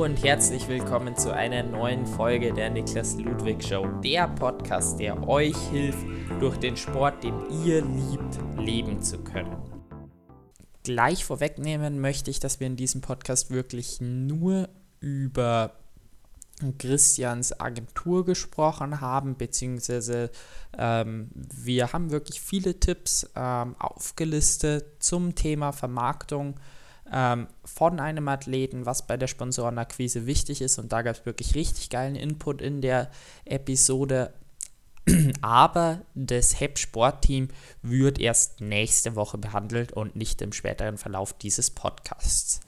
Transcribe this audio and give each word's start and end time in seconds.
Und 0.00 0.24
herzlich 0.24 0.66
willkommen 0.66 1.14
zu 1.14 1.30
einer 1.30 1.62
neuen 1.62 2.06
Folge 2.06 2.54
der 2.54 2.70
Niklas 2.70 3.18
Ludwig 3.18 3.62
Show, 3.62 3.86
der 4.02 4.28
Podcast, 4.28 4.98
der 4.98 5.28
euch 5.28 5.54
hilft, 5.70 6.06
durch 6.40 6.56
den 6.56 6.78
Sport, 6.78 7.22
den 7.22 7.34
ihr 7.66 7.84
liebt, 7.84 8.38
leben 8.56 9.02
zu 9.02 9.18
können. 9.18 9.58
Gleich 10.84 11.26
vorwegnehmen 11.26 12.00
möchte 12.00 12.30
ich, 12.30 12.40
dass 12.40 12.60
wir 12.60 12.66
in 12.66 12.76
diesem 12.76 13.02
Podcast 13.02 13.50
wirklich 13.50 14.00
nur 14.00 14.70
über 15.00 15.72
Christians 16.78 17.60
Agentur 17.60 18.24
gesprochen 18.24 19.02
haben, 19.02 19.36
beziehungsweise 19.36 20.30
ähm, 20.78 21.28
wir 21.34 21.92
haben 21.92 22.10
wirklich 22.10 22.40
viele 22.40 22.80
Tipps 22.80 23.28
ähm, 23.36 23.76
aufgelistet 23.78 24.86
zum 25.00 25.34
Thema 25.34 25.72
Vermarktung 25.72 26.54
ähm, 27.12 27.48
von 27.64 28.00
einem 28.00 28.28
Athleten, 28.28 28.86
was 28.86 29.06
bei 29.06 29.16
der 29.16 29.26
Sponsorenakquise 29.26 30.26
wichtig 30.26 30.62
ist. 30.62 30.78
Und 30.78 30.92
da 30.92 31.02
gab 31.02 31.16
es 31.16 31.26
wirklich 31.26 31.54
richtig 31.54 31.90
geilen 31.90 32.16
Input 32.16 32.62
in 32.62 32.80
der 32.80 33.10
Episode. 33.44 34.32
Aber 35.42 36.02
das 36.14 36.60
HEP 36.60 36.78
Sportteam 36.78 37.48
wird 37.82 38.18
erst 38.18 38.60
nächste 38.60 39.16
Woche 39.16 39.38
behandelt 39.38 39.92
und 39.92 40.16
nicht 40.16 40.42
im 40.42 40.52
späteren 40.52 40.98
Verlauf 40.98 41.32
dieses 41.32 41.70
Podcasts. 41.70 42.60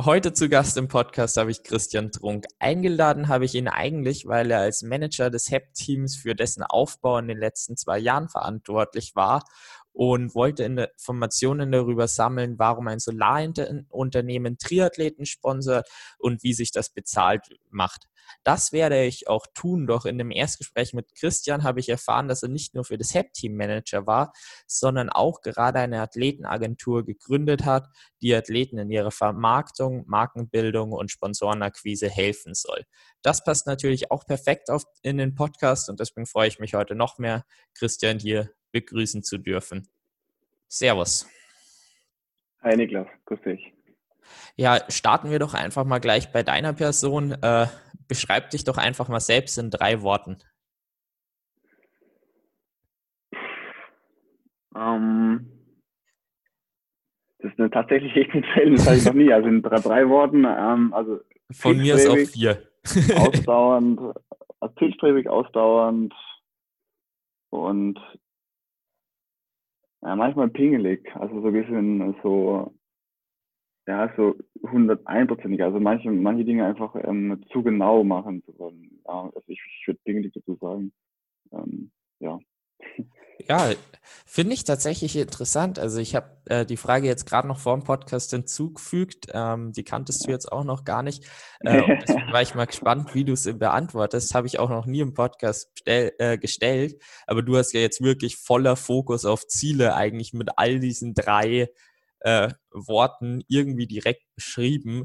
Heute 0.00 0.32
zu 0.32 0.48
Gast 0.48 0.78
im 0.78 0.88
Podcast 0.88 1.36
habe 1.36 1.52
ich 1.52 1.62
Christian 1.62 2.10
Trunk. 2.10 2.46
Eingeladen 2.58 3.28
habe 3.28 3.44
ich 3.44 3.54
ihn 3.54 3.68
eigentlich, 3.68 4.26
weil 4.26 4.50
er 4.50 4.60
als 4.60 4.82
Manager 4.82 5.30
des 5.30 5.50
HEP-Teams 5.50 6.16
für 6.16 6.34
dessen 6.34 6.64
Aufbau 6.64 7.18
in 7.18 7.28
den 7.28 7.38
letzten 7.38 7.76
zwei 7.76 7.98
Jahren 7.98 8.28
verantwortlich 8.28 9.14
war 9.14 9.44
und 9.92 10.34
wollte 10.34 10.64
Informationen 10.64 11.70
darüber 11.72 12.08
sammeln, 12.08 12.58
warum 12.58 12.88
ein 12.88 12.98
Solarunternehmen 12.98 14.58
Triathleten 14.58 15.26
sponsert 15.26 15.88
und 16.18 16.42
wie 16.42 16.54
sich 16.54 16.72
das 16.72 16.90
bezahlt 16.90 17.48
macht. 17.70 18.08
Das 18.44 18.72
werde 18.72 19.04
ich 19.04 19.28
auch 19.28 19.46
tun, 19.54 19.86
doch 19.86 20.04
in 20.04 20.18
dem 20.18 20.30
Erstgespräch 20.30 20.94
mit 20.94 21.14
Christian 21.14 21.62
habe 21.62 21.80
ich 21.80 21.88
erfahren, 21.88 22.28
dass 22.28 22.42
er 22.42 22.48
nicht 22.48 22.74
nur 22.74 22.84
für 22.84 22.98
das 22.98 23.14
HEP-Team 23.14 23.56
Manager 23.56 24.06
war, 24.06 24.32
sondern 24.66 25.10
auch 25.10 25.40
gerade 25.42 25.78
eine 25.80 26.00
Athletenagentur 26.00 27.04
gegründet 27.04 27.64
hat, 27.64 27.88
die 28.20 28.34
Athleten 28.34 28.78
in 28.78 28.90
ihrer 28.90 29.10
Vermarktung, 29.10 30.04
Markenbildung 30.06 30.92
und 30.92 31.10
Sponsorenakquise 31.10 32.08
helfen 32.08 32.54
soll. 32.54 32.84
Das 33.22 33.44
passt 33.44 33.66
natürlich 33.66 34.10
auch 34.10 34.26
perfekt 34.26 34.70
auf, 34.70 34.84
in 35.02 35.18
den 35.18 35.34
Podcast 35.34 35.88
und 35.88 36.00
deswegen 36.00 36.26
freue 36.26 36.48
ich 36.48 36.58
mich 36.58 36.74
heute 36.74 36.94
noch 36.94 37.18
mehr, 37.18 37.44
Christian 37.74 38.18
hier 38.18 38.50
begrüßen 38.72 39.22
zu 39.22 39.38
dürfen. 39.38 39.88
Servus. 40.68 41.28
Hi 42.62 42.76
Niklas, 42.76 43.06
grüß 43.26 43.40
dich. 43.42 43.72
Ja, 44.56 44.80
starten 44.88 45.30
wir 45.30 45.38
doch 45.38 45.54
einfach 45.54 45.84
mal 45.84 45.98
gleich 45.98 46.32
bei 46.32 46.42
deiner 46.42 46.72
Person. 46.72 47.32
Äh, 47.42 47.66
beschreib 48.08 48.50
dich 48.50 48.64
doch 48.64 48.78
einfach 48.78 49.08
mal 49.08 49.20
selbst 49.20 49.58
in 49.58 49.70
drei 49.70 50.02
Worten. 50.02 50.38
Ähm, 54.74 55.50
das 57.38 57.52
ist 57.52 57.58
eine 57.58 57.70
tatsächlich 57.70 58.14
echt 58.16 58.34
mit 58.34 58.46
Fällen, 58.54 58.76
das 58.76 58.86
habe 58.86 58.96
ich 58.96 59.04
noch 59.04 59.14
nie. 59.14 59.32
Also 59.32 59.48
in 59.48 59.62
drei, 59.62 59.80
drei 59.80 60.08
Worten. 60.08 60.44
Ähm, 60.44 60.94
also 60.94 61.20
Von 61.50 61.78
mir 61.78 61.96
ist 61.96 62.08
auch 62.08 62.16
vier. 62.16 62.68
ausdauernd, 63.16 64.00
also 64.60 64.74
zielstrebig, 64.78 65.28
ausdauernd 65.28 66.14
und 67.50 67.98
ja, 70.02 70.16
manchmal 70.16 70.48
pingelig. 70.50 71.04
Also 71.16 71.40
so 71.40 71.48
ein 71.48 71.52
bisschen 71.52 72.14
so 72.22 72.72
ja, 73.86 74.12
so 74.16 74.36
101%ig. 74.62 75.62
Also 75.62 75.80
manche, 75.80 76.10
manche 76.10 76.44
Dinge 76.44 76.66
einfach 76.66 76.94
ähm, 77.04 77.44
zu 77.50 77.62
genau 77.62 78.04
machen 78.04 78.42
zu 78.44 78.56
wollen. 78.58 79.00
Ja, 79.06 79.24
also 79.24 79.42
ich, 79.48 79.60
ich 79.80 79.88
würde 79.88 80.00
Dinge 80.06 80.30
dazu 80.30 80.56
sagen. 80.60 80.92
Ähm, 81.52 81.90
ja. 82.20 82.38
Ja, 83.48 83.72
finde 84.26 84.54
ich 84.54 84.64
tatsächlich 84.64 85.16
interessant. 85.16 85.78
Also 85.78 85.98
ich 85.98 86.14
habe 86.14 86.36
äh, 86.46 86.64
die 86.64 86.76
Frage 86.76 87.06
jetzt 87.06 87.26
gerade 87.26 87.46
noch 87.46 87.58
vor 87.58 87.76
dem 87.76 87.84
Podcast 87.84 88.30
hinzugefügt. 88.30 89.26
Ähm, 89.32 89.72
die 89.72 89.84
kanntest 89.84 90.26
du 90.26 90.30
jetzt 90.30 90.50
auch 90.50 90.64
noch 90.64 90.84
gar 90.84 91.02
nicht. 91.02 91.24
Äh, 91.60 91.82
deswegen 92.00 92.32
war 92.32 92.42
ich 92.42 92.54
mal 92.54 92.66
gespannt, 92.66 93.14
wie 93.14 93.24
du 93.24 93.34
es 93.34 93.44
beantwortest. 93.58 94.34
Habe 94.34 94.46
ich 94.46 94.58
auch 94.58 94.70
noch 94.70 94.86
nie 94.86 95.00
im 95.00 95.14
Podcast 95.14 95.70
stell, 95.78 96.12
äh, 96.18 96.38
gestellt. 96.38 97.02
Aber 97.26 97.42
du 97.42 97.56
hast 97.56 97.72
ja 97.72 97.80
jetzt 97.80 98.02
wirklich 98.02 98.36
voller 98.36 98.76
Fokus 98.76 99.24
auf 99.24 99.46
Ziele 99.46 99.94
eigentlich 99.94 100.32
mit 100.32 100.50
all 100.56 100.80
diesen 100.80 101.14
drei 101.14 101.68
äh, 102.20 102.48
Worten 102.70 103.42
irgendwie 103.48 103.86
direkt 103.86 104.22
beschrieben. 104.34 105.04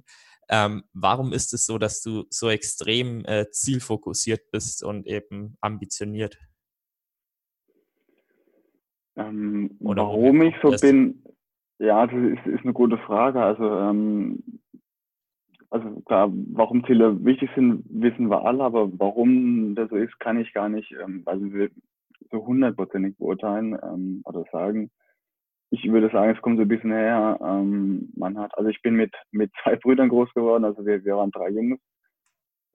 Ähm, 0.50 0.84
warum 0.94 1.34
ist 1.34 1.54
es 1.54 1.66
so, 1.66 1.78
dass 1.78 2.02
du 2.02 2.26
so 2.30 2.50
extrem 2.50 3.26
äh, 3.26 3.50
zielfokussiert 3.52 4.50
bist 4.52 4.84
und 4.84 5.06
eben 5.06 5.58
ambitioniert? 5.60 6.38
Ähm, 9.18 9.76
warum 9.80 10.42
ich 10.44 10.56
so 10.62 10.70
bin, 10.70 11.24
ja, 11.80 12.06
das 12.06 12.16
ist, 12.16 12.46
ist 12.48 12.64
eine 12.64 12.74
gute 12.74 12.98
Frage. 13.00 13.42
Also, 13.42 13.64
ähm, 13.64 14.44
also 15.70 16.02
klar, 16.02 16.32
warum 16.54 16.86
Ziele 16.86 17.24
wichtig 17.26 17.50
sind, 17.56 17.84
wissen 17.90 18.30
wir 18.30 18.46
alle, 18.46 18.64
aber 18.64 18.90
warum 19.00 19.76
das 19.76 19.90
so 19.90 19.98
ist, 19.98 20.18
kann 20.20 20.40
ich 20.40 20.54
gar 20.54 20.70
nicht 20.70 20.94
ähm, 21.04 21.24
also 21.26 21.46
so 22.32 22.46
hundertprozentig 22.46 23.18
beurteilen 23.18 23.78
ähm, 23.84 24.22
oder 24.26 24.46
sagen 24.52 24.90
ich 25.70 25.84
würde 25.92 26.10
sagen, 26.10 26.34
es 26.34 26.42
kommt 26.42 26.58
so 26.58 26.62
ein 26.62 26.68
bisschen 26.68 26.92
her. 26.92 27.38
Ähm, 27.42 28.12
man 28.16 28.38
hat, 28.38 28.58
also 28.58 28.70
ich 28.70 28.82
bin 28.82 28.96
mit, 28.96 29.14
mit 29.32 29.52
zwei 29.64 29.76
Brüdern 29.76 30.10
groß 30.10 30.34
geworden, 30.34 30.66
also 30.66 30.86
wir, 30.86 31.04
wir 31.04 31.18
waren 31.18 31.32
drei 31.32 31.50
Jungs. 31.50 31.80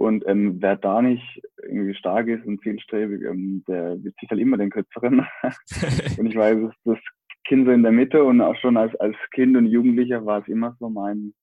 Und 0.03 0.25
ähm, 0.27 0.57
wer 0.61 0.77
da 0.77 1.01
nicht 1.01 1.41
irgendwie 1.63 1.95
stark 1.95 2.27
ist 2.27 2.45
und 2.45 2.61
zielstrebig, 2.63 3.23
ähm, 3.23 3.63
der 3.69 4.03
wird 4.03 4.15
sich 4.19 4.29
halt 4.29 4.41
immer 4.41 4.57
den 4.57 4.71
Kürzeren. 4.71 5.27
und 6.19 6.27
ich 6.27 6.37
weiß, 6.37 6.59
das, 6.61 6.75
das 6.85 6.99
Kind 7.47 7.67
so 7.67 7.73
in 7.73 7.83
der 7.83 7.93
Mitte 7.93 8.25
und 8.25 8.41
auch 8.41 8.57
schon 8.57 8.77
als, 8.77 8.95
als 8.97 9.17
Kind 9.33 9.57
und 9.57 9.67
Jugendlicher 9.67 10.27
war 10.27 10.41
es 10.41 10.49
immer 10.49 10.77
so 10.81 10.89
mein, 10.89 11.35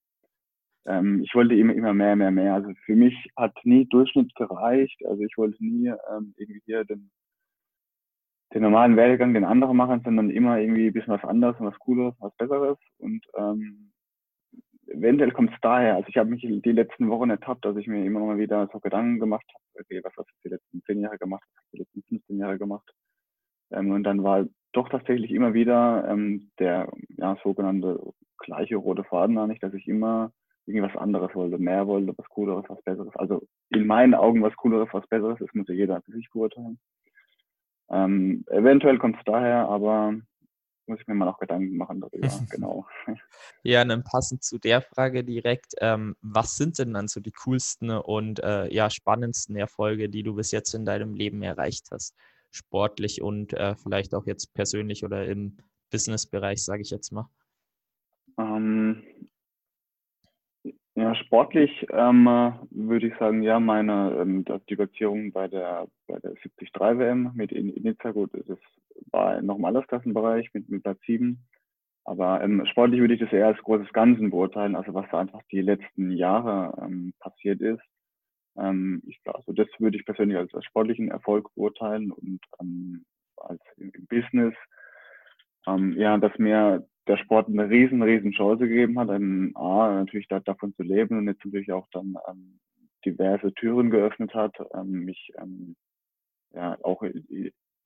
ähm, 0.87 1.21
ich 1.23 1.33
wollte 1.35 1.55
immer, 1.55 1.73
immer 1.73 1.93
mehr, 1.93 2.17
mehr, 2.17 2.31
mehr. 2.31 2.53
Also 2.53 2.71
für 2.85 2.95
mich 2.95 3.15
hat 3.37 3.53
nie 3.63 3.85
Durchschnitt 3.85 4.35
gereicht. 4.35 5.01
Also 5.05 5.23
ich 5.23 5.37
wollte 5.37 5.63
nie 5.63 5.87
ähm, 5.87 6.33
irgendwie 6.37 6.61
hier 6.65 6.83
den 6.83 7.09
den 8.53 8.63
normalen 8.63 8.95
Werdegang, 8.95 9.33
den 9.35 9.45
andere 9.45 9.75
machen, 9.75 10.01
sondern 10.03 10.31
immer 10.31 10.59
irgendwie 10.59 10.87
ein 10.87 10.93
bisschen 10.93 11.13
was 11.13 11.23
anderes 11.23 11.59
und 11.59 11.67
was 11.67 11.77
Cooles, 11.79 12.15
was 12.19 12.35
Besseres. 12.35 12.77
Und 12.97 13.23
ähm, 13.37 13.91
eventuell 14.91 15.31
kommt 15.31 15.51
es 15.53 15.59
daher. 15.61 15.95
Also 15.95 16.07
ich 16.09 16.17
habe 16.17 16.29
mich 16.29 16.41
die 16.41 16.71
letzten 16.71 17.09
Wochen 17.09 17.29
ertappt, 17.29 17.65
dass 17.65 17.77
ich 17.77 17.87
mir 17.87 18.03
immer 18.05 18.19
mal 18.19 18.37
wieder 18.37 18.69
so 18.71 18.79
Gedanken 18.79 19.19
gemacht 19.19 19.45
habe, 19.53 19.83
okay, 19.83 20.01
was 20.03 20.13
hast 20.17 20.29
du 20.29 20.33
die 20.43 20.49
letzten 20.49 20.81
zehn 20.83 21.01
Jahre 21.01 21.17
gemacht, 21.17 21.43
was 21.47 21.61
hast 21.61 21.71
du 21.71 21.77
die 21.77 21.81
letzten 21.83 22.03
15 22.03 22.37
Jahre 22.37 22.57
gemacht. 22.57 22.89
Ähm, 23.71 23.91
und 23.91 24.03
dann 24.03 24.23
war 24.23 24.45
doch 24.73 24.89
tatsächlich 24.89 25.31
immer 25.31 25.53
wieder 25.53 26.07
ähm, 26.09 26.51
der 26.59 26.91
ja, 27.17 27.37
sogenannte 27.43 27.99
gleiche 28.37 28.75
rote 28.75 29.03
Faden 29.03 29.37
eigentlich, 29.37 29.59
dass 29.59 29.73
ich 29.73 29.87
immer 29.87 30.31
irgendwas 30.65 30.95
anderes 30.95 31.33
wollte, 31.33 31.57
mehr 31.57 31.87
wollte, 31.87 32.13
was 32.17 32.29
Cooleres, 32.29 32.65
was 32.67 32.81
Besseres. 32.83 33.15
Also 33.15 33.47
in 33.69 33.87
meinen 33.87 34.13
Augen 34.13 34.43
was 34.43 34.55
Cooleres, 34.55 34.89
was 34.91 35.07
Besseres, 35.07 35.39
das 35.39 35.53
muss 35.53 35.67
ja 35.67 35.73
jeder 35.73 36.01
für 36.01 36.11
sich 36.11 36.29
beurteilen. 36.31 36.79
Ähm, 37.89 38.43
eventuell 38.47 38.99
kommt 38.99 39.17
es 39.17 39.23
daher, 39.25 39.67
aber 39.67 40.13
muss 40.89 40.99
ich 40.99 41.07
mir 41.07 41.13
mal 41.13 41.25
noch 41.25 41.39
Gedanken 41.39 41.77
machen 41.77 42.01
darüber. 42.01 42.27
genau. 42.49 42.87
Ja, 43.63 43.85
dann 43.85 44.03
passend 44.03 44.43
zu 44.43 44.57
der 44.57 44.81
Frage 44.81 45.23
direkt, 45.23 45.75
ähm, 45.79 46.15
was 46.21 46.57
sind 46.57 46.79
denn 46.79 46.93
dann 46.93 47.07
so 47.07 47.19
die 47.19 47.31
coolsten 47.31 47.89
und 47.91 48.43
äh, 48.43 48.73
ja, 48.73 48.89
spannendsten 48.89 49.55
Erfolge, 49.55 50.09
die 50.09 50.23
du 50.23 50.35
bis 50.35 50.51
jetzt 50.51 50.73
in 50.73 50.85
deinem 50.85 51.13
Leben 51.13 51.41
erreicht 51.41 51.87
hast? 51.91 52.15
Sportlich 52.51 53.21
und 53.21 53.53
äh, 53.53 53.75
vielleicht 53.75 54.13
auch 54.15 54.25
jetzt 54.25 54.53
persönlich 54.53 55.05
oder 55.05 55.25
im 55.25 55.57
Businessbereich, 55.91 56.63
sage 56.63 56.81
ich 56.81 56.89
jetzt 56.89 57.11
mal. 57.11 57.29
Ähm, 58.37 59.03
ja, 60.99 61.15
sportlich 61.15 61.87
ähm, 61.91 62.25
würde 62.71 63.07
ich 63.07 63.17
sagen, 63.17 63.41
ja, 63.41 63.59
meine 63.59 64.17
ähm, 64.19 64.45
die 64.69 64.75
Platzierung 64.75 65.31
bei 65.31 65.47
der 65.47 65.87
bei 66.07 66.19
der 66.19 66.33
73 66.33 66.69
WM 66.73 67.31
mit 67.35 67.51
Inizia, 67.51 68.11
gut, 68.11 68.31
das 68.33 68.59
war 69.11 69.41
noch 69.41 69.57
im 69.57 69.65
Altersklassenbereich 69.65 70.53
mit, 70.53 70.69
mit 70.69 70.83
Platz 70.83 70.99
7. 71.05 71.39
Aber 72.05 72.41
ähm, 72.41 72.65
sportlich 72.65 72.99
würde 73.01 73.13
ich 73.13 73.19
das 73.19 73.31
eher 73.31 73.47
als 73.47 73.59
großes 73.59 73.93
Ganzen 73.93 74.31
beurteilen, 74.31 74.75
also 74.75 74.93
was 74.93 75.05
da 75.11 75.19
einfach 75.19 75.41
die 75.51 75.61
letzten 75.61 76.11
Jahre 76.11 76.75
ähm, 76.83 77.13
passiert 77.19 77.61
ist. 77.61 77.83
Ähm, 78.57 79.01
ich, 79.05 79.19
also 79.25 79.53
das 79.53 79.67
würde 79.77 79.97
ich 79.97 80.05
persönlich 80.05 80.37
als, 80.37 80.53
als 80.53 80.65
sportlichen 80.65 81.09
Erfolg 81.09 81.53
beurteilen 81.55 82.11
und 82.11 82.39
ähm, 82.59 83.05
als 83.37 83.61
im 83.77 83.91
Business, 84.09 84.55
ähm, 85.67 85.93
ja, 85.97 86.17
dass 86.17 86.37
mir 86.39 86.87
der 87.09 87.17
Sport 87.17 87.47
eine 87.47 87.69
riesen, 87.69 88.03
riesen 88.03 88.31
Chance 88.31 88.67
gegeben 88.67 88.99
hat, 88.99 89.09
ähm, 89.09 89.51
A, 89.55 89.91
natürlich 89.95 90.27
da, 90.27 90.39
davon 90.39 90.73
zu 90.75 90.83
leben 90.83 91.17
und 91.17 91.27
jetzt 91.27 91.43
natürlich 91.43 91.71
auch 91.71 91.87
dann 91.91 92.15
ähm, 92.29 92.59
diverse 93.03 93.51
Türen 93.55 93.89
geöffnet 93.89 94.33
hat, 94.35 94.55
ähm, 94.75 95.05
mich 95.05 95.31
ähm, 95.41 95.75
ja 96.53 96.77
auch 96.83 97.01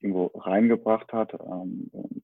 irgendwo 0.02 0.26
reingebracht 0.36 1.12
hat 1.14 1.34
ähm, 1.34 1.90
und 1.94 2.24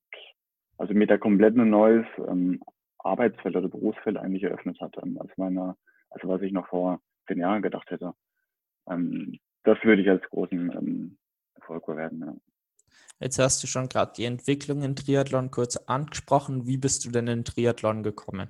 also 0.78 0.94
mit 0.94 1.10
der 1.10 1.20
kompletten 1.20 1.70
Neues 1.70 2.06
ähm, 2.28 2.62
Arbeitsfeld 3.00 3.56
oder 3.56 3.70
Berufsfeld 3.70 4.18
eigentlich 4.18 4.44
eröffnet 4.44 4.80
hat, 4.82 4.96
ähm, 5.02 5.18
als 5.22 5.32
meiner, 5.38 5.78
also 6.10 6.28
was 6.28 6.42
ich 6.42 6.52
noch 6.52 6.68
vor 6.68 7.00
zehn 7.28 7.40
Jahren 7.40 7.62
gedacht 7.62 7.90
hätte. 7.92 8.14
Ähm, 8.90 9.40
das 9.64 9.78
würde 9.84 10.02
ich 10.02 10.10
als 10.10 10.24
großen 10.30 10.72
ähm, 10.72 11.18
Erfolg 11.56 11.86
bewerten. 11.86 12.20
Ja. 12.20 12.36
Jetzt 13.20 13.38
hast 13.38 13.62
du 13.62 13.68
schon 13.68 13.90
gerade 13.90 14.14
die 14.16 14.26
Entwicklung 14.26 14.82
in 14.82 14.96
Triathlon 14.96 15.52
kurz 15.52 15.76
angesprochen. 15.76 16.68
Wie 16.68 16.78
bist 16.78 17.06
du 17.06 17.12
denn 17.12 17.28
in 17.28 17.44
Triathlon 17.44 18.02
gekommen? 18.02 18.50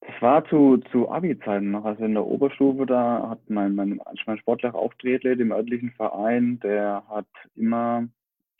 Das 0.00 0.20
war 0.20 0.44
zu, 0.46 0.78
zu 0.90 1.10
Abi-Zeiten 1.10 1.70
noch. 1.70 1.84
Also 1.84 2.04
in 2.04 2.14
der 2.14 2.26
Oberstufe, 2.26 2.86
da 2.86 3.28
hat 3.30 3.38
mein, 3.48 3.74
mein, 3.74 4.00
mein 4.26 4.38
Sportlehrer 4.38 4.74
auch 4.74 4.94
Triathlet 4.94 5.40
im 5.40 5.52
örtlichen 5.52 5.90
Verein, 5.92 6.58
der 6.60 7.04
hat 7.08 7.28
immer, 7.54 8.08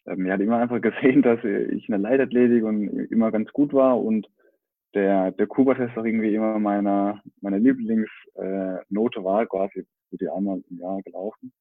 ähm, 0.07 0.27
er 0.27 0.35
hat 0.35 0.41
immer 0.41 0.59
einfach 0.59 0.81
gesehen, 0.83 1.23
dass 1.23 1.39
ich 1.43 1.89
in 1.89 1.93
der 1.93 1.99
Leichtathletik 1.99 2.63
und 2.63 2.89
immer 3.11 3.33
ganz 3.33 3.51
gut 3.53 3.73
war 3.73 4.01
und 4.01 4.29
der, 4.95 5.33
der 5.33 5.47
Kuba-Test 5.47 5.97
auch 5.97 6.05
irgendwie 6.05 6.35
immer 6.35 6.59
meiner, 6.59 7.23
meine 7.41 7.59
Lieblingsnote 7.59 9.21
äh, 9.21 9.25
war, 9.25 9.47
quasi 9.47 9.87
die 10.13 10.29
einmal 10.29 10.63
im 10.71 10.79
Jahr 10.79 11.01
gelaufen. 11.03 11.53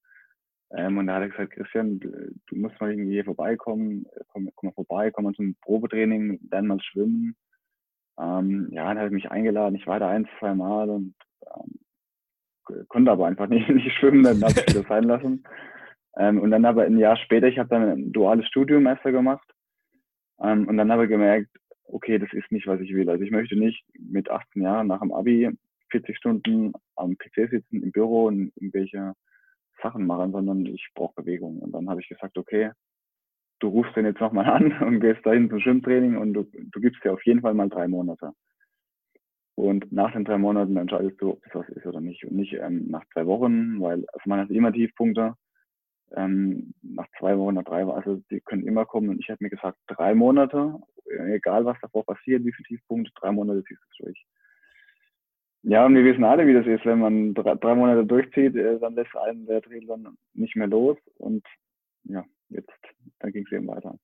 Ähm, 0.76 0.98
und 0.98 1.08
da 1.08 1.16
hat 1.16 1.24
er 1.24 1.30
gesagt, 1.30 1.54
Christian, 1.54 2.00
du 2.00 2.56
musst 2.56 2.80
mal 2.80 2.92
irgendwie 2.92 3.12
hier 3.12 3.26
vorbeikommen, 3.26 4.06
komm, 4.30 4.50
komm 4.56 4.68
mal 4.70 4.74
vorbei, 4.74 5.12
komm 5.12 5.26
mal 5.26 5.34
zum 5.34 5.56
Probetraining, 5.62 6.40
lern 6.50 6.68
mal 6.68 6.80
schwimmen. 6.82 7.36
Ähm, 8.20 8.70
ja, 8.72 8.88
dann 8.88 8.98
hat 8.98 9.06
er 9.06 9.12
mich 9.12 9.32
eingeladen, 9.32 9.76
ich 9.76 9.88
war 9.88 10.00
da 10.00 10.10
ein, 10.10 10.28
zwei 10.40 10.54
Mal 10.54 10.90
und 10.90 11.16
ähm, 11.46 12.86
konnte 12.88 13.12
aber 13.12 13.28
einfach 13.28 13.48
nicht, 13.50 13.70
nicht 13.70 13.92
schwimmen, 13.98 14.24
dann 14.24 14.42
habe 14.42 14.54
ich 14.66 14.74
das 14.74 14.88
sein 14.88 15.04
lassen. 15.04 15.44
Ähm, 16.18 16.40
und 16.40 16.52
dann 16.52 16.66
aber 16.66 16.84
ein 16.84 16.98
Jahr 16.98 17.18
später, 17.18 17.48
ich 17.48 17.58
habe 17.58 17.70
dann 17.70 17.84
ein 17.84 18.12
duales 18.12 18.48
Studium 18.48 18.86
erster 18.86 19.12
gemacht 19.12 19.48
ähm, 20.42 20.68
und 20.68 20.78
dann 20.78 20.92
habe 20.92 21.04
ich 21.04 21.10
gemerkt, 21.10 21.50
okay, 21.86 22.18
das 22.18 22.32
ist 22.34 22.52
nicht, 22.52 22.68
was 22.68 22.80
ich 22.80 22.94
will. 22.94 23.10
Also 23.10 23.24
ich 23.24 23.32
möchte 23.32 23.58
nicht 23.58 23.84
mit 23.98 24.30
18 24.30 24.62
Jahren 24.62 24.88
nach 24.88 25.02
dem 25.02 25.14
Abi 25.14 25.50
40 25.92 26.18
Stunden 26.18 26.74
am 26.96 27.18
PC 27.18 27.50
sitzen 27.50 27.84
im 27.84 27.92
Büro 27.92 28.26
und 28.28 28.52
irgendwelche 28.56 29.14
Sachen 29.82 30.06
machen, 30.06 30.32
sondern 30.32 30.66
ich 30.66 30.90
brauche 30.96 31.22
Bewegung. 31.22 31.60
Und 31.60 31.72
dann 31.72 31.90
habe 31.90 32.02
ich 32.02 32.10
gesagt, 32.10 32.38
okay, 32.38 32.72
du 33.60 33.68
rufst 33.68 33.96
den 33.96 34.06
jetzt 34.06 34.22
nochmal 34.22 34.46
an 34.50 34.72
und 34.82 35.00
gehst 35.00 35.26
dahin 35.26 35.50
zum 35.50 35.60
Schwimmtraining 35.60 36.18
und 36.18 36.34
du, 36.34 36.44
du 36.44 36.80
gibst 36.82 37.04
dir 37.04 37.14
auf 37.14 37.26
jeden 37.26 37.42
Fall 37.42 37.54
mal 37.54 37.70
drei 37.70 37.88
Monate. 37.88 38.34
Und 39.56 39.92
nach 39.92 40.12
den 40.14 40.26
drei 40.26 40.38
Monaten 40.38 40.78
entscheidest 40.78 41.22
du, 41.22 41.32
ob 41.32 41.44
das 41.44 41.54
was 41.56 41.70
ist 41.70 41.86
oder 41.86 42.02
nicht. 42.02 42.24
Und 42.24 42.34
nicht 42.34 42.54
ähm, 42.54 42.88
nach 42.90 43.04
zwei 43.14 43.26
Wochen, 43.28 43.80
weil 43.80 44.06
also 44.14 44.24
man 44.26 44.40
hat 44.40 44.50
immer 44.50 44.74
Tiefpunkte. 44.74 45.36
Ähm, 46.14 46.74
nach 46.82 47.08
zwei 47.20 47.38
Wochen, 47.38 47.56
nach 47.56 47.64
drei 47.64 47.86
Wochen, 47.86 47.98
also 47.98 48.22
die 48.32 48.42
können 48.42 48.66
immer 48.66 48.86
kommen. 48.86 49.10
Und 49.10 49.20
ich 49.20 49.30
habe 49.30 49.44
mir 49.44 49.50
gesagt, 49.50 49.78
drei 49.88 50.16
Monate, 50.16 50.80
egal 51.06 51.66
was 51.66 51.78
davor 51.82 52.06
passiert, 52.06 52.44
wie 52.44 52.54
viele 52.54 52.68
Tiefpunkte, 52.68 53.12
drei 53.16 53.32
Monate 53.32 53.64
ziehst 53.64 53.82
du 53.98 54.06
durch. 54.06 54.26
Ja, 55.64 55.86
und 55.86 55.96
wir 55.96 56.04
wissen 56.04 56.24
alle, 56.24 56.48
wie 56.48 56.54
das 56.54 56.66
ist, 56.66 56.86
wenn 56.86 57.00
man 57.00 57.34
drei, 57.34 57.56
drei 57.56 57.76
Monate 57.76 58.06
durchzieht, 58.06 58.56
äh, 58.56 58.80
dann 58.80 58.96
lässt 58.96 59.16
einen 59.16 59.46
der 59.46 59.62
Triathlon 59.62 60.18
nicht 60.34 60.56
mehr 60.56 60.68
los 60.68 60.98
und 61.18 61.46
ja, 62.04 62.26
jetzt, 62.50 62.72
dann 63.20 63.32
ging 63.32 63.46
es 63.46 63.52
eben 63.52 63.68
weiter. 63.68 63.96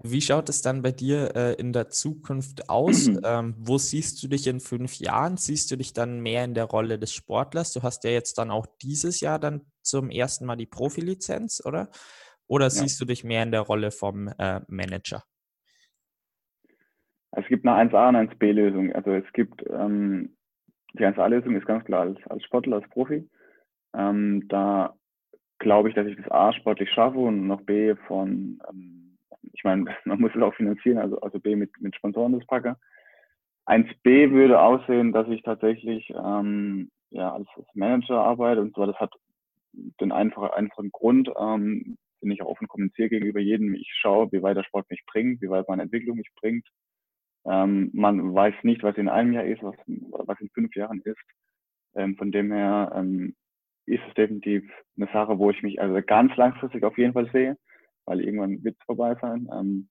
Wie 0.00 0.20
schaut 0.20 0.48
es 0.48 0.62
dann 0.62 0.82
bei 0.82 0.92
dir 0.92 1.34
äh, 1.34 1.54
in 1.54 1.72
der 1.72 1.88
Zukunft 1.88 2.68
aus? 2.68 3.08
ähm, 3.24 3.56
wo 3.58 3.78
siehst 3.78 4.22
du 4.22 4.28
dich 4.28 4.46
in 4.46 4.60
fünf 4.60 4.96
Jahren? 5.00 5.36
Siehst 5.36 5.72
du 5.72 5.76
dich 5.76 5.92
dann 5.92 6.20
mehr 6.20 6.44
in 6.44 6.54
der 6.54 6.66
Rolle 6.66 7.00
des 7.00 7.12
Sportlers? 7.12 7.72
Du 7.72 7.82
hast 7.82 8.04
ja 8.04 8.10
jetzt 8.10 8.38
dann 8.38 8.52
auch 8.52 8.66
dieses 8.80 9.20
Jahr 9.20 9.40
dann 9.40 9.62
zum 9.82 10.10
ersten 10.10 10.46
Mal 10.46 10.56
die 10.56 10.66
Profilizenz, 10.66 11.60
oder? 11.64 11.90
Oder 12.46 12.66
ja. 12.66 12.70
siehst 12.70 13.00
du 13.00 13.06
dich 13.06 13.24
mehr 13.24 13.42
in 13.42 13.50
der 13.50 13.62
Rolle 13.62 13.90
vom 13.90 14.28
äh, 14.38 14.60
Manager? 14.68 15.24
Es 17.38 17.46
gibt 17.46 17.66
eine 17.66 17.90
1A 17.90 18.08
und 18.08 18.16
eine 18.16 18.30
1B-Lösung. 18.30 18.92
Also 18.92 19.12
es 19.12 19.32
gibt 19.32 19.64
ähm, 19.70 20.30
die 20.94 21.04
1A-Lösung 21.04 21.54
ist 21.56 21.66
ganz 21.66 21.84
klar 21.84 22.02
als, 22.02 22.18
als 22.28 22.42
Sportler, 22.44 22.76
als 22.76 22.88
Profi. 22.88 23.28
Ähm, 23.94 24.46
da 24.48 24.94
glaube 25.58 25.88
ich, 25.88 25.94
dass 25.94 26.06
ich 26.06 26.16
das 26.16 26.30
A 26.30 26.52
sportlich 26.52 26.90
schaffe 26.90 27.18
und 27.18 27.46
noch 27.46 27.62
B 27.62 27.94
von, 28.06 28.60
ähm, 28.68 29.16
ich 29.52 29.64
meine, 29.64 29.84
man 30.04 30.20
muss 30.20 30.32
es 30.34 30.42
auch 30.42 30.54
finanzieren, 30.54 30.98
also, 30.98 31.20
also 31.20 31.38
B 31.38 31.56
mit, 31.56 31.70
mit 31.80 31.94
Sponsoren 31.96 32.32
das 32.32 32.46
packe. 32.46 32.76
1B 33.66 34.30
würde 34.32 34.60
aussehen, 34.60 35.12
dass 35.12 35.28
ich 35.28 35.42
tatsächlich 35.42 36.10
ähm, 36.10 36.90
ja, 37.10 37.32
als, 37.32 37.46
als 37.56 37.66
Manager 37.74 38.20
arbeite 38.20 38.62
und 38.62 38.74
zwar 38.74 38.86
das 38.86 38.96
hat 38.96 39.12
den 40.00 40.10
einfachen, 40.10 40.50
einfachen 40.50 40.90
Grund, 40.90 41.30
ähm, 41.38 41.98
bin 42.20 42.30
ich 42.30 42.42
auch 42.42 42.48
offen 42.48 42.66
kommuniziere 42.66 43.10
gegenüber 43.10 43.38
jedem. 43.38 43.74
Ich 43.74 43.92
schaue, 44.00 44.32
wie 44.32 44.42
weit 44.42 44.56
der 44.56 44.64
Sport 44.64 44.90
mich 44.90 45.04
bringt, 45.06 45.40
wie 45.40 45.50
weit 45.50 45.68
meine 45.68 45.82
Entwicklung 45.82 46.16
mich 46.16 46.30
bringt, 46.34 46.66
ähm, 47.48 47.90
man 47.94 48.34
weiß 48.34 48.54
nicht, 48.62 48.82
was 48.82 48.96
in 48.96 49.08
einem 49.08 49.32
Jahr 49.32 49.44
ist, 49.44 49.62
was, 49.62 49.76
was 49.86 50.40
in 50.40 50.50
fünf 50.50 50.74
Jahren 50.74 51.00
ist. 51.00 51.18
Ähm, 51.94 52.16
von 52.16 52.30
dem 52.30 52.52
her 52.52 52.92
ähm, 52.94 53.34
ist 53.86 54.02
es 54.06 54.14
definitiv 54.14 54.70
eine 54.96 55.08
Sache, 55.12 55.38
wo 55.38 55.50
ich 55.50 55.62
mich 55.62 55.80
also 55.80 56.00
ganz 56.02 56.36
langfristig 56.36 56.84
auf 56.84 56.98
jeden 56.98 57.14
Fall 57.14 57.30
sehe, 57.32 57.56
weil 58.04 58.20
irgendwann 58.20 58.62
wird 58.62 58.76
es 58.78 58.84
vorbei 58.84 59.16
sein. 59.20 59.48
Ähm, 59.52 59.88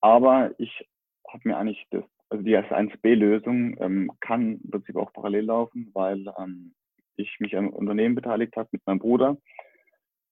aber 0.00 0.54
ich 0.58 0.88
habe 1.28 1.42
mir 1.44 1.58
eigentlich 1.58 1.84
das, 1.90 2.04
also 2.30 2.42
die 2.42 2.56
S1B-Lösung 2.56 3.76
ähm, 3.80 4.12
kann 4.20 4.60
im 4.64 4.70
Prinzip 4.70 4.96
auch 4.96 5.12
parallel 5.12 5.44
laufen, 5.44 5.90
weil 5.92 6.24
ähm, 6.38 6.74
ich 7.16 7.38
mich 7.40 7.56
am 7.56 7.68
Unternehmen 7.68 8.14
beteiligt 8.14 8.56
habe 8.56 8.68
mit 8.72 8.86
meinem 8.86 8.98
Bruder, 8.98 9.38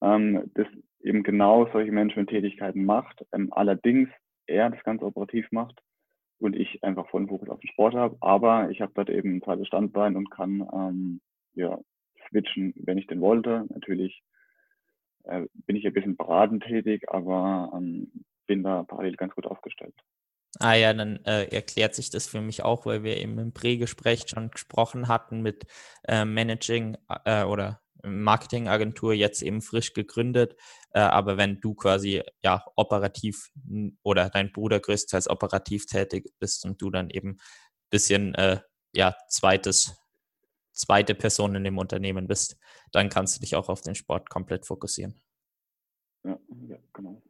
das 0.00 0.66
eben 1.00 1.22
genau 1.22 1.66
solche 1.72 1.90
Managementtätigkeiten 1.92 2.84
macht, 2.84 3.24
allerdings 3.52 4.10
er 4.46 4.68
das 4.68 4.84
Ganze 4.84 5.06
operativ 5.06 5.50
macht 5.50 5.80
und 6.44 6.56
ich 6.56 6.82
einfach 6.84 7.08
vollen 7.08 7.28
Fokus 7.28 7.48
auf 7.48 7.60
den 7.60 7.70
Sport 7.70 7.94
habe. 7.94 8.16
Aber 8.20 8.70
ich 8.70 8.80
habe 8.80 8.92
dort 8.94 9.10
eben 9.10 9.36
ein 9.36 9.42
zweites 9.42 9.66
Standbein 9.66 10.16
und 10.16 10.30
kann 10.30 10.68
ähm, 10.72 11.20
ja, 11.54 11.78
switchen, 12.28 12.74
wenn 12.76 12.98
ich 12.98 13.06
denn 13.06 13.20
wollte. 13.20 13.66
Natürlich 13.70 14.22
äh, 15.24 15.46
bin 15.66 15.76
ich 15.76 15.86
ein 15.86 15.92
bisschen 15.92 16.16
beratend 16.16 16.62
tätig, 16.64 17.08
aber 17.08 17.72
ähm, 17.74 18.24
bin 18.46 18.62
da 18.62 18.82
parallel 18.82 19.16
ganz 19.16 19.34
gut 19.34 19.46
aufgestellt. 19.46 19.94
Ah 20.60 20.74
ja, 20.74 20.92
dann 20.92 21.16
äh, 21.24 21.46
erklärt 21.46 21.94
sich 21.94 22.10
das 22.10 22.28
für 22.28 22.40
mich 22.40 22.62
auch, 22.62 22.86
weil 22.86 23.02
wir 23.02 23.16
eben 23.16 23.38
im 23.38 23.52
Prägespräch 23.52 24.24
schon 24.28 24.50
gesprochen 24.50 25.08
hatten 25.08 25.42
mit 25.42 25.66
äh, 26.06 26.24
Managing 26.24 26.96
äh, 27.24 27.42
oder 27.44 27.80
Marketingagentur 28.04 29.12
jetzt 29.12 29.42
eben 29.42 29.62
frisch 29.62 29.92
gegründet. 29.92 30.56
Äh, 30.90 31.00
aber 31.00 31.36
wenn 31.36 31.60
du 31.60 31.74
quasi 31.74 32.22
ja 32.42 32.64
operativ 32.76 33.50
oder 34.02 34.30
dein 34.30 34.52
Bruder 34.52 34.80
größtenteils 34.80 35.28
operativ 35.28 35.86
tätig 35.86 36.32
bist 36.38 36.64
und 36.64 36.80
du 36.80 36.90
dann 36.90 37.10
eben 37.10 37.38
bisschen 37.90 38.34
äh, 38.34 38.60
ja 38.92 39.14
zweites 39.28 39.96
zweite 40.72 41.14
Person 41.14 41.54
in 41.54 41.64
dem 41.64 41.78
Unternehmen 41.78 42.26
bist, 42.26 42.56
dann 42.92 43.08
kannst 43.08 43.36
du 43.36 43.40
dich 43.40 43.56
auch 43.56 43.68
auf 43.68 43.80
den 43.80 43.94
Sport 43.94 44.28
komplett 44.28 44.66
fokussieren. 44.66 45.14
Ja, 46.24 46.38
ja 46.68 46.76
genau. 46.92 47.22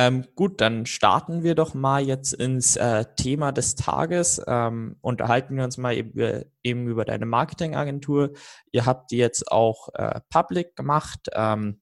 Ähm, 0.00 0.26
gut, 0.36 0.60
dann 0.60 0.86
starten 0.86 1.42
wir 1.42 1.56
doch 1.56 1.74
mal 1.74 2.00
jetzt 2.06 2.32
ins 2.32 2.76
äh, 2.76 3.04
Thema 3.16 3.50
des 3.50 3.74
Tages. 3.74 4.40
Ähm, 4.46 4.94
unterhalten 5.00 5.56
wir 5.56 5.64
uns 5.64 5.76
mal 5.76 5.92
eben, 5.96 6.44
eben, 6.62 6.86
über 6.86 7.04
deine 7.04 7.26
Marketingagentur. 7.26 8.30
Ihr 8.70 8.86
habt 8.86 9.10
die 9.10 9.16
jetzt 9.16 9.50
auch 9.50 9.88
äh, 9.94 10.20
public 10.30 10.76
gemacht. 10.76 11.28
Ähm, 11.34 11.80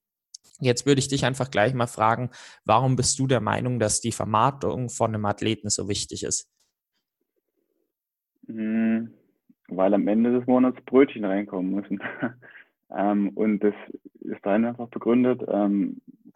jetzt 0.60 0.86
würde 0.86 1.00
ich 1.00 1.08
dich 1.08 1.26
einfach 1.26 1.50
gleich 1.50 1.74
mal 1.74 1.86
fragen, 1.86 2.30
warum 2.64 2.96
bist 2.96 3.18
du 3.18 3.26
der 3.26 3.42
Meinung, 3.42 3.78
dass 3.78 4.00
die 4.00 4.12
Vermarktung 4.12 4.88
von 4.88 5.14
einem 5.14 5.26
Athleten 5.26 5.68
so 5.68 5.86
wichtig 5.86 6.22
ist? 6.22 6.50
Hm, 8.46 9.12
weil 9.68 9.92
am 9.92 10.08
Ende 10.08 10.38
des 10.38 10.46
Monats 10.46 10.78
Brötchen 10.86 11.26
reinkommen 11.26 11.70
müssen. 11.74 12.00
Ähm, 12.88 13.30
und 13.30 13.64
das 13.64 13.74
ist 14.20 14.46
dann 14.46 14.64
einfach 14.64 14.88
begründet. 14.88 15.42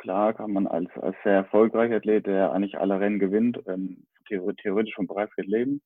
Klar 0.01 0.33
kann 0.33 0.53
man 0.53 0.67
als, 0.67 0.91
als 0.97 1.15
sehr 1.25 1.35
erfolgreicher 1.35 1.97
Athlet, 1.97 2.27
der 2.27 2.53
eigentlich 2.53 2.79
alle 2.79 2.99
Rennen 2.99 3.19
gewinnt, 3.19 3.61
ähm, 3.67 4.07
theoretisch 4.27 4.95
vom 4.95 5.07
Preisgeld 5.07 5.47
leben. 5.47 5.83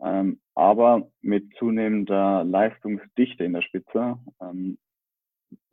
Ähm, 0.00 0.40
aber 0.54 1.10
mit 1.20 1.54
zunehmender 1.58 2.44
Leistungsdichte 2.44 3.44
in 3.44 3.52
der 3.52 3.60
Spitze 3.60 4.18
ähm, 4.40 4.78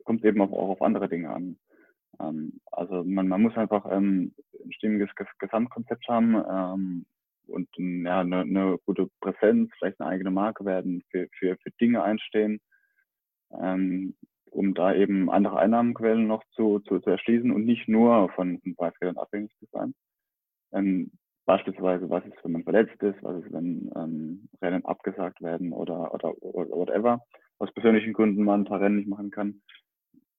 kommt 0.04 0.20
es 0.20 0.28
eben 0.28 0.42
auch, 0.42 0.52
auch 0.52 0.68
auf 0.68 0.82
andere 0.82 1.08
Dinge 1.08 1.30
an. 1.30 1.58
Ähm, 2.20 2.60
also 2.70 3.02
man, 3.02 3.28
man 3.28 3.40
muss 3.40 3.56
einfach 3.56 3.86
ähm, 3.90 4.34
ein 4.62 4.72
stimmiges 4.72 5.08
Gesamtkonzept 5.38 6.06
haben 6.06 6.34
ähm, 6.34 7.06
und 7.46 7.70
ja, 7.78 8.20
eine, 8.20 8.40
eine 8.40 8.78
gute 8.84 9.08
Präsenz, 9.22 9.70
vielleicht 9.78 9.98
eine 10.02 10.10
eigene 10.10 10.30
Marke 10.30 10.66
werden, 10.66 11.02
für, 11.10 11.28
für, 11.38 11.56
für 11.62 11.70
Dinge 11.80 12.02
einstehen, 12.02 12.60
ähm, 13.58 14.14
um 14.52 14.74
da 14.74 14.94
eben 14.94 15.30
andere 15.30 15.58
Einnahmenquellen 15.58 16.26
noch 16.26 16.42
zu, 16.52 16.80
zu, 16.80 17.00
zu 17.00 17.10
erschließen 17.10 17.50
und 17.50 17.64
nicht 17.64 17.88
nur 17.88 18.30
von, 18.30 18.60
Preisgeldern 18.76 19.18
abhängig 19.18 19.52
zu 19.58 19.66
sein. 19.72 19.94
Ähm, 20.72 21.10
beispielsweise, 21.46 22.10
was 22.10 22.24
ist, 22.26 22.36
wenn 22.42 22.52
man 22.52 22.64
verletzt 22.64 23.02
ist, 23.02 23.22
was 23.22 23.42
ist, 23.44 23.52
wenn 23.52 23.90
ähm, 23.96 24.48
Rennen 24.60 24.84
abgesagt 24.84 25.40
werden 25.40 25.72
oder, 25.72 26.12
oder, 26.12 26.34
oder 26.42 26.70
whatever, 26.70 27.22
aus 27.58 27.72
persönlichen 27.72 28.12
Gründen 28.12 28.44
man 28.44 28.62
ein 28.62 28.66
paar 28.66 28.80
Rennen 28.80 28.96
nicht 28.96 29.08
machen 29.08 29.30
kann, 29.30 29.62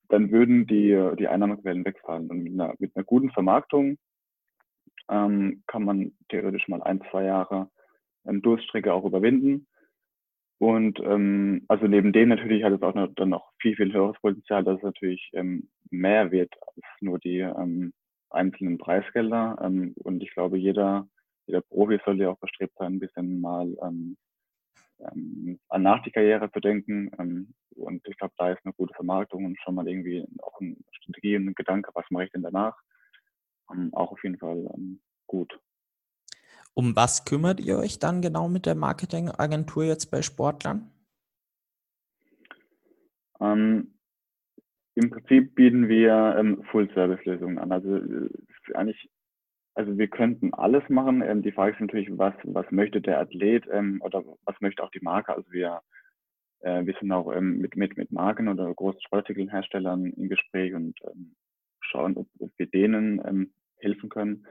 dann 0.09 0.31
würden 0.31 0.67
die, 0.67 0.97
die 1.17 1.27
Einnahmequellen 1.27 1.85
wegfallen. 1.85 2.29
Und 2.29 2.43
mit 2.43 2.53
einer, 2.53 2.73
mit 2.79 2.95
einer 2.95 3.05
guten 3.05 3.31
Vermarktung 3.31 3.97
ähm, 5.09 5.63
kann 5.67 5.83
man 5.83 6.11
theoretisch 6.29 6.67
mal 6.67 6.81
ein, 6.83 7.01
zwei 7.09 7.23
Jahre 7.25 7.69
ähm, 8.25 8.41
Durststrecke 8.41 8.93
auch 8.93 9.05
überwinden. 9.05 9.67
Und 10.59 10.99
ähm, 10.99 11.63
also 11.69 11.87
neben 11.87 12.11
dem 12.11 12.29
natürlich 12.29 12.63
hat 12.63 12.73
es 12.73 12.81
auch 12.81 12.93
noch, 12.93 13.07
dann 13.15 13.29
noch 13.29 13.51
viel, 13.61 13.75
viel 13.75 13.93
höheres 13.93 14.19
Potenzial, 14.19 14.63
dass 14.63 14.77
es 14.77 14.83
natürlich 14.83 15.29
ähm, 15.33 15.69
mehr 15.89 16.31
wird 16.31 16.53
als 16.61 16.85
nur 16.99 17.17
die 17.17 17.39
ähm, 17.39 17.93
einzelnen 18.29 18.77
Preisgelder. 18.77 19.57
Ähm, 19.61 19.93
und 20.03 20.21
ich 20.21 20.31
glaube, 20.33 20.57
jeder, 20.57 21.07
jeder 21.45 21.61
Profi 21.61 21.99
sollte 22.03 22.23
ja 22.23 22.29
auch 22.31 22.39
bestrebt 22.39 22.73
sein, 22.77 22.95
ein 22.95 22.99
bisschen 22.99 23.39
mal 23.39 23.73
ähm, 23.81 24.17
ähm, 24.99 25.59
an 25.69 25.81
nach 25.81 26.03
die 26.03 26.11
Karriere 26.11 26.51
zu 26.51 26.59
denken. 26.59 27.09
Ähm, 27.17 27.53
und 27.75 28.05
ich 28.05 28.17
glaube, 28.17 28.33
da 28.37 28.51
ist 28.51 28.59
eine 28.65 28.73
gute 28.73 28.93
Vermarktung 28.93 29.45
und 29.45 29.57
schon 29.61 29.75
mal 29.75 29.87
irgendwie 29.87 30.25
auch 30.41 30.59
eine 30.59 30.75
Strategie 30.91 31.37
und 31.37 31.47
ein 31.47 31.55
Gedanke, 31.55 31.91
was 31.93 32.05
mache 32.09 32.25
ich 32.25 32.31
denn 32.31 32.43
danach, 32.43 32.77
ähm, 33.71 33.93
auch 33.93 34.11
auf 34.11 34.23
jeden 34.23 34.37
Fall 34.37 34.69
ähm, 34.75 34.99
gut. 35.25 35.57
Um 36.73 36.95
was 36.95 37.25
kümmert 37.25 37.59
ihr 37.59 37.77
euch 37.77 37.99
dann 37.99 38.21
genau 38.21 38.47
mit 38.47 38.65
der 38.65 38.75
Marketingagentur 38.75 39.83
jetzt 39.83 40.11
bei 40.11 40.21
Sportlern? 40.21 40.89
Ähm, 43.41 43.93
Im 44.95 45.09
Prinzip 45.09 45.55
bieten 45.55 45.88
wir 45.88 46.35
ähm, 46.38 46.63
Full-Service-Lösungen 46.71 47.57
an. 47.57 47.71
Also 47.71 47.97
äh, 47.97 48.29
eigentlich, 48.73 49.09
also 49.73 49.97
wir 49.97 50.07
könnten 50.07 50.53
alles 50.53 50.88
machen. 50.89 51.21
Ähm, 51.21 51.41
die 51.41 51.51
Frage 51.51 51.73
ist 51.73 51.81
natürlich, 51.81 52.09
was, 52.17 52.33
was 52.43 52.69
möchte 52.71 53.01
der 53.01 53.19
Athlet 53.19 53.65
ähm, 53.71 54.01
oder 54.01 54.23
was 54.45 54.59
möchte 54.61 54.83
auch 54.83 54.91
die 54.91 55.01
Marke? 55.01 55.35
Also 55.35 55.51
wir, 55.51 55.81
äh, 56.59 56.85
wir 56.85 56.95
sind 56.99 57.11
auch 57.11 57.31
ähm, 57.33 57.59
mit, 57.59 57.75
mit, 57.75 57.97
mit 57.97 58.11
Marken 58.11 58.47
oder 58.47 58.73
großen 58.73 59.01
Sportartikelherstellern 59.01 60.05
im 60.05 60.29
Gespräch 60.29 60.73
und 60.73 60.97
ähm, 61.05 61.35
schauen, 61.81 62.17
ob, 62.17 62.27
ob 62.39 62.51
wir 62.57 62.67
denen 62.67 63.51
helfen 63.77 64.09
können. 64.09 64.45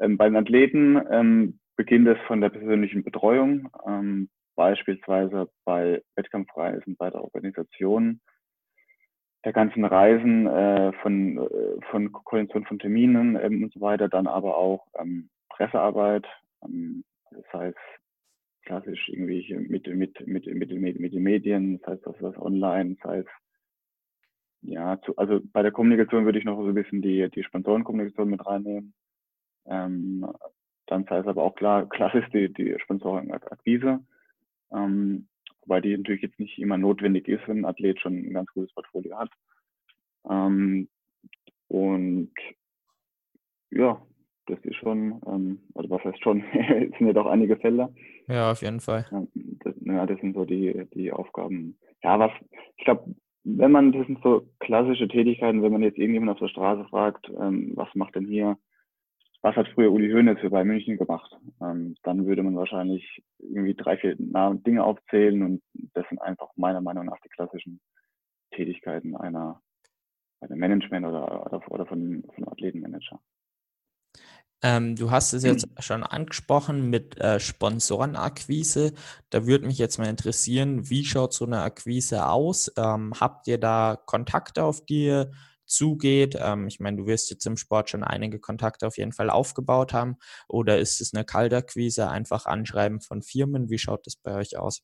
Ähm, 0.00 0.16
bei 0.16 0.28
den 0.28 0.36
Athleten 0.36 1.00
ähm, 1.10 1.58
beginnt 1.76 2.08
es 2.08 2.18
von 2.26 2.40
der 2.40 2.50
persönlichen 2.50 3.04
Betreuung, 3.04 3.68
ähm, 3.86 4.28
beispielsweise 4.54 5.48
bei 5.64 6.02
Wettkampfreisen, 6.16 6.96
bei 6.96 7.10
der 7.10 7.22
Organisation 7.22 8.20
der 9.44 9.52
ganzen 9.52 9.84
Reisen, 9.84 10.46
äh, 10.46 10.92
von, 11.02 11.38
äh, 11.38 11.80
von 11.90 12.12
Koordination 12.12 12.64
von 12.64 12.78
Terminen 12.80 13.38
ähm, 13.40 13.62
und 13.62 13.72
so 13.72 13.80
weiter, 13.80 14.08
dann 14.08 14.26
aber 14.26 14.56
auch 14.56 14.86
ähm, 14.98 15.28
Pressearbeit, 15.50 16.26
ähm, 16.64 17.04
das 17.30 17.44
heißt 17.52 17.78
klassisch 18.62 19.08
irgendwie 19.08 19.54
mit, 19.54 19.86
mit, 19.86 20.26
mit, 20.26 20.46
mit, 20.46 20.70
mit, 20.70 21.00
mit 21.00 21.12
den 21.12 21.22
Medien, 21.22 21.78
das 21.78 21.92
heißt 21.92 22.06
das 22.06 22.16
was 22.20 22.36
online, 22.38 22.96
das 22.96 23.10
heißt 23.10 23.28
ja, 24.62 25.00
zu, 25.02 25.16
also 25.16 25.40
bei 25.52 25.62
der 25.62 25.70
Kommunikation 25.70 26.24
würde 26.24 26.40
ich 26.40 26.44
noch 26.44 26.56
so 26.56 26.66
ein 26.66 26.74
bisschen 26.74 27.00
die, 27.00 27.28
die 27.30 27.44
Sponsorenkommunikation 27.44 28.30
mit 28.30 28.44
reinnehmen. 28.44 28.94
Ähm, 29.68 30.26
dann 30.86 31.04
sei 31.04 31.18
es 31.18 31.26
aber 31.26 31.42
auch 31.42 31.54
klar, 31.54 31.88
klar 31.88 32.14
ist 32.14 32.32
die, 32.32 32.52
die 32.52 32.76
Sponsorenakquise, 32.80 34.00
ähm, 34.72 35.28
wobei 35.62 35.80
die 35.80 35.96
natürlich 35.96 36.22
jetzt 36.22 36.38
nicht 36.38 36.58
immer 36.58 36.78
notwendig 36.78 37.28
ist, 37.28 37.46
wenn 37.48 37.58
ein 37.58 37.64
Athlet 37.64 38.00
schon 38.00 38.14
ein 38.14 38.32
ganz 38.32 38.52
gutes 38.52 38.72
Portfolio 38.72 39.18
hat. 39.18 39.30
Ähm, 40.28 40.88
und 41.68 42.32
ja, 43.70 44.00
das 44.46 44.58
ist 44.60 44.76
schon, 44.76 45.20
ähm, 45.26 45.60
also 45.74 45.90
was 45.90 46.04
heißt 46.04 46.22
schon, 46.22 46.44
es 46.52 46.96
sind 46.98 47.06
ja 47.06 47.12
doch 47.12 47.26
einige 47.26 47.56
Fälle. 47.56 47.92
Ja, 48.28 48.52
auf 48.52 48.62
jeden 48.62 48.80
Fall. 48.80 49.06
Das, 49.64 49.74
ja, 49.80 50.06
das 50.06 50.20
sind 50.20 50.34
so 50.34 50.44
die, 50.44 50.86
die 50.94 51.12
Aufgaben. 51.12 51.78
Ja, 52.02 52.18
was, 52.18 52.32
ich 52.76 52.84
glaube, 52.84 53.14
wenn 53.44 53.70
man, 53.70 53.92
das 53.92 54.06
sind 54.06 54.20
so 54.22 54.48
klassische 54.60 55.08
Tätigkeiten, 55.08 55.62
wenn 55.62 55.72
man 55.72 55.82
jetzt 55.82 55.98
irgendjemand 55.98 56.32
auf 56.32 56.38
der 56.38 56.48
Straße 56.48 56.84
fragt, 56.88 57.28
ähm, 57.40 57.72
was 57.74 57.88
macht 57.94 58.14
denn 58.14 58.26
hier 58.26 58.56
was 59.46 59.54
hat 59.54 59.68
früher 59.74 59.92
Uli 59.92 60.10
Hoeneß 60.10 60.40
für 60.40 60.50
bei 60.50 60.64
München 60.64 60.96
gemacht? 60.96 61.30
Ähm, 61.62 61.94
dann 62.02 62.26
würde 62.26 62.42
man 62.42 62.56
wahrscheinlich 62.56 63.22
irgendwie 63.38 63.74
drei, 63.74 63.96
vier 63.96 64.16
Dinge 64.16 64.82
aufzählen 64.82 65.40
und 65.44 65.62
das 65.94 66.04
sind 66.08 66.20
einfach 66.20 66.48
meiner 66.56 66.80
Meinung 66.80 67.06
nach 67.06 67.20
die 67.24 67.28
klassischen 67.28 67.80
Tätigkeiten 68.50 69.16
einer, 69.16 69.62
einer 70.40 70.56
Management 70.56 71.06
oder, 71.06 71.46
oder, 71.46 71.70
oder 71.70 71.86
von, 71.86 72.24
von 72.34 72.48
Athletenmanager. 72.48 73.20
Ähm, 74.62 74.96
du 74.96 75.12
hast 75.12 75.32
es 75.32 75.44
jetzt 75.44 75.68
schon 75.78 76.02
angesprochen 76.02 76.90
mit 76.90 77.16
äh, 77.20 77.38
Sponsorenakquise. 77.38 78.94
Da 79.30 79.46
würde 79.46 79.66
mich 79.66 79.78
jetzt 79.78 79.98
mal 79.98 80.08
interessieren, 80.08 80.90
wie 80.90 81.04
schaut 81.04 81.34
so 81.34 81.46
eine 81.46 81.60
Akquise 81.60 82.26
aus? 82.26 82.72
Ähm, 82.76 83.12
habt 83.20 83.46
ihr 83.46 83.58
da 83.58 83.96
Kontakte, 84.06 84.64
auf 84.64 84.84
die 84.84 85.04
ihr 85.04 85.30
zugeht? 85.66 86.36
Ähm, 86.40 86.66
ich 86.68 86.80
meine, 86.80 86.96
du 86.96 87.06
wirst 87.06 87.30
jetzt 87.30 87.46
im 87.46 87.56
Sport 87.56 87.90
schon 87.90 88.04
einige 88.04 88.38
Kontakte 88.38 88.86
auf 88.86 88.96
jeden 88.96 89.12
Fall 89.12 89.30
aufgebaut 89.30 89.92
haben. 89.92 90.16
Oder 90.48 90.78
ist 90.78 91.00
es 91.00 91.14
eine 91.14 91.24
Kalterquise, 91.24 92.10
einfach 92.10 92.46
Anschreiben 92.46 93.00
von 93.00 93.22
Firmen? 93.22 93.70
Wie 93.70 93.78
schaut 93.78 94.06
das 94.06 94.16
bei 94.16 94.36
euch 94.36 94.58
aus? 94.58 94.82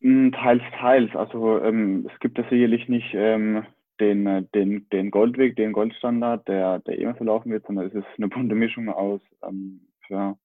Hm, 0.00 0.32
teils, 0.32 0.62
teils. 0.78 1.14
Also 1.16 1.60
ähm, 1.60 2.08
es 2.12 2.20
gibt 2.20 2.38
ja 2.38 2.44
sicherlich 2.48 2.88
nicht 2.88 3.14
ähm, 3.14 3.66
den, 4.00 4.26
äh, 4.26 4.44
den, 4.54 4.88
den 4.90 5.10
Goldweg, 5.10 5.56
den 5.56 5.72
Goldstandard, 5.72 6.46
der, 6.48 6.80
der 6.80 6.98
immer 6.98 7.14
verlaufen 7.14 7.50
wird, 7.50 7.66
sondern 7.66 7.86
es 7.86 7.94
ist 7.94 8.06
eine 8.16 8.28
bunte 8.28 8.54
Mischung 8.54 8.88
aus 8.88 9.20
ähm, 9.42 9.80
ja, 10.08 10.36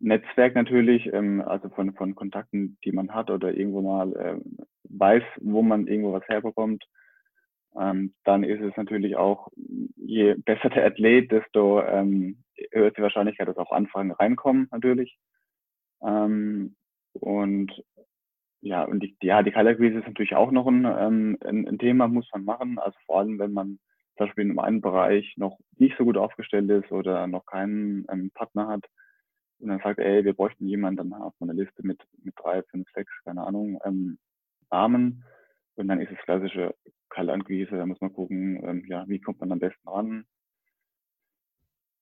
Netzwerk 0.00 0.54
natürlich, 0.54 1.12
ähm, 1.12 1.42
also 1.42 1.68
von, 1.68 1.92
von 1.94 2.14
Kontakten, 2.14 2.78
die 2.84 2.92
man 2.92 3.14
hat 3.14 3.30
oder 3.30 3.54
irgendwo 3.54 3.82
mal 3.82 4.12
ähm, 4.18 4.58
weiß, 4.84 5.22
wo 5.40 5.62
man 5.62 5.86
irgendwo 5.86 6.12
was 6.12 6.26
herbekommt. 6.26 6.84
Ähm, 7.78 8.14
dann 8.24 8.42
ist 8.42 8.60
es 8.60 8.76
natürlich 8.76 9.16
auch, 9.16 9.48
je 9.96 10.34
besser 10.34 10.70
der 10.70 10.86
Athlet, 10.86 11.30
desto 11.30 11.82
ähm, 11.82 12.42
höher 12.72 12.88
ist 12.88 12.96
die 12.96 13.02
Wahrscheinlichkeit, 13.02 13.46
dass 13.46 13.58
auch 13.58 13.70
Anfragen 13.70 14.10
reinkommen 14.10 14.68
natürlich. 14.72 15.16
Ähm, 16.02 16.74
und 17.12 17.72
ja, 18.62 18.84
und 18.84 19.00
die, 19.02 19.16
ja, 19.22 19.42
die 19.42 19.52
Kaltakquise 19.52 19.98
ist 19.98 20.06
natürlich 20.06 20.34
auch 20.34 20.50
noch 20.50 20.66
ein, 20.66 20.84
ähm, 20.84 21.38
ein, 21.44 21.66
ein 21.66 21.78
Thema, 21.78 22.08
muss 22.08 22.28
man 22.32 22.44
machen. 22.44 22.78
Also 22.78 22.98
vor 23.06 23.20
allem, 23.20 23.38
wenn 23.38 23.52
man 23.52 23.78
zum 24.16 24.26
Beispiel 24.26 24.50
in 24.50 24.58
einem 24.58 24.80
Bereich 24.80 25.34
noch 25.36 25.58
nicht 25.78 25.96
so 25.96 26.04
gut 26.04 26.16
aufgestellt 26.18 26.68
ist 26.70 26.92
oder 26.92 27.26
noch 27.26 27.46
keinen 27.46 28.04
ähm, 28.10 28.30
Partner 28.34 28.68
hat, 28.68 28.84
und 29.60 29.68
dann 29.68 29.80
sagt, 29.80 29.98
ey, 29.98 30.24
wir 30.24 30.34
bräuchten 30.34 30.66
jemanden, 30.66 31.10
dann 31.10 31.24
hat 31.24 31.34
man 31.38 31.50
eine 31.50 31.62
Liste 31.62 31.86
mit, 31.86 32.00
mit 32.22 32.34
drei, 32.36 32.62
fünf, 32.62 32.88
sechs, 32.92 33.12
keine 33.24 33.46
Ahnung, 33.46 33.78
ähm, 33.84 34.18
Namen. 34.70 35.24
Und 35.76 35.88
dann 35.88 36.00
ist 36.00 36.10
es 36.10 36.18
klassische 36.24 36.74
Kaltakquise, 37.08 37.76
da 37.76 37.86
muss 37.86 38.00
man 38.00 38.12
gucken, 38.12 38.60
ähm, 38.64 38.84
ja, 38.86 39.04
wie 39.08 39.20
kommt 39.20 39.40
man 39.40 39.52
am 39.52 39.58
besten 39.58 39.88
ran. 39.88 40.24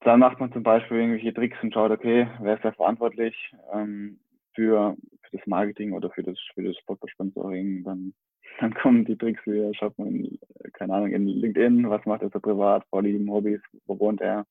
Dann 0.00 0.20
macht 0.20 0.38
man 0.38 0.52
zum 0.52 0.62
Beispiel 0.62 0.98
irgendwelche 0.98 1.34
Tricks 1.34 1.56
und 1.62 1.74
schaut, 1.74 1.90
okay, 1.90 2.28
wer 2.40 2.54
ist 2.54 2.64
da 2.64 2.72
verantwortlich 2.72 3.34
ähm, 3.72 4.20
für, 4.54 4.96
für 5.22 5.36
das 5.36 5.46
Marketing 5.46 5.92
oder 5.92 6.10
für 6.10 6.22
das, 6.22 6.38
für 6.54 6.62
das 6.62 6.76
Sponsoring. 7.10 7.82
Dann, 7.84 8.14
dann 8.60 8.74
kommen 8.74 9.04
die 9.04 9.16
Tricks 9.16 9.44
wieder, 9.46 9.74
schaut 9.74 9.98
man, 9.98 10.38
keine 10.74 10.94
Ahnung, 10.94 11.12
in 11.12 11.26
LinkedIn, 11.26 11.90
was 11.90 12.04
macht 12.06 12.22
er 12.22 12.30
so 12.30 12.38
privat, 12.38 12.84
Vorlieben, 12.90 13.30
Hobbys, 13.30 13.60
wo 13.86 13.98
wohnt 13.98 14.20
er, 14.20 14.46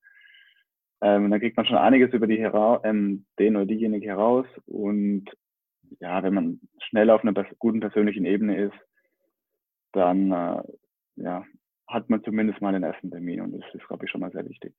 ähm, 1.02 1.30
dann 1.30 1.40
kriegt 1.40 1.58
man 1.58 1.66
schon 1.66 1.78
einiges 1.78 2.14
über 2.14 2.28
die 2.28 2.38
hera 2.38 2.82
ähm, 2.84 3.26
den 3.40 3.56
oder 3.56 3.66
diejenige 3.66 4.08
heraus. 4.08 4.46
Und 4.66 5.26
ja, 6.00 6.22
wenn 6.24 6.34
man 6.34 6.60
schnell 6.90 7.10
auf 7.10 7.24
einer 7.24 7.34
guten 7.60 7.80
persönlichen 7.80 8.26
Ebene 8.26 8.58
ist, 8.66 8.78
dann 9.94 10.32
äh, 10.32 10.64
ja, 11.16 11.46
hat 11.88 12.10
man 12.10 12.24
zumindest 12.24 12.62
mal 12.62 12.74
den 12.74 12.84
ersten 12.84 13.10
Termin 13.12 13.42
und 13.42 13.52
das 13.54 13.74
ist, 13.74 13.88
glaube 13.88 14.06
ich, 14.06 14.12
schon 14.12 14.22
mal 14.22 14.32
sehr 14.32 14.48
wichtig. 14.48 14.74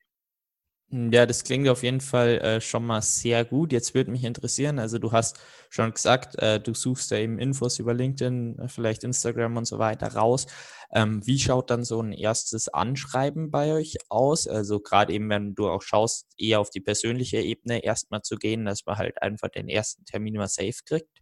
Hm, 0.91 1.13
ja, 1.13 1.27
das 1.27 1.45
klingt 1.45 1.69
auf 1.69 1.83
jeden 1.83 2.01
Fall 2.01 2.39
äh, 2.39 2.61
schon 2.61 2.87
mal 2.87 3.03
sehr 3.03 3.45
gut. 3.45 3.73
Jetzt 3.73 3.95
würde 3.95 4.11
mich 4.11 4.25
interessieren, 4.25 4.79
also 4.79 4.99
du 4.99 5.13
hast 5.13 5.39
schon 5.69 5.93
gesagt, 5.93 6.39
äh, 6.39 6.61
du 6.61 6.73
suchst 6.73 7.11
ja 7.11 7.19
eben 7.19 7.39
Infos 7.39 7.79
über 7.79 7.93
LinkedIn, 7.93 8.59
äh, 8.59 8.69
vielleicht 8.69 9.05
Instagram 9.05 9.59
und 9.59 9.67
so 9.67 9.79
weiter 9.79 10.09
raus. 10.15 10.47
Ähm, 10.91 11.21
wie 11.27 11.39
schaut 11.39 11.71
dann 11.71 11.85
so 11.85 12.01
ein 12.01 12.13
erstes 12.13 12.69
Anschreiben 12.69 13.51
bei 13.51 13.75
euch 13.75 13.97
aus? 14.09 14.49
Also 14.49 14.81
gerade 14.81 15.13
eben, 15.13 15.29
wenn 15.29 15.55
du 15.55 15.69
auch 15.69 15.83
schaust, 15.83 16.27
eher 16.39 16.61
auf 16.61 16.71
die 16.71 16.81
persönliche 16.81 17.39
Ebene 17.39 17.85
erstmal 17.85 18.23
zu 18.23 18.37
gehen, 18.37 18.65
dass 18.65 18.87
man 18.87 18.97
halt 18.97 19.21
einfach 19.21 19.49
den 19.51 19.69
ersten 19.69 20.07
Termin 20.07 20.37
mal 20.37 20.49
safe 20.49 20.81
kriegt? 20.87 21.21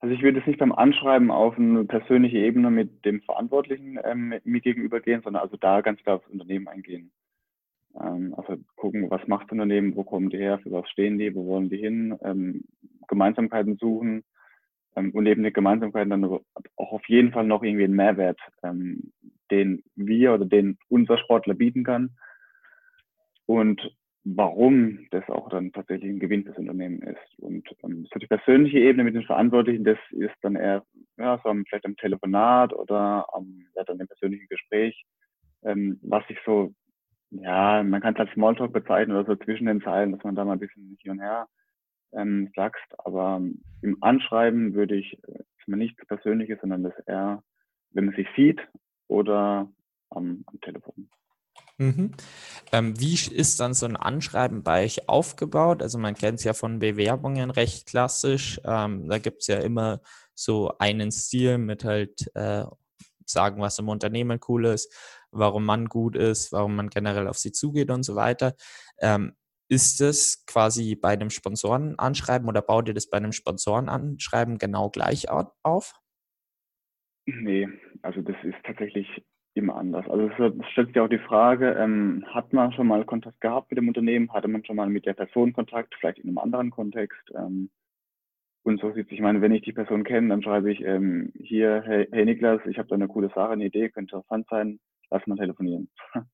Also 0.00 0.14
ich 0.14 0.22
würde 0.22 0.38
jetzt 0.38 0.46
nicht 0.46 0.60
beim 0.60 0.72
Anschreiben 0.72 1.30
auf 1.30 1.56
eine 1.56 1.84
persönliche 1.84 2.38
Ebene 2.38 2.70
mit 2.70 3.04
dem 3.06 3.22
Verantwortlichen 3.22 3.98
ähm, 4.04 4.34
mir 4.44 4.60
gegenüber 4.60 5.00
gehen, 5.00 5.22
sondern 5.22 5.42
also 5.42 5.56
da 5.56 5.80
ganz 5.80 6.02
klar 6.02 6.16
aufs 6.16 6.28
Unternehmen 6.28 6.68
eingehen. 6.68 7.10
Ähm, 8.00 8.34
also 8.36 8.56
gucken, 8.76 9.10
was 9.10 9.26
macht 9.26 9.46
das 9.46 9.52
Unternehmen, 9.52 9.96
wo 9.96 10.04
kommen 10.04 10.30
die 10.30 10.38
her, 10.38 10.58
für 10.58 10.72
was 10.72 10.88
stehen 10.90 11.18
die, 11.18 11.34
wo 11.34 11.46
wollen 11.46 11.68
die 11.68 11.78
hin, 11.78 12.16
ähm, 12.22 12.64
Gemeinsamkeiten 13.08 13.76
suchen 13.76 14.24
ähm, 14.96 15.10
und 15.12 15.24
neben 15.24 15.42
den 15.42 15.52
Gemeinsamkeiten 15.52 16.10
dann 16.10 16.24
auch 16.24 16.42
auf 16.92 17.08
jeden 17.08 17.32
Fall 17.32 17.44
noch 17.44 17.62
irgendwie 17.62 17.84
einen 17.84 17.96
Mehrwert, 17.96 18.40
den 19.50 19.82
wir 19.96 20.34
oder 20.34 20.44
den 20.44 20.78
unser 20.88 21.18
Sportler 21.18 21.54
bieten 21.54 21.84
kann 21.84 22.10
und 23.46 23.80
warum 24.24 25.06
das 25.10 25.26
auch 25.30 25.48
dann 25.48 25.72
tatsächlich 25.72 26.10
ein 26.10 26.18
Gewinn 26.18 26.44
fürs 26.44 26.58
Unternehmen 26.58 27.00
ist. 27.00 27.38
Und 27.38 27.66
so 27.80 28.18
die 28.18 28.26
persönliche 28.26 28.78
Ebene 28.78 29.04
mit 29.04 29.14
den 29.14 29.22
Verantwortlichen, 29.22 29.84
das 29.84 29.98
ist 30.10 30.34
dann 30.42 30.56
eher 30.56 30.84
ja, 31.16 31.40
so 31.42 31.50
vielleicht 31.66 31.86
am 31.86 31.96
Telefonat 31.96 32.74
oder 32.74 33.26
am, 33.32 33.64
ja, 33.74 33.84
dann 33.84 34.00
im 34.00 34.06
persönlichen 34.06 34.48
Gespräch 34.48 35.02
was 35.62 36.26
sich 36.28 36.38
so, 36.44 36.72
ja, 37.30 37.82
man 37.82 38.00
kann 38.00 38.14
es 38.14 38.20
als 38.20 38.30
Smalltalk 38.32 38.72
bezeichnen 38.72 39.16
oder 39.16 39.26
so 39.26 39.36
zwischen 39.44 39.66
den 39.66 39.82
Zeilen, 39.82 40.12
dass 40.12 40.24
man 40.24 40.34
da 40.34 40.44
mal 40.44 40.54
ein 40.54 40.58
bisschen 40.58 40.96
hier 41.00 41.12
und 41.12 41.20
her 41.20 41.48
ähm, 42.12 42.50
sagst. 42.54 42.86
Aber 42.98 43.40
im 43.82 44.02
Anschreiben 44.02 44.74
würde 44.74 44.96
ich 44.96 45.18
äh, 45.28 45.42
nichts 45.66 46.04
Persönliches, 46.06 46.58
sondern 46.60 46.82
das 46.82 46.94
eher, 47.06 47.42
wenn 47.90 48.06
man 48.06 48.14
sich 48.14 48.26
sieht 48.36 48.60
oder 49.06 49.70
am, 50.10 50.44
am 50.46 50.60
Telefon. 50.62 51.10
Mhm. 51.76 52.12
Ähm, 52.72 52.98
wie 52.98 53.14
ist 53.14 53.60
dann 53.60 53.74
so 53.74 53.86
ein 53.86 53.96
Anschreiben 53.96 54.62
bei 54.62 54.84
euch 54.84 55.08
aufgebaut? 55.08 55.82
Also 55.82 55.98
man 55.98 56.14
kennt 56.14 56.38
es 56.38 56.44
ja 56.44 56.54
von 56.54 56.78
Bewerbungen 56.78 57.50
recht 57.50 57.86
klassisch. 57.86 58.60
Ähm, 58.64 59.08
da 59.08 59.18
gibt 59.18 59.42
es 59.42 59.46
ja 59.46 59.58
immer 59.58 60.00
so 60.34 60.72
einen 60.78 61.12
Stil 61.12 61.58
mit 61.58 61.84
halt 61.84 62.30
äh, 62.34 62.64
sagen, 63.26 63.60
was 63.60 63.78
im 63.78 63.88
Unternehmen 63.88 64.40
cool 64.48 64.66
ist, 64.66 64.92
warum 65.30 65.64
man 65.64 65.86
gut 65.86 66.16
ist, 66.16 66.52
warum 66.52 66.76
man 66.76 66.88
generell 66.90 67.28
auf 67.28 67.38
sie 67.38 67.52
zugeht 67.52 67.90
und 67.90 68.02
so 68.02 68.16
weiter. 68.16 68.54
Ähm, 69.00 69.34
ist 69.70 70.00
das 70.00 70.44
quasi 70.46 70.96
bei 70.96 71.10
einem 71.10 71.30
Sponsorenanschreiben 71.30 72.48
oder 72.48 72.62
baut 72.62 72.88
ihr 72.88 72.94
das 72.94 73.10
bei 73.10 73.18
einem 73.18 73.32
Sponsorenanschreiben 73.32 74.58
genau 74.58 74.88
gleich 74.88 75.28
auf? 75.30 75.94
Nee, 77.26 77.68
also 78.00 78.22
das 78.22 78.36
ist 78.42 78.56
tatsächlich 78.64 79.06
immer 79.52 79.76
anders. 79.76 80.08
Also 80.08 80.28
es 80.28 80.66
stellt 80.72 80.88
sich 80.88 81.00
auch 81.00 81.08
die 81.08 81.18
Frage, 81.18 81.72
ähm, 81.72 82.24
hat 82.28 82.52
man 82.52 82.72
schon 82.72 82.86
mal 82.86 83.04
Kontakt 83.04 83.40
gehabt 83.40 83.70
mit 83.70 83.78
dem 83.78 83.88
Unternehmen? 83.88 84.32
Hatte 84.32 84.48
man 84.48 84.64
schon 84.64 84.76
mal 84.76 84.88
mit 84.88 85.04
der 85.04 85.14
Person 85.14 85.52
Kontakt, 85.52 85.94
vielleicht 85.98 86.18
in 86.18 86.28
einem 86.28 86.38
anderen 86.38 86.70
Kontext? 86.70 87.30
Ähm, 87.34 87.68
und 88.62 88.80
so 88.80 88.92
sieht 88.92 89.08
sich, 89.08 89.18
ich 89.18 89.22
meine, 89.22 89.40
wenn 89.40 89.52
ich 89.52 89.62
die 89.62 89.72
Person 89.72 90.04
kenne, 90.04 90.28
dann 90.28 90.42
schreibe 90.42 90.72
ich 90.72 90.80
ähm, 90.82 91.32
hier, 91.42 91.82
hey, 91.84 92.08
hey 92.10 92.24
Niklas, 92.24 92.60
ich 92.66 92.78
habe 92.78 92.88
da 92.88 92.94
eine 92.94 93.08
coole 93.08 93.28
Sache, 93.28 93.50
eine 93.50 93.66
Idee, 93.66 93.90
könnte 93.90 94.16
interessant 94.16 94.46
sein, 94.48 94.78
lass 95.10 95.26
mal 95.26 95.36
telefonieren. 95.36 95.88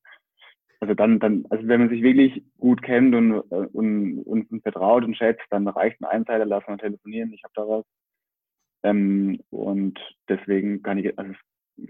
also 0.79 0.93
dann, 0.93 1.19
dann, 1.19 1.45
also 1.49 1.67
wenn 1.67 1.81
man 1.81 1.89
sich 1.89 2.01
wirklich 2.01 2.43
gut 2.57 2.81
kennt 2.81 3.15
und, 3.15 3.33
äh, 3.51 3.67
und, 3.73 4.23
und 4.23 4.61
vertraut 4.61 5.03
und 5.03 5.15
schätzt, 5.15 5.45
dann 5.49 5.67
reicht 5.67 6.01
ein 6.01 6.05
Einzeiler, 6.05 6.45
lass 6.45 6.67
mal 6.67 6.77
telefonieren, 6.77 7.33
ich 7.33 7.43
habe 7.43 7.53
da 7.55 7.67
was. 7.67 7.85
Ähm, 8.83 9.41
und 9.49 9.99
deswegen 10.29 10.83
kann 10.83 10.97
ich, 10.97 11.17
also 11.17 11.33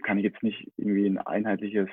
kann 0.03 0.17
ich 0.17 0.23
jetzt 0.23 0.43
nicht 0.43 0.71
irgendwie 0.77 1.05
ein 1.07 1.17
einheitliches 1.19 1.89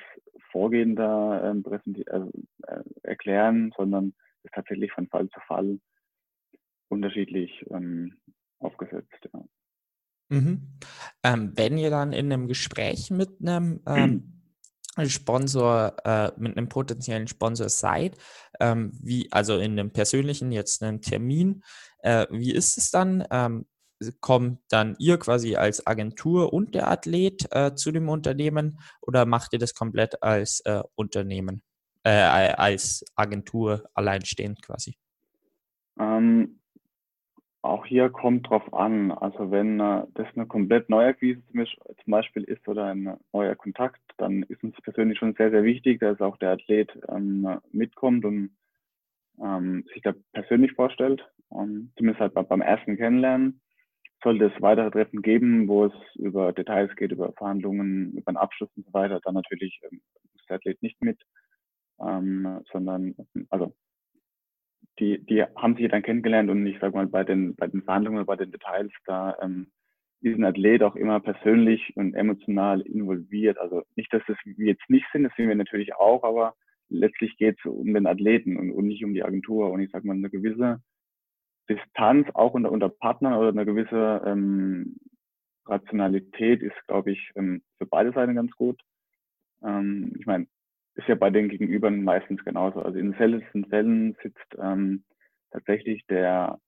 Vorgehen 0.51 0.95
da 0.95 1.51
ähm, 1.51 1.63
äh, 1.65 2.19
äh, 2.67 2.83
erklären, 3.03 3.73
sondern 3.75 4.13
ist 4.43 4.53
tatsächlich 4.53 4.91
von 4.91 5.07
Fall 5.07 5.29
zu 5.29 5.39
Fall 5.41 5.79
unterschiedlich 6.89 7.65
ähm, 7.69 8.17
aufgesetzt. 8.59 9.29
Ja. 9.33 9.43
Mhm. 10.29 10.61
Ähm, 11.23 11.51
wenn 11.55 11.77
ihr 11.77 11.89
dann 11.89 12.13
in 12.13 12.31
einem 12.31 12.47
Gespräch 12.47 13.11
mit 13.11 13.29
einem 13.41 13.81
ähm, 13.85 14.23
Sponsor, 15.07 15.95
äh, 16.05 16.31
mit 16.37 16.57
einem 16.57 16.69
potenziellen 16.69 17.27
Sponsor 17.27 17.69
seid, 17.69 18.17
ähm, 18.59 18.91
wie, 19.01 19.27
also 19.31 19.57
in 19.57 19.71
einem 19.73 19.91
persönlichen, 19.91 20.51
jetzt 20.51 20.83
einen 20.83 21.01
Termin, 21.01 21.63
äh, 21.99 22.27
wie 22.29 22.53
ist 22.53 22.77
es 22.77 22.91
dann? 22.91 23.25
Ähm, 23.31 23.65
kommt 24.19 24.59
dann 24.69 24.95
ihr 24.99 25.17
quasi 25.17 25.55
als 25.55 25.87
Agentur 25.87 26.51
und 26.51 26.75
der 26.75 26.89
Athlet 26.89 27.47
äh, 27.51 27.73
zu 27.75 27.91
dem 27.91 28.09
Unternehmen 28.09 28.79
oder 29.01 29.25
macht 29.25 29.53
ihr 29.53 29.59
das 29.59 29.73
komplett 29.73 30.21
als 30.21 30.59
äh, 30.65 30.83
Unternehmen, 30.95 31.63
äh, 32.03 32.11
als 32.11 33.05
Agentur 33.15 33.89
alleinstehend 33.93 34.61
quasi? 34.61 34.97
Ähm, 35.99 36.59
auch 37.63 37.85
hier 37.85 38.09
kommt 38.09 38.49
drauf 38.49 38.73
an. 38.73 39.11
Also 39.11 39.49
wenn 39.49 39.79
äh, 39.79 40.03
das 40.13 40.27
eine 40.35 40.45
komplett 40.45 40.89
neue 40.89 41.07
Akquise 41.07 41.41
zum 41.51 42.11
Beispiel 42.11 42.43
ist 42.43 42.67
oder 42.67 42.85
ein 42.87 43.17
neuer 43.31 43.55
Kontakt, 43.55 44.01
dann 44.17 44.43
ist 44.43 44.63
uns 44.63 44.75
persönlich 44.81 45.17
schon 45.17 45.33
sehr, 45.35 45.49
sehr 45.49 45.63
wichtig, 45.63 46.01
dass 46.01 46.19
auch 46.21 46.37
der 46.37 46.51
Athlet 46.51 46.91
ähm, 47.07 47.59
mitkommt 47.71 48.25
und 48.25 48.51
ähm, 49.41 49.85
sich 49.93 50.01
da 50.01 50.13
persönlich 50.33 50.73
vorstellt. 50.73 51.25
Ähm, 51.51 51.91
zumindest 51.95 52.19
halt 52.19 52.33
beim 52.33 52.61
ersten 52.61 52.97
Kennenlernen 52.97 53.61
sollte 54.21 54.45
es 54.45 54.61
weitere 54.61 54.91
Treffen 54.91 55.21
geben, 55.21 55.67
wo 55.67 55.85
es 55.85 55.93
über 56.15 56.51
Details 56.51 56.93
geht, 56.97 57.11
über 57.11 57.31
Verhandlungen, 57.33 58.11
über 58.13 58.29
einen 58.29 58.37
Abschluss 58.37 58.69
und 58.75 58.85
so 58.85 58.93
weiter, 58.93 59.21
dann 59.23 59.35
natürlich 59.35 59.79
ähm, 59.89 60.01
muss 60.33 60.45
der 60.49 60.57
Athlet 60.57 60.81
nicht 60.83 61.01
mit, 61.01 61.21
ähm, 62.01 62.59
sondern 62.73 63.15
also 63.49 63.73
die, 64.99 65.23
die 65.25 65.43
haben 65.43 65.75
sich 65.75 65.89
dann 65.89 66.03
kennengelernt 66.03 66.49
und 66.49 66.65
ich 66.65 66.79
sage 66.79 66.95
mal 66.95 67.07
bei 67.07 67.23
den 67.23 67.55
bei 67.55 67.67
den 67.67 67.83
Verhandlungen, 67.83 68.25
bei 68.25 68.35
den 68.35 68.51
Details, 68.51 68.91
da 69.05 69.37
ähm, 69.41 69.71
ist 70.21 70.37
ein 70.37 70.45
Athlet 70.45 70.83
auch 70.83 70.95
immer 70.95 71.19
persönlich 71.19 71.95
und 71.95 72.13
emotional 72.13 72.81
involviert. 72.81 73.57
Also 73.57 73.83
nicht, 73.95 74.13
dass 74.13 74.23
das 74.27 74.37
wir 74.45 74.67
jetzt 74.67 74.89
nicht 74.89 75.05
sind, 75.11 75.23
das 75.23 75.33
sind 75.35 75.49
wir 75.49 75.55
natürlich 75.55 75.95
auch, 75.95 76.23
aber 76.23 76.55
letztlich 76.89 77.35
geht 77.37 77.57
es 77.59 77.65
um 77.65 77.93
den 77.93 78.07
Athleten 78.07 78.55
und, 78.57 78.71
und 78.71 78.87
nicht 78.87 79.03
um 79.03 79.13
die 79.13 79.23
Agentur. 79.23 79.71
Und 79.71 79.81
ich 79.81 79.91
sage 79.91 80.07
mal, 80.07 80.13
eine 80.13 80.29
gewisse 80.29 80.81
Distanz 81.69 82.27
auch 82.33 82.53
unter, 82.53 82.71
unter 82.71 82.89
Partnern 82.89 83.33
oder 83.33 83.49
eine 83.49 83.65
gewisse 83.65 84.21
ähm, 84.25 84.97
Rationalität 85.65 86.61
ist, 86.61 86.75
glaube 86.87 87.11
ich, 87.11 87.31
ähm, 87.35 87.61
für 87.77 87.85
beide 87.85 88.11
Seiten 88.13 88.35
ganz 88.35 88.51
gut. 88.51 88.79
Ähm, 89.63 90.13
ich 90.19 90.25
meine, 90.25 90.47
ist 90.95 91.07
ja 91.07 91.15
bei 91.15 91.29
den 91.29 91.49
Gegenübern 91.49 92.03
meistens 92.03 92.43
genauso. 92.43 92.81
Also 92.81 92.99
in 92.99 93.13
seltensten 93.13 93.65
Fällen 93.65 94.15
sitzt 94.21 94.55
ähm, 94.59 95.03
tatsächlich 95.51 96.05
der, 96.07 96.59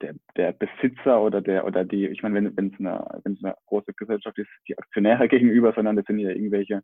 der, 0.00 0.14
der 0.36 0.52
Besitzer 0.52 1.22
oder 1.22 1.40
der 1.40 1.66
oder 1.66 1.84
die, 1.84 2.06
ich 2.06 2.22
meine, 2.22 2.56
wenn 2.56 2.72
es 2.72 2.78
eine, 2.78 3.20
wenn 3.24 3.34
es 3.34 3.44
eine 3.44 3.54
große 3.66 3.92
Gesellschaft 3.94 4.38
ist, 4.38 4.50
die 4.68 4.78
Aktionäre 4.78 5.28
gegenüber, 5.28 5.72
sondern 5.74 5.96
das 5.96 6.06
sind 6.06 6.18
ja 6.18 6.30
irgendwelche 6.30 6.82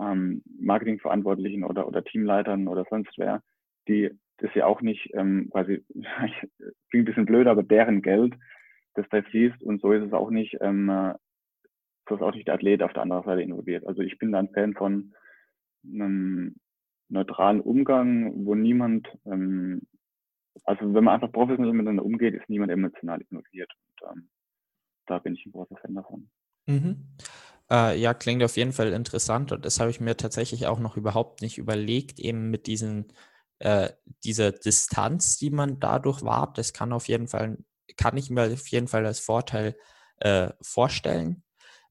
ähm, 0.00 0.42
Marketingverantwortlichen 0.60 1.64
oder, 1.64 1.86
oder 1.88 2.04
Teamleitern 2.04 2.68
oder 2.68 2.84
sonst 2.88 3.12
wer, 3.16 3.42
die 3.88 4.10
das 4.38 4.54
ja 4.54 4.66
auch 4.66 4.80
nicht 4.82 5.10
ähm, 5.14 5.48
quasi, 5.50 5.84
klingt 6.90 6.92
ein 6.92 7.04
bisschen 7.04 7.26
blöd, 7.26 7.48
aber 7.48 7.62
deren 7.62 8.02
Geld, 8.02 8.34
das 8.94 9.06
da 9.10 9.22
fließt 9.22 9.62
und 9.62 9.80
so 9.80 9.92
ist 9.92 10.04
es 10.04 10.12
auch 10.12 10.30
nicht, 10.30 10.56
ähm, 10.60 10.88
äh, 10.88 11.14
so 12.08 12.14
ist 12.14 12.22
auch 12.22 12.34
nicht 12.34 12.46
der 12.46 12.54
Athlet 12.54 12.82
auf 12.82 12.92
der 12.92 13.02
anderen 13.02 13.24
Seite 13.24 13.42
involviert. 13.42 13.86
Also 13.86 14.02
ich 14.02 14.18
bin 14.18 14.32
da 14.32 14.38
ein 14.38 14.50
Fan 14.50 14.74
von 14.74 15.12
einem 15.84 16.56
neutralen 17.08 17.60
Umgang, 17.60 18.44
wo 18.44 18.54
niemand, 18.54 19.08
ähm, 19.24 19.82
also 20.64 20.92
wenn 20.94 21.04
man 21.04 21.14
einfach 21.14 21.32
professionell 21.32 21.72
miteinander 21.72 22.04
umgeht, 22.04 22.34
ist 22.34 22.48
niemand 22.48 22.70
emotional 22.72 23.20
involviert. 23.20 23.72
Und 23.86 24.10
ähm, 24.10 24.28
da 25.06 25.18
bin 25.18 25.34
ich 25.34 25.46
ein 25.46 25.52
großer 25.52 25.76
Fan 25.76 25.94
davon. 25.94 26.28
Mhm. 26.66 27.08
Äh, 27.70 27.98
ja, 27.98 28.14
klingt 28.14 28.42
auf 28.42 28.56
jeden 28.56 28.72
Fall 28.72 28.92
interessant 28.92 29.52
und 29.52 29.64
das 29.64 29.80
habe 29.80 29.90
ich 29.90 30.00
mir 30.00 30.16
tatsächlich 30.16 30.66
auch 30.66 30.78
noch 30.78 30.96
überhaupt 30.96 31.42
nicht 31.42 31.58
überlegt, 31.58 32.18
eben 32.18 32.50
mit 32.50 32.66
diesen 32.66 33.12
äh, 33.58 33.90
diese 34.24 34.52
Distanz, 34.52 35.36
die 35.38 35.50
man 35.50 35.80
dadurch 35.80 36.22
wahrt, 36.22 36.58
das 36.58 36.72
kann 36.72 36.92
auf 36.92 37.08
jeden 37.08 37.28
Fall, 37.28 37.58
kann 37.96 38.16
ich 38.16 38.30
mir 38.30 38.52
auf 38.52 38.68
jeden 38.68 38.88
Fall 38.88 39.04
als 39.04 39.20
Vorteil 39.20 39.76
äh, 40.20 40.50
vorstellen. 40.60 41.42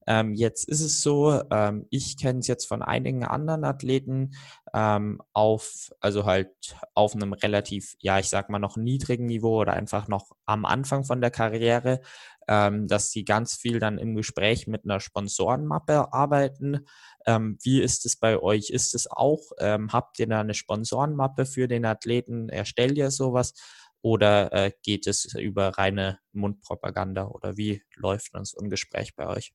Ähm, 0.08 0.32
jetzt 0.34 0.66
ist 0.66 0.80
es 0.80 1.02
so, 1.02 1.42
ähm, 1.50 1.86
ich 1.90 2.16
kenne 2.16 2.38
es 2.38 2.46
jetzt 2.46 2.64
von 2.66 2.82
einigen 2.82 3.24
anderen 3.24 3.64
Athleten 3.64 4.32
ähm, 4.72 5.20
auf, 5.34 5.90
also 6.00 6.24
halt 6.24 6.76
auf 6.94 7.14
einem 7.14 7.34
relativ, 7.34 7.94
ja, 8.00 8.18
ich 8.18 8.30
sag 8.30 8.48
mal 8.48 8.58
noch 8.58 8.78
niedrigen 8.78 9.26
Niveau 9.26 9.60
oder 9.60 9.74
einfach 9.74 10.08
noch 10.08 10.32
am 10.46 10.64
Anfang 10.64 11.04
von 11.04 11.20
der 11.20 11.30
Karriere, 11.30 12.00
ähm, 12.48 12.88
dass 12.88 13.10
sie 13.10 13.26
ganz 13.26 13.54
viel 13.56 13.80
dann 13.80 13.98
im 13.98 14.14
Gespräch 14.14 14.66
mit 14.66 14.84
einer 14.84 15.00
Sponsorenmappe 15.00 16.10
arbeiten. 16.14 16.86
Ähm, 17.26 17.58
wie 17.62 17.82
ist 17.82 18.06
es 18.06 18.16
bei 18.16 18.38
euch? 18.40 18.70
Ist 18.70 18.94
es 18.94 19.10
auch, 19.10 19.52
ähm, 19.58 19.92
habt 19.92 20.18
ihr 20.20 20.26
da 20.26 20.40
eine 20.40 20.54
Sponsorenmappe 20.54 21.44
für 21.44 21.68
den 21.68 21.84
Athleten? 21.84 22.48
Erstellt 22.48 22.96
ihr 22.96 23.10
sowas? 23.10 23.52
Oder 24.00 24.52
äh, 24.54 24.72
geht 24.82 25.06
es 25.06 25.34
über 25.34 25.76
reine 25.76 26.18
Mundpropaganda? 26.32 27.26
Oder 27.26 27.58
wie 27.58 27.82
läuft 27.94 28.34
dann 28.34 28.46
so 28.46 28.58
ein 28.58 28.70
Gespräch 28.70 29.14
bei 29.14 29.26
euch? 29.26 29.52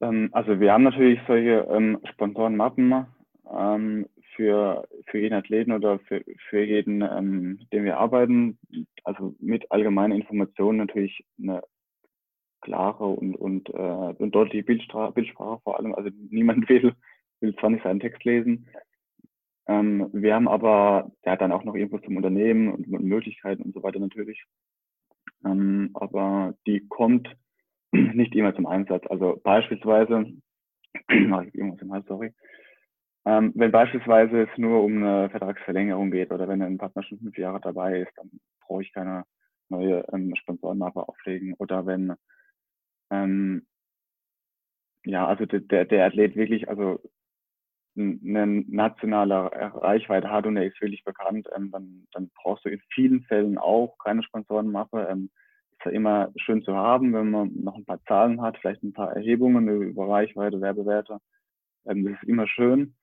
Ähm, 0.00 0.30
also 0.32 0.60
wir 0.60 0.72
haben 0.72 0.84
natürlich 0.84 1.20
solche 1.26 1.66
ähm, 1.70 1.98
Sponsorenmappen 2.12 3.06
ähm, 3.50 4.06
für, 4.34 4.88
für 5.06 5.18
jeden 5.18 5.34
Athleten 5.34 5.72
oder 5.72 5.98
für, 6.00 6.24
für 6.48 6.62
jeden, 6.62 7.02
ähm, 7.02 7.58
mit 7.58 7.72
dem 7.72 7.84
wir 7.84 7.98
arbeiten. 7.98 8.58
Also 9.04 9.34
mit 9.38 9.70
allgemeinen 9.70 10.20
Informationen 10.20 10.78
natürlich 10.78 11.24
eine 11.38 11.62
klare 12.60 13.06
und, 13.06 13.36
und, 13.36 13.68
äh, 13.70 14.14
und 14.18 14.34
deutliche 14.34 14.64
Bildsprache, 14.64 15.12
Bildsprache 15.12 15.60
vor 15.62 15.78
allem. 15.78 15.94
Also 15.94 16.10
niemand 16.30 16.68
will, 16.68 16.94
will 17.40 17.54
20 17.56 17.82
Seiten 17.82 18.00
Text 18.00 18.24
lesen. 18.24 18.66
Ähm, 19.66 20.08
wir 20.12 20.34
haben 20.34 20.48
aber 20.48 21.12
ja 21.24 21.36
dann 21.36 21.52
auch 21.52 21.64
noch 21.64 21.74
Infos 21.74 22.02
zum 22.02 22.16
Unternehmen 22.16 22.72
und, 22.72 22.88
und 22.88 23.04
Möglichkeiten 23.04 23.62
und 23.62 23.74
so 23.74 23.82
weiter 23.82 24.00
natürlich. 24.00 24.44
Ähm, 25.44 25.90
aber 25.94 26.54
die 26.66 26.86
kommt 26.88 27.28
nicht 28.14 28.34
immer 28.34 28.54
zum 28.54 28.66
Einsatz. 28.66 29.04
Also 29.08 29.40
beispielsweise, 29.42 30.26
sorry. 32.08 32.32
Ähm, 33.26 33.52
wenn 33.54 33.70
beispielsweise 33.70 34.42
es 34.42 34.58
nur 34.58 34.82
um 34.82 34.96
eine 34.96 35.28
Vertragsverlängerung 35.30 36.10
geht 36.10 36.30
oder 36.32 36.48
wenn 36.48 36.62
ein 36.62 36.78
Partner 36.78 37.02
schon 37.02 37.18
fünf 37.18 37.36
Jahre 37.36 37.60
dabei 37.60 38.00
ist, 38.00 38.12
dann 38.16 38.30
brauche 38.66 38.82
ich 38.82 38.92
keine 38.92 39.24
neue 39.68 40.04
ähm, 40.12 40.34
Sponsorenmappe 40.36 41.06
auflegen. 41.06 41.54
Oder 41.58 41.84
wenn 41.84 42.14
ähm, 43.10 43.66
ja, 45.04 45.26
also 45.26 45.46
der, 45.46 45.84
der 45.84 46.06
Athlet 46.06 46.36
wirklich, 46.36 46.68
also 46.68 47.00
eine 47.96 48.46
nationale 48.68 49.50
Reichweite 49.52 50.30
hat 50.30 50.46
und 50.46 50.56
er 50.56 50.66
ist 50.66 50.80
wirklich 50.80 51.04
bekannt, 51.04 51.48
ähm, 51.54 51.70
dann, 51.70 52.06
dann 52.12 52.30
brauchst 52.34 52.64
du 52.64 52.68
in 52.68 52.80
vielen 52.94 53.22
Fällen 53.24 53.58
auch 53.58 53.96
keine 53.98 54.22
Sponsorenmappe. 54.22 55.08
Ähm, 55.10 55.30
immer 55.86 56.30
schön 56.36 56.62
zu 56.62 56.74
haben, 56.74 57.12
wenn 57.14 57.30
man 57.30 57.52
noch 57.54 57.76
ein 57.76 57.84
paar 57.84 58.02
Zahlen 58.04 58.42
hat, 58.42 58.58
vielleicht 58.58 58.82
ein 58.82 58.92
paar 58.92 59.12
Erhebungen 59.12 59.68
über 59.68 60.08
Reichweite, 60.08 60.60
Werbewerte. 60.60 61.18
Ähm, 61.86 62.04
das 62.04 62.14
ist 62.14 62.28
immer 62.28 62.46
schön. 62.46 62.94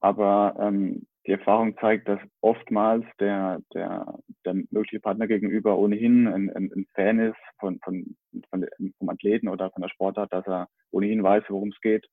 Aber 0.00 0.56
ähm, 0.58 1.06
die 1.26 1.32
Erfahrung 1.32 1.76
zeigt, 1.78 2.08
dass 2.08 2.20
oftmals 2.40 3.04
der, 3.18 3.60
der, 3.74 4.18
der 4.46 4.54
mögliche 4.70 5.00
Partner 5.00 5.26
gegenüber 5.26 5.76
ohnehin 5.76 6.26
ein, 6.26 6.50
ein, 6.50 6.72
ein 6.74 6.86
Fan 6.94 7.18
ist 7.18 7.36
von, 7.58 7.78
von, 7.84 8.16
von, 8.48 8.66
vom 8.98 9.08
Athleten 9.10 9.48
oder 9.48 9.70
von 9.70 9.82
der 9.82 9.90
Sportart, 9.90 10.32
dass 10.32 10.46
er 10.46 10.68
ohnehin 10.90 11.22
weiß, 11.22 11.44
worum 11.48 11.68
es 11.68 11.80
geht. 11.82 12.06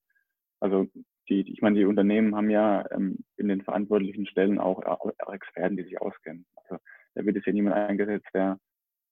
Also 0.59 0.87
die, 1.29 1.51
ich 1.51 1.61
meine, 1.61 1.77
die 1.77 1.85
Unternehmen 1.85 2.35
haben 2.35 2.49
ja 2.49 2.85
ähm, 2.91 3.19
in 3.37 3.47
den 3.47 3.61
verantwortlichen 3.61 4.27
Stellen 4.27 4.59
auch, 4.59 4.83
auch 4.83 5.11
Experten, 5.31 5.77
die 5.77 5.83
sich 5.83 6.01
auskennen. 6.01 6.45
Also 6.55 6.77
da 7.15 7.25
wird 7.25 7.37
es 7.37 7.45
ja 7.45 7.53
niemand 7.53 7.75
eingesetzt, 7.75 8.27
der 8.33 8.59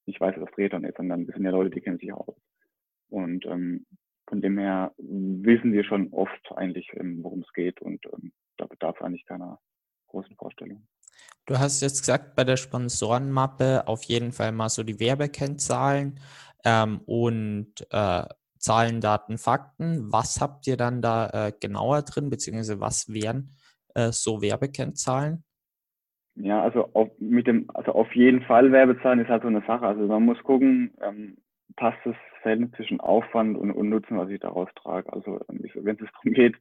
nicht 0.06 0.20
weiß, 0.20 0.34
was 0.38 0.50
Triathlon 0.52 0.84
ist, 0.84 0.96
sondern 0.96 1.26
das 1.26 1.34
sind 1.34 1.44
ja 1.44 1.50
Leute, 1.50 1.70
die 1.70 1.80
kennen 1.80 1.98
sich 1.98 2.12
aus. 2.12 2.34
Und 3.08 3.44
ähm, 3.46 3.86
von 4.28 4.40
dem 4.40 4.58
her 4.58 4.92
wissen 4.98 5.72
wir 5.72 5.84
schon 5.84 6.12
oft 6.12 6.52
eigentlich, 6.56 6.88
ähm, 6.94 7.22
worum 7.22 7.40
es 7.40 7.52
geht 7.52 7.80
und 7.80 8.04
ähm, 8.12 8.32
da 8.56 8.66
bedarf 8.66 9.00
eigentlich 9.00 9.24
keiner 9.26 9.60
großen 10.08 10.34
Vorstellung. 10.36 10.86
Du 11.46 11.58
hast 11.58 11.80
jetzt 11.80 12.00
gesagt, 12.00 12.34
bei 12.34 12.44
der 12.44 12.56
Sponsorenmappe 12.56 13.86
auf 13.86 14.02
jeden 14.04 14.32
Fall 14.32 14.52
mal 14.52 14.68
so 14.68 14.82
die 14.82 14.98
Werbekennzahlen 14.98 16.18
ähm, 16.64 17.00
und 17.06 17.86
äh, 17.90 18.24
Zahlen, 18.58 19.00
Daten, 19.00 19.38
Fakten. 19.38 20.10
Was 20.12 20.40
habt 20.40 20.66
ihr 20.66 20.76
dann 20.76 21.00
da 21.00 21.28
äh, 21.30 21.52
genauer 21.58 22.02
drin, 22.02 22.30
beziehungsweise 22.30 22.80
was 22.80 23.12
wären 23.12 23.54
äh, 23.94 24.10
so 24.10 24.42
Werbekennzahlen? 24.42 25.44
Ja, 26.36 26.62
also 26.62 26.90
auf, 26.92 27.08
mit 27.18 27.46
dem, 27.46 27.70
also 27.72 27.92
auf 27.92 28.14
jeden 28.14 28.42
Fall 28.42 28.70
Werbezahlen 28.70 29.20
ist 29.20 29.28
halt 29.28 29.42
so 29.42 29.48
eine 29.48 29.62
Sache. 29.66 29.86
Also 29.86 30.06
man 30.06 30.24
muss 30.24 30.42
gucken, 30.42 30.92
ähm, 31.02 31.38
passt 31.76 31.98
das 32.04 32.16
Verhältnis 32.42 32.70
zwischen 32.72 33.00
Aufwand 33.00 33.56
und, 33.56 33.70
und 33.70 33.88
Nutzen, 33.88 34.18
was 34.18 34.28
ich 34.30 34.40
daraus 34.40 34.68
trage. 34.76 35.10
Also 35.12 35.40
ähm, 35.48 35.64
wenn 35.74 35.96
es 35.96 36.12
darum 36.12 36.32
geht, 36.32 36.56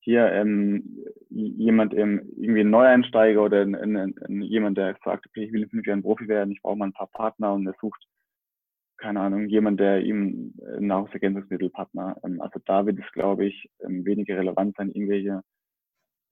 hier 0.00 0.32
ähm, 0.32 0.98
jemand 1.30 1.94
ähm, 1.94 2.28
irgendwie 2.36 2.62
ein 2.62 2.70
Neueinsteiger 2.70 3.42
oder 3.44 3.62
ein, 3.62 3.76
ein, 3.76 3.96
ein, 3.96 4.42
jemand, 4.42 4.76
der 4.76 4.96
sagt, 5.04 5.26
okay, 5.28 5.44
ich 5.44 5.52
will 5.52 5.62
in 5.62 5.70
fünf 5.70 5.86
Jahren 5.86 6.02
Profi 6.02 6.26
werden, 6.26 6.50
ich 6.52 6.60
brauche 6.60 6.76
mal 6.76 6.86
ein 6.86 6.92
paar 6.92 7.06
Partner 7.06 7.54
und 7.54 7.66
er 7.66 7.74
sucht, 7.80 8.04
keine 8.96 9.20
Ahnung, 9.20 9.48
jemand, 9.48 9.78
der 9.78 10.00
ihm 10.02 10.54
äh, 10.60 10.80
Nahrungsergänzungsmittelpartner, 10.80 12.16
ähm, 12.24 12.40
also 12.40 12.58
da 12.64 12.84
wird 12.86 12.98
es, 12.98 13.12
glaube 13.12 13.46
ich, 13.46 13.70
ähm, 13.84 14.04
weniger 14.04 14.36
relevant 14.36 14.76
sein, 14.76 14.90
irgendwelche 14.90 15.42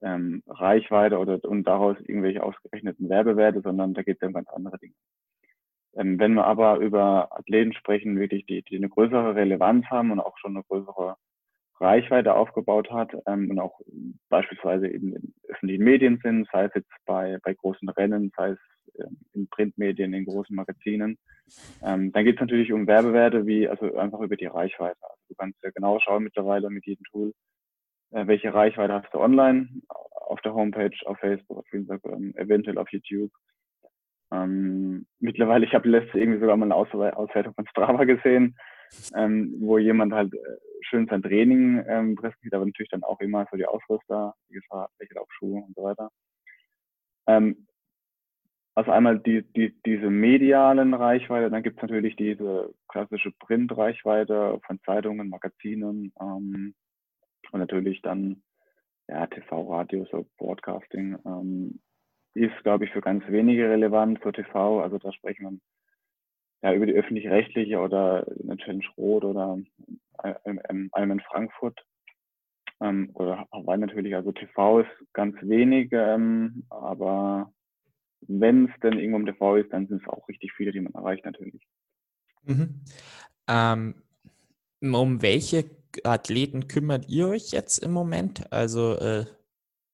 ähm, 0.01 0.43
Reichweite 0.47 1.17
oder 1.17 1.43
und 1.45 1.63
daraus 1.65 1.97
irgendwelche 1.99 2.43
ausgerechneten 2.43 3.09
Werbewerte, 3.09 3.61
sondern 3.61 3.93
da 3.93 4.01
geht 4.01 4.17
es 4.21 4.27
um 4.27 4.33
ganz 4.33 4.49
andere 4.49 4.77
Dinge. 4.79 4.93
Ähm, 5.95 6.19
wenn 6.19 6.33
wir 6.33 6.45
aber 6.45 6.77
über 6.77 7.29
Athleten 7.37 7.73
sprechen, 7.73 8.19
wirklich 8.19 8.45
die, 8.45 8.63
die 8.63 8.77
eine 8.77 8.89
größere 8.89 9.35
Relevanz 9.35 9.85
haben 9.87 10.11
und 10.11 10.19
auch 10.19 10.37
schon 10.37 10.55
eine 10.55 10.63
größere 10.63 11.15
Reichweite 11.79 12.35
aufgebaut 12.35 12.91
hat 12.91 13.11
ähm, 13.25 13.49
und 13.49 13.59
auch 13.59 13.79
beispielsweise 14.29 14.87
eben 14.87 15.15
in 15.15 15.33
öffentlichen 15.47 15.83
Medien 15.83 16.19
sind, 16.23 16.47
sei 16.51 16.65
es 16.65 16.71
jetzt 16.75 16.91
bei, 17.05 17.39
bei 17.43 17.53
großen 17.53 17.89
Rennen, 17.89 18.31
sei 18.37 18.51
es 18.51 18.59
äh, 18.93 19.07
in 19.33 19.47
Printmedien, 19.49 20.13
in 20.13 20.25
großen 20.25 20.55
Magazinen. 20.55 21.17
Ähm, 21.83 22.11
dann 22.11 22.23
geht 22.23 22.35
es 22.35 22.41
natürlich 22.41 22.71
um 22.71 22.87
Werbewerte, 22.87 23.45
wie 23.45 23.67
also 23.67 23.95
einfach 23.97 24.19
über 24.21 24.37
die 24.37 24.45
Reichweite. 24.45 25.01
Also 25.01 25.21
du 25.29 25.35
kannst 25.35 25.61
ja 25.63 25.71
genau 25.71 25.99
schauen 25.99 26.23
mittlerweile 26.23 26.69
mit 26.69 26.85
jedem 26.85 27.03
Tool, 27.05 27.33
welche 28.11 28.53
Reichweite 28.53 28.93
hast 28.93 29.13
du 29.13 29.19
online, 29.19 29.69
auf 30.31 30.41
der 30.41 30.53
Homepage, 30.53 30.95
auf 31.05 31.17
Facebook, 31.19 31.59
auf 31.59 31.73
Instagram, 31.73 32.33
eventuell 32.35 32.77
auf 32.77 32.89
YouTube. 32.89 33.31
Ähm, 34.31 35.05
mittlerweile, 35.19 35.65
ich 35.65 35.73
habe 35.73 35.89
letzte 35.89 36.19
irgendwie 36.19 36.39
sogar 36.39 36.55
mal 36.55 36.65
eine 36.65 36.75
Auswertung 36.75 37.53
von 37.53 37.67
Strava 37.67 38.05
gesehen, 38.05 38.55
ähm, 39.15 39.55
wo 39.59 39.77
jemand 39.77 40.13
halt 40.13 40.33
äh, 40.33 40.37
schön 40.81 41.07
sein 41.07 41.21
Training 41.21 41.83
ähm, 41.87 42.15
präsentiert, 42.15 42.53
aber 42.53 42.65
natürlich 42.65 42.89
dann 42.89 43.03
auch 43.03 43.19
immer 43.19 43.45
so 43.51 43.57
die 43.57 43.65
Ausrüster, 43.65 44.33
wie 44.47 44.55
gesagt, 44.55 44.93
welche 44.99 45.15
Laufschuhe 45.15 45.63
und 45.63 45.75
so 45.75 45.83
weiter. 45.83 46.09
Ähm, 47.27 47.67
also 48.73 48.91
einmal 48.91 49.19
die, 49.19 49.43
die, 49.53 49.75
diese 49.85 50.09
medialen 50.09 50.93
Reichweite, 50.93 51.49
dann 51.49 51.63
gibt 51.63 51.77
es 51.77 51.81
natürlich 51.81 52.15
diese 52.15 52.73
klassische 52.87 53.31
Print-Reichweite 53.31 54.61
von 54.65 54.79
Zeitungen, 54.85 55.29
Magazinen 55.29 56.13
ähm, 56.21 56.73
und 57.51 57.59
natürlich 57.59 58.01
dann 58.01 58.41
ja, 59.07 59.27
TV, 59.27 59.69
Radio, 59.69 60.05
so 60.11 60.25
Broadcasting 60.37 61.17
ähm, 61.25 61.79
ist, 62.33 62.55
glaube 62.63 62.85
ich, 62.85 62.91
für 62.91 63.01
ganz 63.01 63.23
wenige 63.27 63.69
relevant 63.69 64.19
für 64.21 64.31
TV. 64.31 64.81
Also 64.81 64.97
da 64.97 65.11
sprechen 65.11 65.43
wir 65.43 66.69
ja, 66.69 66.75
über 66.75 66.85
die 66.85 66.93
öffentlich-rechtliche 66.93 67.79
oder 67.79 68.25
eine 68.41 68.57
Challenge 68.57 68.85
Rot 68.97 69.25
oder 69.25 69.57
einem 70.17 70.91
in 70.95 71.19
Frankfurt 71.21 71.83
ähm, 72.79 73.09
oder 73.15 73.47
Hawaii 73.51 73.79
natürlich. 73.79 74.15
Also 74.15 74.31
TV 74.31 74.81
ist 74.81 75.13
ganz 75.13 75.35
wenig, 75.41 75.89
ähm, 75.91 76.65
aber 76.69 77.51
wenn 78.27 78.65
es 78.65 78.79
denn 78.81 78.99
irgendwo 78.99 79.19
im 79.19 79.25
TV 79.25 79.55
ist, 79.57 79.73
dann 79.73 79.87
sind 79.87 80.01
es 80.03 80.07
auch 80.07 80.27
richtig 80.27 80.53
viele, 80.53 80.71
die 80.71 80.81
man 80.81 80.93
erreicht 80.93 81.25
natürlich. 81.25 81.65
Mhm. 82.43 82.81
Ähm, 83.47 83.95
um 84.81 85.21
welche 85.21 85.65
Athleten 86.03 86.67
kümmert 86.67 87.09
ihr 87.09 87.27
euch 87.27 87.51
jetzt 87.51 87.79
im 87.79 87.91
Moment? 87.91 88.51
Also 88.51 88.95
äh, 88.95 89.25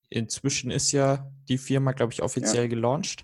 inzwischen 0.10 0.71
ist 0.71 0.91
ja 0.91 1.29
die 1.49 1.57
Firma, 1.57 1.91
glaube 1.91 2.13
ich, 2.13 2.21
offiziell 2.21 2.63
ja. 2.63 2.69
gelauncht. 2.69 3.23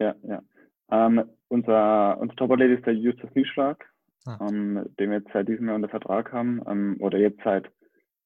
Ja, 0.00 0.14
ja. 0.22 0.42
Ähm, 0.90 1.24
unser, 1.48 2.18
unser 2.20 2.36
Top-Athlet 2.36 2.78
ist 2.78 2.86
der 2.86 2.94
Justus 2.94 3.30
Nieschlag, 3.34 3.84
ah. 4.26 4.38
ähm, 4.48 4.86
den 4.98 5.10
wir 5.10 5.18
jetzt 5.18 5.32
seit 5.32 5.48
diesem 5.48 5.66
Jahr 5.66 5.76
unter 5.76 5.88
Vertrag 5.88 6.32
haben, 6.32 6.62
ähm, 6.66 6.96
oder 7.00 7.18
jetzt 7.18 7.40
seit, 7.42 7.70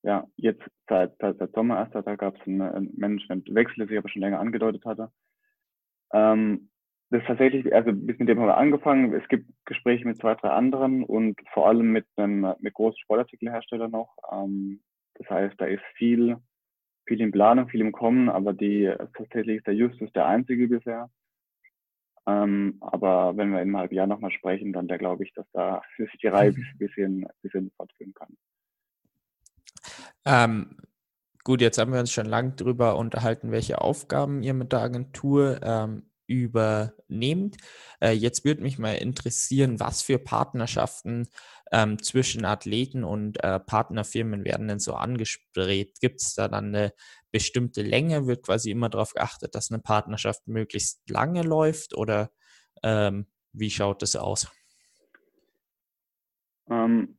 ja, 0.03 0.27
jetzt 0.37 0.63
seit, 0.89 1.17
seit, 1.19 1.39
seit 1.39 1.53
Sommer 1.53 1.79
erst, 1.79 1.95
da 1.95 2.17
gab 2.17 2.37
es 2.37 2.47
einen 2.47 2.93
Managementwechsel, 2.97 3.79
der 3.79 3.89
sich 3.89 3.99
aber 3.99 4.09
schon 4.09 4.23
länger 4.23 4.41
angedeutet 4.41 4.85
hatte. 4.85 5.11
Ähm, 6.13 6.69
das 7.13 7.21
ist 7.21 7.27
tatsächlich, 7.27 7.75
also 7.75 7.93
bis 7.93 8.19
mit 8.19 8.27
dem 8.27 8.41
haben 8.41 8.47
wir 8.47 8.57
angefangen. 8.57 9.13
Es 9.13 9.29
gibt 9.29 9.47
Gespräche 9.67 10.07
mit 10.07 10.19
zwei, 10.19 10.35
drei 10.35 10.49
anderen 10.49 11.05
und 11.05 11.39
vor 11.53 11.69
allem 11.69 11.93
mit 11.93 12.07
einem 12.17 12.55
mit 12.61 12.73
großen 12.73 12.99
Sportartikelherstellern 13.01 13.91
noch. 13.91 14.17
Ähm, 14.33 14.81
das 15.17 15.29
heißt, 15.29 15.55
da 15.59 15.67
ist 15.67 15.83
viel, 15.95 16.39
viel 17.05 17.21
in 17.21 17.31
Planung, 17.31 17.69
viel 17.69 17.83
im 17.83 17.93
Kommen, 17.93 18.31
aber 18.31 18.55
die 18.55 18.91
tatsächlich 19.15 19.59
ist 19.59 19.67
der 19.67 19.75
Justus 19.75 20.11
der 20.15 20.27
einzige 20.27 20.69
bisher. 20.69 21.11
Ähm, 22.27 22.79
aber 22.81 23.37
wenn 23.37 23.51
wir 23.51 23.61
in 23.61 23.69
einem 23.69 23.77
halben 23.77 23.95
Jahr 23.95 24.07
nochmal 24.07 24.31
sprechen, 24.31 24.73
dann 24.73 24.89
da 24.89 24.97
glaube 24.97 25.25
ich, 25.25 25.35
dass 25.35 25.47
da 25.53 25.83
sich 25.99 26.11
die 26.23 26.29
Reihe 26.29 26.49
ein 26.57 26.79
bisschen, 26.79 27.27
bisschen 27.43 27.71
fortführen 27.77 28.15
kann. 28.15 28.37
Ähm, 30.25 30.79
gut, 31.45 31.61
jetzt 31.61 31.77
haben 31.77 31.93
wir 31.93 32.01
uns 32.01 32.13
schon 32.13 32.25
lange 32.25 32.55
darüber 32.57 32.97
unterhalten, 32.97 33.53
welche 33.53 33.83
Aufgaben 33.83 34.43
ihr 34.43 34.55
mit 34.55 34.73
der 34.73 34.81
Agentur 34.81 35.61
ähm, 35.63 36.05
übernehmt. 36.27 37.57
Äh, 38.01 38.13
jetzt 38.13 38.45
würde 38.45 38.63
mich 38.63 38.79
mal 38.79 38.95
interessieren, 38.95 39.81
was 39.81 40.03
für 40.03 40.19
Partnerschaften 40.19 41.29
ähm, 41.73 42.03
zwischen 42.03 42.45
Athleten 42.45 43.05
und 43.05 43.43
äh, 43.43 43.59
Partnerfirmen 43.59 44.45
werden 44.45 44.69
denn 44.69 44.79
so 44.79 44.95
angestrebt? 44.95 46.01
Gibt 46.01 46.21
es 46.21 46.35
da 46.35 46.49
dann 46.49 46.75
eine 46.75 46.93
bestimmte 47.31 47.83
Länge? 47.83 48.27
Wird 48.27 48.45
quasi 48.45 48.71
immer 48.71 48.89
darauf 48.89 49.15
geachtet, 49.15 49.55
dass 49.55 49.71
eine 49.71 49.81
Partnerschaft 49.81 50.47
möglichst 50.47 51.09
lange 51.09 51.43
läuft 51.43 51.97
oder 51.97 52.31
ähm, 52.83 53.27
wie 53.53 53.71
schaut 53.71 54.03
das 54.03 54.17
aus? 54.17 54.51
Ähm, 56.71 57.19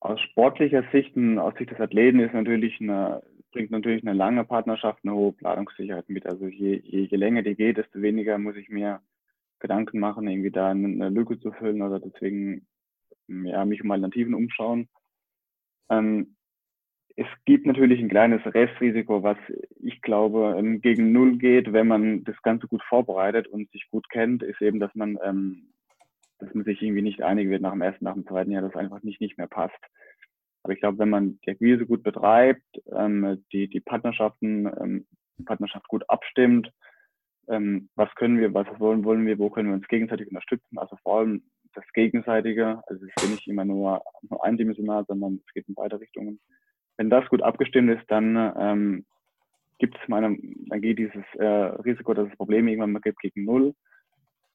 aus 0.00 0.20
sportlicher 0.20 0.84
Sicht 0.92 1.16
aus 1.16 1.54
Sicht 1.56 1.70
des 1.70 1.80
Athleten 1.80 2.20
ist 2.20 2.34
natürlich 2.34 2.80
eine, 2.80 3.22
bringt 3.54 3.70
natürlich 3.70 4.02
eine 4.02 4.16
lange 4.16 4.44
Partnerschaft 4.44 4.98
eine 5.04 5.14
hohe 5.14 5.32
Planungssicherheit 5.32 6.08
mit. 6.08 6.26
Also 6.26 6.46
je, 6.46 6.82
je, 6.84 7.02
je 7.02 7.16
länger 7.16 7.42
die 7.42 7.54
geht, 7.54 7.78
desto 7.78 8.02
weniger 8.02 8.36
muss 8.36 8.56
ich 8.56 8.68
mir 8.68 9.00
Gedanken 9.60 10.00
machen, 10.00 10.26
irgendwie 10.26 10.50
da 10.50 10.70
eine 10.70 11.08
Lücke 11.08 11.38
zu 11.38 11.52
füllen 11.52 11.80
oder 11.80 12.00
deswegen 12.00 12.66
ja, 13.28 13.64
mich 13.64 13.82
um 13.82 13.92
Alternativen 13.92 14.34
umschauen. 14.34 14.88
Ähm, 15.88 16.34
es 17.16 17.26
gibt 17.44 17.64
natürlich 17.64 18.00
ein 18.00 18.08
kleines 18.08 18.44
Restrisiko, 18.44 19.22
was 19.22 19.38
ich 19.76 20.02
glaube 20.02 20.56
ähm, 20.58 20.80
gegen 20.80 21.12
Null 21.12 21.38
geht, 21.38 21.72
wenn 21.72 21.86
man 21.86 22.24
das 22.24 22.42
Ganze 22.42 22.66
gut 22.66 22.82
vorbereitet 22.82 23.46
und 23.46 23.70
sich 23.70 23.88
gut 23.88 24.10
kennt, 24.10 24.42
ist 24.42 24.60
eben, 24.60 24.80
dass 24.80 24.92
man, 24.96 25.16
ähm, 25.22 25.68
dass 26.40 26.52
man 26.54 26.64
sich 26.64 26.82
irgendwie 26.82 27.02
nicht 27.02 27.22
einig 27.22 27.48
wird 27.48 27.62
nach 27.62 27.70
dem 27.70 27.82
ersten, 27.82 28.04
nach 28.04 28.14
dem 28.14 28.26
zweiten 28.26 28.50
Jahr, 28.50 28.62
das 28.62 28.74
einfach 28.74 29.04
nicht, 29.04 29.20
nicht 29.20 29.38
mehr 29.38 29.46
passt. 29.46 29.78
Aber 30.64 30.72
ich 30.72 30.80
glaube, 30.80 30.98
wenn 30.98 31.10
man 31.10 31.38
die 31.44 31.50
Akquise 31.50 31.86
gut 31.86 32.02
betreibt, 32.02 32.64
ähm, 32.90 33.44
die, 33.52 33.68
die 33.68 33.80
Partnerschaften, 33.80 34.66
ähm, 34.80 35.06
Partnerschaft 35.44 35.86
gut 35.88 36.08
abstimmt, 36.08 36.72
ähm, 37.48 37.90
was 37.94 38.12
können 38.14 38.38
wir, 38.38 38.52
was 38.54 38.66
wollen, 38.80 39.04
wollen 39.04 39.26
wir, 39.26 39.38
wo 39.38 39.50
können 39.50 39.68
wir 39.68 39.74
uns 39.74 39.86
gegenseitig 39.88 40.28
unterstützen, 40.28 40.78
also 40.78 40.96
vor 41.02 41.18
allem 41.18 41.42
das 41.74 41.84
Gegenseitige. 41.92 42.82
Also 42.86 43.04
es 43.04 43.12
ist 43.22 43.30
nicht 43.30 43.46
immer 43.46 43.64
nur, 43.64 44.02
nur 44.28 44.44
eindimensional, 44.44 45.04
sondern 45.06 45.40
es 45.46 45.52
geht 45.52 45.68
in 45.68 45.74
beide 45.74 46.00
Richtungen. 46.00 46.40
Wenn 46.96 47.10
das 47.10 47.28
gut 47.28 47.42
abgestimmt 47.42 47.90
ist, 47.90 48.10
dann 48.10 48.54
ähm, 48.58 49.04
gibt 49.78 49.98
es 50.00 50.08
meine, 50.08 50.36
dann 50.68 50.80
geht 50.80 50.98
dieses 50.98 51.24
äh, 51.34 51.44
Risiko, 51.44 52.14
dass 52.14 52.28
es 52.28 52.36
Probleme 52.36 52.70
irgendwann 52.70 52.92
mal 52.92 53.00
gibt, 53.00 53.20
gegen 53.20 53.44
null. 53.44 53.74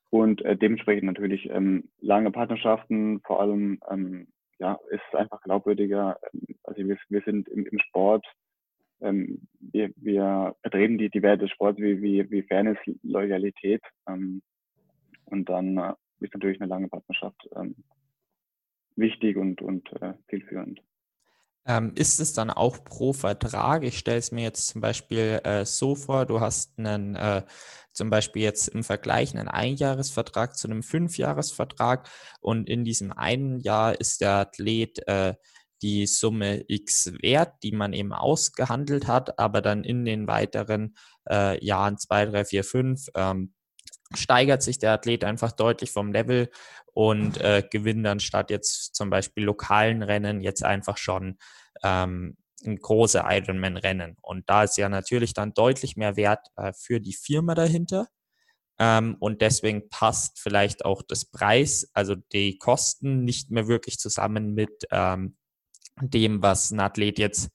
Und 0.10 0.42
äh, 0.44 0.58
dementsprechend 0.58 1.04
natürlich 1.04 1.50
ähm, 1.52 1.90
lange 2.00 2.32
Partnerschaften, 2.32 3.22
vor 3.22 3.42
allem 3.42 3.80
ähm, 3.92 4.28
ja, 4.60 4.80
ist 4.90 5.16
einfach 5.16 5.42
glaubwürdiger. 5.42 6.20
Ähm, 6.34 6.56
also 6.64 6.88
wir, 6.88 6.98
wir 7.10 7.22
sind 7.22 7.48
im, 7.50 7.66
im 7.66 7.80
Sport, 7.80 8.26
ähm, 9.02 9.48
wir, 9.60 9.92
wir 9.96 10.56
vertreten 10.62 10.98
die, 10.98 11.10
die 11.10 11.22
Werte 11.22 11.46
des 11.46 11.52
Sports 11.52 11.80
wie, 11.80 12.02
wie, 12.02 12.30
wie 12.30 12.44
Fairness, 12.44 12.78
Loyalität. 13.04 13.82
Ähm, 14.08 14.42
und 15.26 15.48
dann 15.50 15.78
äh, 15.78 15.94
ist 16.20 16.34
natürlich 16.34 16.60
eine 16.62 16.70
lange 16.70 16.90
Partnerschaft 16.90 17.48
ähm, 17.56 17.76
wichtig 18.96 19.38
und, 19.38 19.62
und 19.62 19.90
äh, 20.02 20.14
zielführend. 20.30 20.82
Ähm, 21.66 21.92
ist 21.96 22.20
es 22.20 22.34
dann 22.34 22.50
auch 22.50 22.84
pro 22.84 23.14
Vertrag? 23.14 23.84
Ich 23.84 24.00
stelle 24.00 24.18
es 24.18 24.32
mir 24.32 24.44
jetzt 24.44 24.68
zum 24.68 24.82
Beispiel 24.82 25.42
äh, 25.44 25.66
so 25.66 25.96
vor, 25.96 26.26
du 26.26 26.40
hast 26.40 26.78
einen, 26.80 27.16
äh, 27.16 27.44
zum 27.92 28.10
Beispiel 28.10 28.42
jetzt 28.42 28.70
im 28.70 28.84
Vergleich 28.84 29.36
einen 29.36 29.48
Einjahresvertrag 29.48 30.58
zu 30.58 30.68
einem 30.68 30.84
Fünfjahresvertrag 30.84 32.10
und 32.40 32.70
in 32.70 32.86
diesem 32.86 33.12
einen 33.12 33.60
Jahr 33.60 34.00
ist 34.00 34.22
der 34.22 34.32
Athlet 34.32 35.06
äh, 35.08 35.36
die 35.82 36.08
Summe 36.08 36.64
X 36.68 37.14
wert, 37.22 37.54
die 37.64 37.72
man 37.72 37.94
eben 37.94 38.14
ausgehandelt 38.14 39.08
hat, 39.08 39.40
aber 39.40 39.62
dann 39.62 39.84
in 39.84 40.06
den 40.06 40.28
weiteren 40.28 40.96
äh, 41.30 41.64
Jahren 41.64 41.98
2, 41.98 42.26
3, 42.26 42.46
4, 42.46 42.64
5 42.64 43.08
steigert 44.16 44.64
sich 44.64 44.80
der 44.80 44.94
Athlet 44.94 45.24
einfach 45.24 45.52
deutlich 45.52 45.92
vom 45.92 46.12
Level 46.12 46.50
und 47.00 47.40
äh, 47.40 47.64
gewinnt 47.72 48.06
dann 48.06 48.20
statt 48.20 48.50
jetzt 48.50 48.94
zum 48.94 49.10
Beispiel 49.10 49.46
lokalen 49.46 50.04
Rennen 50.04 50.42
jetzt 50.42 50.66
einfach 50.66 50.98
schon 50.98 51.38
ähm, 51.82 52.36
große 52.62 53.24
Ironman-Rennen. 53.26 54.18
Und 54.22 54.50
da 54.50 54.66
ist 54.66 54.78
ja 54.78 54.90
natürlich 54.90 55.34
dann 55.34 55.54
deutlich 55.54 55.96
mehr 55.96 56.18
Wert 56.18 56.46
äh, 56.58 56.74
für 56.74 57.00
die 57.00 57.14
Firma 57.14 57.56
dahinter. 57.56 58.10
Ähm, 58.80 59.16
und 59.22 59.42
deswegen 59.42 59.88
passt 59.88 60.40
vielleicht 60.40 60.84
auch 60.84 61.02
das 61.02 61.24
Preis, 61.24 61.90
also 61.94 62.16
die 62.34 62.58
Kosten 62.58 63.24
nicht 63.24 63.50
mehr 63.50 63.70
wirklich 63.70 63.98
zusammen 63.98 64.54
mit 64.54 64.84
ähm, 64.92 65.38
dem, 66.02 66.42
was 66.42 66.70
ein 66.70 66.82
Athlet 66.82 67.18
jetzt 67.18 67.50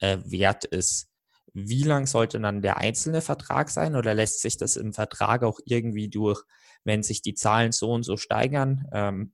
äh, 0.00 0.18
wert 0.24 0.64
ist. 0.64 1.06
Wie 1.54 1.84
lang 1.84 2.08
sollte 2.08 2.40
dann 2.40 2.62
der 2.62 2.78
einzelne 2.78 3.20
Vertrag 3.20 3.70
sein 3.70 3.94
oder 3.94 4.12
lässt 4.12 4.40
sich 4.40 4.56
das 4.56 4.74
im 4.74 4.92
Vertrag 4.92 5.44
auch 5.44 5.60
irgendwie 5.66 6.08
durch, 6.08 6.42
wenn 6.88 7.04
sich 7.04 7.22
die 7.22 7.34
Zahlen 7.34 7.70
so 7.70 7.92
und 7.92 8.02
so 8.02 8.16
steigern, 8.16 8.88
ähm, 8.92 9.32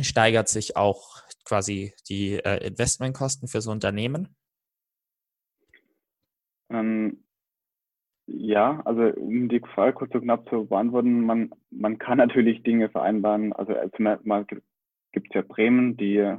steigert 0.00 0.48
sich 0.48 0.76
auch 0.76 1.22
quasi 1.44 1.92
die 2.08 2.34
äh, 2.34 2.64
Investmentkosten 2.66 3.48
fürs 3.48 3.66
Unternehmen? 3.66 4.28
Ähm, 6.70 7.24
ja, 8.26 8.80
also 8.84 9.02
um 9.20 9.48
die 9.48 9.60
Frage 9.74 9.94
kurz 9.94 10.14
und 10.14 10.22
knapp 10.22 10.48
zu 10.48 10.66
beantworten, 10.66 11.22
man, 11.22 11.50
man 11.70 11.98
kann 11.98 12.18
natürlich 12.18 12.62
Dinge 12.62 12.88
vereinbaren. 12.88 13.52
Also 13.52 13.74
zunächst 13.96 14.24
mal 14.24 14.46
gibt 14.46 15.28
es 15.28 15.34
ja 15.34 15.42
Prämien, 15.42 15.96
die 15.96 16.36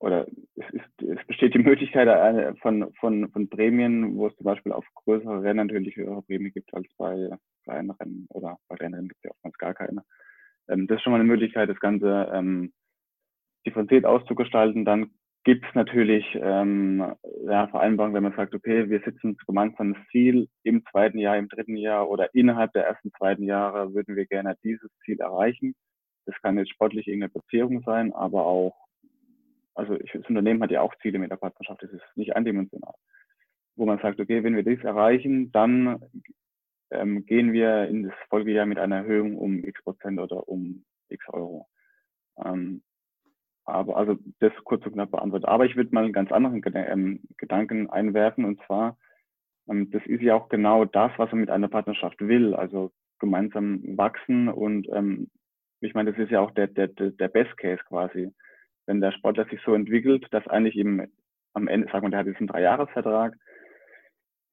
oder 0.00 0.26
es, 0.56 0.66
ist, 0.72 1.02
es 1.02 1.26
besteht 1.26 1.54
die 1.54 1.60
Möglichkeit 1.60 2.58
von, 2.60 2.92
von, 3.00 3.30
von 3.30 3.48
Prämien, 3.48 4.16
wo 4.16 4.26
es 4.26 4.36
zum 4.36 4.44
Beispiel 4.44 4.72
auf 4.72 4.84
größere 4.94 5.42
Rennen 5.42 5.66
natürlich 5.66 5.96
höhere 5.96 6.22
Prämien 6.22 6.52
gibt 6.52 6.74
als 6.74 6.86
bei 6.98 7.30
kleinen 7.64 7.90
Rennen 7.90 8.26
oder 8.30 8.58
bei 8.68 8.76
Rennen 8.76 9.08
gibt 9.08 9.18
es 9.18 9.24
ja 9.24 9.30
oftmals 9.30 9.58
gar 9.58 9.74
keine. 9.74 10.02
Ähm, 10.68 10.86
das 10.86 10.96
ist 10.96 11.02
schon 11.02 11.12
mal 11.12 11.20
eine 11.20 11.28
Möglichkeit, 11.28 11.68
das 11.68 11.80
Ganze 11.80 12.30
ähm, 12.32 12.72
differenziert 13.66 14.04
auszugestalten. 14.04 14.84
Dann 14.84 15.10
gibt 15.44 15.66
es 15.66 15.74
natürlich 15.74 16.24
ähm, 16.40 17.14
ja, 17.46 17.66
Vereinbarungen, 17.68 18.14
wenn 18.14 18.22
man 18.22 18.36
sagt, 18.36 18.54
okay, 18.54 18.88
wir 18.88 19.00
sitzen 19.00 19.36
gemeinsam 19.46 19.94
das 19.94 20.02
Ziel 20.10 20.48
im 20.62 20.84
zweiten 20.90 21.18
Jahr, 21.18 21.36
im 21.36 21.48
dritten 21.48 21.76
Jahr 21.76 22.08
oder 22.08 22.34
innerhalb 22.34 22.72
der 22.72 22.86
ersten, 22.86 23.12
zweiten 23.18 23.42
Jahre 23.42 23.92
würden 23.92 24.16
wir 24.16 24.26
gerne 24.26 24.56
dieses 24.62 24.90
Ziel 25.04 25.20
erreichen. 25.20 25.74
Das 26.26 26.34
kann 26.40 26.56
jetzt 26.56 26.70
sportlich 26.70 27.06
irgendeine 27.06 27.32
Beziehung 27.32 27.82
sein, 27.84 28.14
aber 28.14 28.46
auch 28.46 28.84
also 29.74 29.98
ich, 30.00 30.12
das 30.12 30.26
Unternehmen 30.28 30.62
hat 30.62 30.70
ja 30.70 30.80
auch 30.80 30.94
Ziele 31.02 31.18
mit 31.18 31.30
der 31.30 31.36
Partnerschaft, 31.36 31.82
das 31.82 31.90
ist 31.90 32.02
nicht 32.14 32.34
eindimensional. 32.36 32.94
Wo 33.76 33.86
man 33.86 33.98
sagt, 33.98 34.20
okay, 34.20 34.44
wenn 34.44 34.54
wir 34.54 34.62
das 34.62 34.84
erreichen, 34.84 35.50
dann 35.52 36.00
ähm, 36.94 37.24
gehen 37.26 37.52
wir 37.52 37.88
in 37.88 38.04
das 38.04 38.14
Folgejahr 38.28 38.66
mit 38.66 38.78
einer 38.78 38.98
Erhöhung 38.98 39.36
um 39.36 39.64
x 39.64 39.82
Prozent 39.82 40.20
oder 40.20 40.48
um 40.48 40.84
x 41.08 41.24
Euro. 41.28 41.68
Ähm, 42.44 42.82
aber 43.64 43.96
also 43.96 44.18
das 44.40 44.52
kurz 44.64 44.84
und 44.84 44.92
knapp 44.92 45.10
beantwortet. 45.10 45.48
Aber 45.48 45.64
ich 45.64 45.76
würde 45.76 45.94
mal 45.94 46.04
einen 46.04 46.12
ganz 46.12 46.30
anderen 46.32 46.62
ähm, 46.74 47.20
Gedanken 47.38 47.88
einwerfen 47.88 48.44
und 48.44 48.60
zwar, 48.66 48.98
ähm, 49.68 49.90
das 49.90 50.04
ist 50.06 50.22
ja 50.22 50.34
auch 50.34 50.48
genau 50.48 50.84
das, 50.84 51.12
was 51.16 51.30
man 51.30 51.40
mit 51.40 51.50
einer 51.50 51.68
Partnerschaft 51.68 52.20
will, 52.20 52.54
also 52.54 52.92
gemeinsam 53.18 53.96
wachsen 53.96 54.48
und 54.48 54.88
ähm, 54.92 55.30
ich 55.80 55.94
meine, 55.94 56.12
das 56.12 56.20
ist 56.20 56.30
ja 56.30 56.40
auch 56.40 56.50
der, 56.50 56.66
der, 56.66 56.88
der 56.88 57.28
Best 57.28 57.56
Case 57.58 57.82
quasi 57.88 58.32
wenn 58.86 59.00
der 59.00 59.12
Sportler 59.12 59.46
sich 59.46 59.60
so 59.64 59.74
entwickelt, 59.74 60.26
dass 60.30 60.46
eigentlich 60.46 60.76
eben 60.76 61.06
am 61.52 61.68
Ende, 61.68 61.90
sagen 61.90 62.06
wir, 62.06 62.10
der 62.10 62.20
hat 62.20 62.26
jetzt 62.26 62.38
einen 62.38 62.48
Dreijahresvertrag 62.48 63.36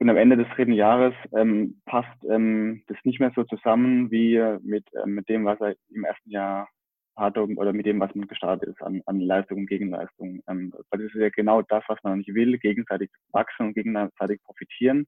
und 0.01 0.09
am 0.09 0.17
Ende 0.17 0.35
des 0.35 0.47
dritten 0.55 0.73
Jahres 0.73 1.13
ähm, 1.31 1.79
passt 1.85 2.25
ähm, 2.27 2.81
das 2.87 2.97
nicht 3.03 3.19
mehr 3.19 3.31
so 3.35 3.43
zusammen 3.43 4.09
wie 4.09 4.35
mit, 4.63 4.83
äh, 4.95 5.05
mit 5.05 5.29
dem, 5.29 5.45
was 5.45 5.61
er 5.61 5.75
im 5.93 6.05
ersten 6.05 6.31
Jahr 6.31 6.67
hat 7.15 7.37
oder 7.37 7.71
mit 7.71 7.85
dem, 7.85 7.99
was 7.99 8.13
man 8.15 8.27
gestartet 8.27 8.67
ist 8.67 8.81
an, 8.81 9.03
an 9.05 9.19
Leistung 9.19 9.59
und 9.59 9.67
Gegenleistung. 9.67 10.41
Ähm, 10.47 10.73
weil 10.89 11.03
das 11.03 11.13
ist 11.13 11.21
ja 11.21 11.29
genau 11.29 11.61
das, 11.61 11.83
was 11.87 11.99
man 12.01 12.17
nicht 12.17 12.33
will, 12.33 12.57
gegenseitig 12.57 13.11
wachsen 13.31 13.67
und 13.67 13.73
gegenseitig 13.75 14.41
profitieren. 14.41 15.05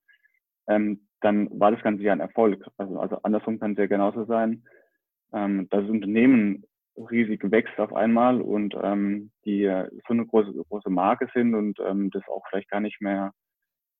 Ähm, 0.68 1.08
dann 1.22 1.50
war 1.60 1.72
das 1.72 1.82
Ganze 1.82 2.04
ja 2.04 2.12
ein 2.12 2.20
Erfolg. 2.20 2.64
Also, 2.78 3.00
also 3.00 3.18
andersrum 3.24 3.60
kann 3.60 3.72
es 3.72 3.80
ja 3.80 3.88
genauso 3.88 4.26
sein, 4.26 4.64
ähm, 5.34 5.68
dass 5.72 5.82
das 5.82 5.90
Unternehmen 5.90 6.66
riesig 7.10 7.50
wächst 7.50 7.80
auf 7.80 7.96
einmal 7.96 8.42
und 8.42 8.76
ähm, 8.80 9.32
die 9.44 9.64
so 10.08 10.14
eine 10.14 10.28
große, 10.28 10.54
große 10.70 10.92
Marke 10.92 11.28
sind 11.34 11.56
und 11.56 11.80
ähm, 11.80 12.12
das 12.12 12.22
auch 12.28 12.44
vielleicht 12.48 12.70
gar 12.70 12.80
nicht 12.80 13.02
mehr 13.02 13.34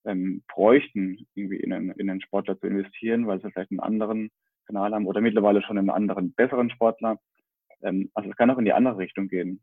ähm, 0.04 0.42
bräuchten, 0.48 1.26
irgendwie 1.34 1.56
in 1.56 1.72
einen, 1.72 1.90
in 1.92 2.10
einen 2.10 2.20
Sportler 2.20 2.58
zu 2.58 2.66
investieren, 2.66 3.26
weil 3.26 3.40
sie 3.40 3.50
vielleicht 3.50 3.70
einen 3.70 3.80
anderen 3.80 4.30
Kanal 4.66 4.92
haben 4.92 5.06
oder 5.06 5.20
mittlerweile 5.20 5.62
schon 5.62 5.78
einen 5.78 5.90
anderen, 5.90 6.32
besseren 6.34 6.70
Sportler. 6.70 7.18
Ähm, 7.82 8.10
also 8.14 8.30
es 8.30 8.36
kann 8.36 8.50
auch 8.50 8.58
in 8.58 8.64
die 8.64 8.72
andere 8.72 8.98
Richtung 8.98 9.28
gehen. 9.28 9.60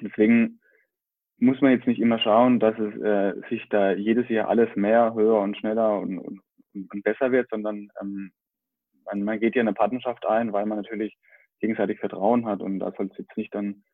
Deswegen 0.00 0.60
muss 1.38 1.60
man 1.60 1.72
jetzt 1.72 1.86
nicht 1.86 2.00
immer 2.00 2.18
schauen, 2.18 2.60
dass 2.60 2.78
es 2.78 2.94
äh, 3.00 3.34
sich 3.50 3.68
da 3.68 3.92
jedes 3.92 4.28
Jahr 4.28 4.48
alles 4.48 4.74
mehr, 4.74 5.14
höher 5.14 5.40
und 5.40 5.56
schneller 5.56 6.00
und, 6.00 6.18
und, 6.18 6.40
und 6.74 7.02
besser 7.04 7.32
wird, 7.32 7.48
sondern 7.50 7.88
ähm, 8.00 8.32
man, 9.04 9.22
man 9.22 9.40
geht 9.40 9.54
ja 9.54 9.60
eine 9.60 9.74
Partnerschaft 9.74 10.26
ein, 10.26 10.52
weil 10.52 10.66
man 10.66 10.78
natürlich 10.78 11.16
gegenseitig 11.60 11.98
Vertrauen 11.98 12.46
hat. 12.46 12.60
Und 12.60 12.78
da 12.78 12.92
soll 12.96 13.06
es 13.12 13.18
jetzt 13.18 13.36
nicht 13.36 13.54
dann 13.54 13.84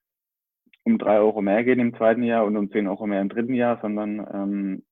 um 0.85 0.99
drei 0.99 1.19
Euro 1.19 1.43
mehr 1.43 1.63
gehen 1.65 1.81
im 1.81 1.95
zweiten 1.97 2.23
Jahr 2.23 2.45
und 2.45 2.57
um 2.57 2.71
zehn 2.71 2.89
Euro 2.89 3.07
mehr 3.07 3.21
im 3.21 3.29
dritten 3.29 3.55
Jahr, 3.55 3.79
sondern 3.81 4.27
ähm, 4.33 4.83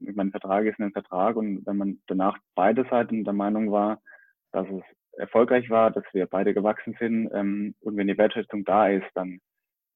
mein 0.00 0.30
Vertrag 0.30 0.64
ist 0.66 0.78
ein 0.80 0.92
Vertrag 0.92 1.36
und 1.36 1.66
wenn 1.66 1.76
man 1.76 1.98
danach 2.06 2.38
beide 2.54 2.86
Seiten 2.90 3.24
der 3.24 3.32
Meinung 3.32 3.70
war, 3.70 4.00
dass 4.52 4.66
es 4.68 4.82
erfolgreich 5.18 5.68
war, 5.70 5.90
dass 5.90 6.04
wir 6.12 6.26
beide 6.26 6.54
gewachsen 6.54 6.96
sind 6.98 7.30
ähm, 7.32 7.74
und 7.80 7.96
wenn 7.96 8.06
die 8.06 8.18
Wertschätzung 8.18 8.64
da 8.64 8.88
ist, 8.88 9.06
dann 9.14 9.40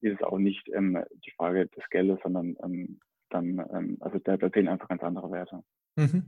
ist 0.01 0.19
es 0.19 0.21
auch 0.21 0.37
nicht 0.37 0.69
ähm, 0.73 1.01
die 1.25 1.31
Frage 1.31 1.67
des 1.67 1.83
Geldes, 1.89 2.19
sondern 2.23 2.57
ähm, 2.63 2.99
dann, 3.29 3.65
ähm, 3.73 3.97
also 4.01 4.19
da, 4.19 4.37
da 4.37 4.51
zählen 4.51 4.67
einfach 4.67 4.89
ganz 4.89 5.01
andere 5.01 5.31
Werte. 5.31 5.63
Mhm. 5.95 6.25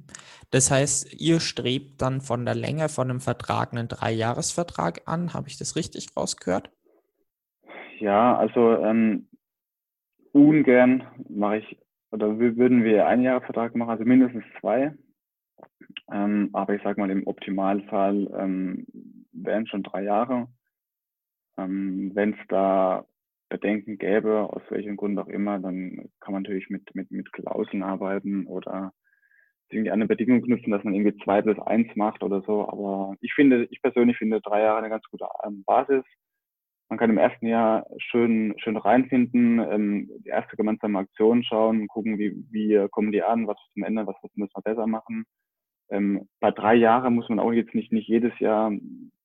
Das 0.52 0.72
heißt, 0.72 1.20
ihr 1.20 1.40
strebt 1.40 2.02
dann 2.02 2.22
von 2.22 2.46
der 2.46 2.56
Länge 2.56 2.90
von 2.90 3.10
einem 3.10 3.20
Vertrag 3.20 3.74
einen 3.74 3.88
Dreijahresvertrag 3.88 5.02
an. 5.06 5.34
Habe 5.34 5.48
ich 5.48 5.58
das 5.58 5.76
richtig 5.76 6.16
rausgehört? 6.16 6.70
Ja, 8.00 8.38
also 8.38 8.78
ähm, 8.78 9.28
ungern 10.34 11.04
mache 11.30 11.58
ich, 11.58 11.78
oder 12.16 12.40
würden 12.40 12.84
wir 12.84 13.08
einen 13.08 13.24
Jahresvertrag 13.24 13.76
machen, 13.76 13.90
also 13.90 14.06
mindestens 14.06 14.44
zwei. 14.60 14.94
Ähm, 16.12 16.50
aber 16.54 16.76
ich 16.76 16.82
sage 16.82 17.00
mal, 17.00 17.12
im 17.12 17.28
Optimalfall 17.28 18.32
ähm, 18.38 18.86
wären 19.34 19.68
schon 19.68 19.84
drei 19.84 20.04
Jahre. 20.04 20.48
Ähm, 21.58 22.12
Wenn 22.14 22.34
es 22.34 22.40
da 22.48 23.06
Bedenken 23.50 23.98
gäbe, 23.98 24.50
aus 24.52 24.62
welchem 24.70 24.98
Grund 24.98 25.20
auch 25.20 25.28
immer, 25.28 25.60
dann 25.60 26.10
kann 26.20 26.34
man 26.34 26.44
natürlich 26.44 26.70
mit, 26.70 26.94
mit, 26.96 27.12
mit 27.12 27.32
Klauseln 27.34 27.84
arbeiten 27.84 28.48
oder 28.48 28.94
irgendwie 29.70 29.92
an 29.92 30.00
eine 30.00 30.08
Bedingung 30.08 30.42
knüpfen, 30.42 30.72
dass 30.72 30.84
man 30.84 30.94
irgendwie 30.94 31.18
zwei 31.24 31.42
plus 31.42 31.60
eins 31.60 31.94
macht 31.96 32.24
oder 32.24 32.42
so. 32.42 32.68
Aber 32.68 33.16
ich 33.20 33.34
finde, 33.34 33.68
ich 33.72 33.82
persönlich 33.82 34.18
finde 34.18 34.40
drei 34.42 34.62
Jahre 34.62 34.78
eine 34.78 34.90
ganz 34.90 35.04
gute 35.10 35.28
ähm, 35.44 35.64
Basis. 35.66 36.04
Man 36.90 37.00
kann 37.00 37.10
im 37.10 37.18
ersten 37.18 37.48
Jahr 37.48 37.88
schön, 37.98 38.54
schön 38.58 38.78
reinfinden, 38.78 39.60
ähm, 39.60 40.10
die 40.24 40.30
erste 40.30 40.56
gemeinsame 40.56 41.00
Aktion 41.00 41.44
schauen, 41.44 41.88
gucken, 41.88 42.20
wie, 42.20 42.46
wie 42.52 42.88
kommen 42.90 43.12
die 43.12 43.24
an, 43.24 43.48
was 43.48 43.58
zum 43.74 43.84
Ende, 43.84 44.06
was 44.06 44.16
müssen 44.36 44.54
wir 44.56 44.62
besser 44.62 44.86
machen. 44.86 45.26
Ähm, 45.90 46.28
bei 46.40 46.52
drei 46.52 46.76
Jahren 46.76 47.16
muss 47.16 47.30
man 47.30 47.40
auch 47.40 47.52
jetzt 47.52 47.74
nicht, 47.74 47.92
nicht 47.92 48.08
jedes 48.08 48.38
Jahr 48.40 48.72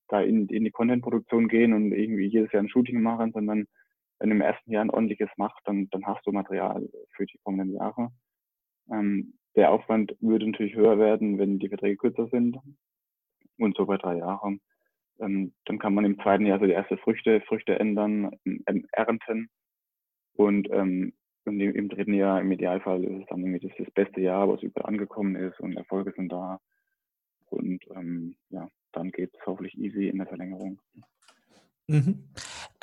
da 0.09 0.21
in, 0.21 0.49
in 0.49 0.65
die 0.65 0.71
Content-Produktion 0.71 1.49
gehen 1.49 1.73
und 1.73 1.93
irgendwie 1.93 2.27
jedes 2.27 2.51
Jahr 2.53 2.63
ein 2.63 2.69
Shooting 2.69 3.01
machen, 3.03 3.33
sondern 3.33 3.67
wenn 4.19 4.31
du 4.31 4.37
im 4.37 4.43
ersten 4.43 4.71
Jahr 4.71 4.85
ein 4.85 4.91
ordentliches 4.91 5.31
machst, 5.37 5.61
dann, 5.65 5.89
dann 5.91 6.05
hast 6.07 6.27
du 6.27 6.33
Material 6.33 6.89
für 7.15 7.27
die 7.27 7.39
kommenden 7.43 7.75
Jahre. 7.75 8.11
Ähm, 8.91 9.35
der 9.57 9.73
Aufwand 9.73 10.15
würde 10.21 10.47
natürlich 10.47 10.75
höher 10.75 10.99
werden, 10.99 11.39
wenn 11.39 11.59
die 11.59 11.69
Verträge 11.69 11.97
kürzer 11.97 12.29
sind 12.29 12.59
und 13.59 13.77
so 13.77 13.87
bei 13.87 13.97
drei 13.97 14.19
Jahren. 14.19 14.61
Ähm, 15.21 15.53
dann 15.67 15.79
kann 15.79 15.95
man 15.95 16.05
im 16.05 16.19
zweiten 16.21 16.47
Jahr 16.47 16.59
so 16.59 16.67
die 16.67 16.73
erste 16.73 16.97
Früchte, 16.99 17.41
Früchte 17.43 17.79
ändern, 17.79 18.31
ähm, 18.45 18.87
ernten. 18.93 19.49
Und, 20.35 20.69
ähm, 20.71 21.13
im, 21.45 21.61
im, 21.61 21.89
dritten 21.89 22.15
Jahr, 22.15 22.41
im 22.41 22.53
Idealfall, 22.53 23.03
ist 23.05 23.23
es 23.23 23.27
dann 23.29 23.41
irgendwie 23.41 23.67
das, 23.67 23.77
das 23.79 23.91
beste 23.93 24.21
Jahr, 24.21 24.49
wo 24.49 24.55
es 24.55 24.63
überall 24.63 24.87
angekommen 24.87 25.37
ist 25.37 25.59
und 25.61 25.77
Erfolge 25.77 26.13
sind 26.17 26.31
da. 26.31 26.61
Und 27.47 27.85
ähm, 27.95 28.37
ja, 28.51 28.69
dann 28.93 29.11
geht 29.11 29.35
es 29.35 29.47
hoffentlich 29.47 29.77
easy 29.77 30.09
in 30.09 30.19
der 30.19 30.27
Verlängerung. 30.27 30.81
Mhm. 31.89 32.31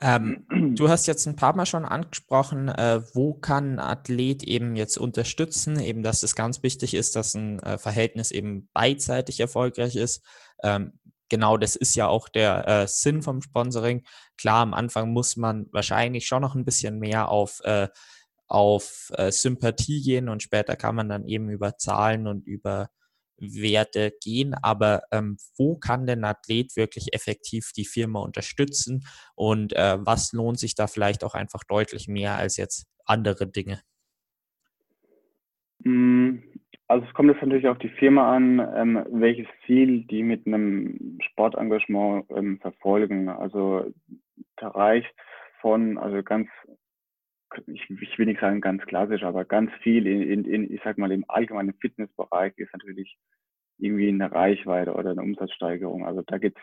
Ähm, 0.02 0.45
du 0.76 0.89
hast 0.89 1.08
jetzt 1.08 1.26
ein 1.28 1.38
paar 1.38 1.56
Mal 1.56 1.65
schon 1.65 1.86
angesprochen, 1.86 2.67
äh, 2.67 3.02
wo 3.13 3.34
kann 3.34 3.76
ein 3.76 3.80
Athlet 3.80 4.43
eben 4.43 4.76
jetzt 4.76 4.97
unterstützen, 4.97 5.80
eben 5.80 6.04
dass 6.04 6.23
es 6.23 6.36
ganz 6.36 6.62
wichtig 6.62 6.93
ist, 6.93 7.15
dass 7.15 7.34
ein 7.34 7.60
äh, 7.60 7.78
Verhältnis 7.78 8.32
eben 8.32 8.69
beidseitig 8.73 9.39
erfolgreich 9.39 9.95
ist. 9.95 10.26
Ähm, 10.62 11.00
genau 11.29 11.57
das 11.57 11.75
ist 11.75 11.95
ja 11.95 12.07
auch 12.07 12.29
der 12.29 12.67
äh, 12.67 12.87
Sinn 12.87 13.21
vom 13.21 13.41
Sponsoring. 13.41 14.05
Klar, 14.37 14.61
am 14.61 14.73
Anfang 14.73 15.11
muss 15.11 15.37
man 15.37 15.67
wahrscheinlich 15.71 16.27
schon 16.27 16.41
noch 16.41 16.55
ein 16.55 16.65
bisschen 16.65 16.99
mehr 16.99 17.29
auf, 17.29 17.61
äh, 17.63 17.89
auf 18.47 19.11
äh, 19.15 19.31
Sympathie 19.31 20.01
gehen 20.01 20.29
und 20.29 20.43
später 20.43 20.75
kann 20.75 20.95
man 20.95 21.09
dann 21.09 21.25
eben 21.25 21.49
über 21.49 21.77
Zahlen 21.77 22.27
und 22.27 22.45
über 22.45 22.89
Werte 23.39 24.13
gehen, 24.21 24.55
aber 24.55 25.03
ähm, 25.11 25.37
wo 25.57 25.77
kann 25.77 26.07
denn 26.07 26.23
Athlet 26.23 26.75
wirklich 26.75 27.13
effektiv 27.13 27.71
die 27.75 27.85
Firma 27.85 28.19
unterstützen 28.19 29.05
und 29.35 29.73
äh, 29.73 29.97
was 29.99 30.33
lohnt 30.33 30.59
sich 30.59 30.75
da 30.75 30.87
vielleicht 30.87 31.23
auch 31.23 31.35
einfach 31.35 31.63
deutlich 31.63 32.07
mehr 32.07 32.35
als 32.35 32.57
jetzt 32.57 32.87
andere 33.05 33.47
Dinge? 33.47 33.81
Hm, 35.83 36.43
also 36.88 37.06
es 37.06 37.13
kommt 37.13 37.30
jetzt 37.30 37.41
natürlich 37.41 37.67
auf 37.67 37.80
die 37.80 37.89
Firma 37.89 38.36
an, 38.36 38.60
ähm, 38.76 39.06
welches 39.12 39.47
Ziel 39.65 40.06
die 40.06 40.23
mit 40.23 40.47
einem 40.47 41.19
Sportengagement 41.21 42.26
ähm, 42.30 42.60
verfolgen. 42.60 43.28
Also 43.30 43.91
da 44.56 44.69
reicht 44.69 45.13
von, 45.60 45.97
also 45.97 46.23
ganz, 46.23 46.50
ich, 47.67 47.89
ich, 47.89 48.17
will 48.17 48.28
nicht 48.28 48.39
sagen 48.39 48.62
ganz 48.62 48.84
klassisch, 48.86 49.23
aber 49.23 49.43
ganz 49.43 49.71
viel 49.82 50.08
in, 50.08 50.21
in, 50.21 50.45
in, 50.45 50.73
ich 50.73 50.82
sag 50.84 50.97
mal, 50.97 51.12
im 51.12 51.26
allgemeinen 51.28 51.73
Fitnessbereich 51.73 52.54
ist 52.58 52.71
natürlich 52.73 53.17
irgendwie 53.80 54.08
eine 54.10 54.32
Reichweite 54.32 54.93
oder 54.93 55.12
eine 55.12 55.21
Umsatzsteigerung. 55.21 56.06
Also 56.06 56.21
da 56.21 56.38
geht's 56.38 56.62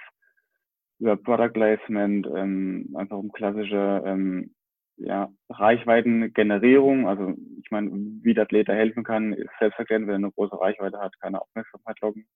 über 0.98 1.16
Product 1.16 1.52
Placement, 1.52 2.26
ähm, 2.34 2.94
einfach 2.96 3.18
um 3.18 3.30
klassische 3.30 4.02
ähm, 4.06 4.54
ja, 4.96 5.28
Reichweitengenerierung, 5.50 7.08
also 7.08 7.34
ich 7.62 7.70
meine, 7.70 7.90
wie 8.22 8.34
der 8.34 8.44
Athlet 8.44 8.68
da 8.68 8.72
helfen 8.72 9.04
kann, 9.04 9.32
ist 9.32 9.50
selbstverständlich, 9.58 10.08
wenn 10.08 10.22
er 10.22 10.26
eine 10.26 10.32
große 10.32 10.60
Reichweite 10.60 10.98
hat, 10.98 11.18
keine 11.20 11.40
Aufmerksamkeit 11.40 12.00
locken. 12.00 12.26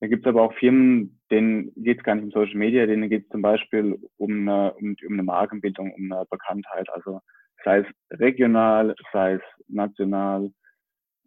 Da 0.00 0.08
gibt 0.08 0.26
es 0.26 0.30
aber 0.30 0.42
auch 0.42 0.54
Firmen, 0.54 1.18
denen 1.30 1.72
geht 1.74 1.98
es 1.98 2.04
gar 2.04 2.14
nicht 2.14 2.24
um 2.24 2.30
Social 2.30 2.56
Media, 2.56 2.86
denen 2.86 3.08
geht 3.08 3.24
es 3.24 3.28
zum 3.30 3.42
Beispiel 3.42 3.98
um 4.18 4.48
eine, 4.48 4.74
um, 4.74 4.94
um 5.06 5.12
eine 5.12 5.22
Markenbildung, 5.22 5.92
um 5.94 6.12
eine 6.12 6.26
Bekanntheit, 6.30 6.88
also 6.90 7.20
sei 7.64 7.78
es 7.78 8.18
regional, 8.18 8.94
sei 9.12 9.34
es 9.34 9.42
national, 9.68 10.52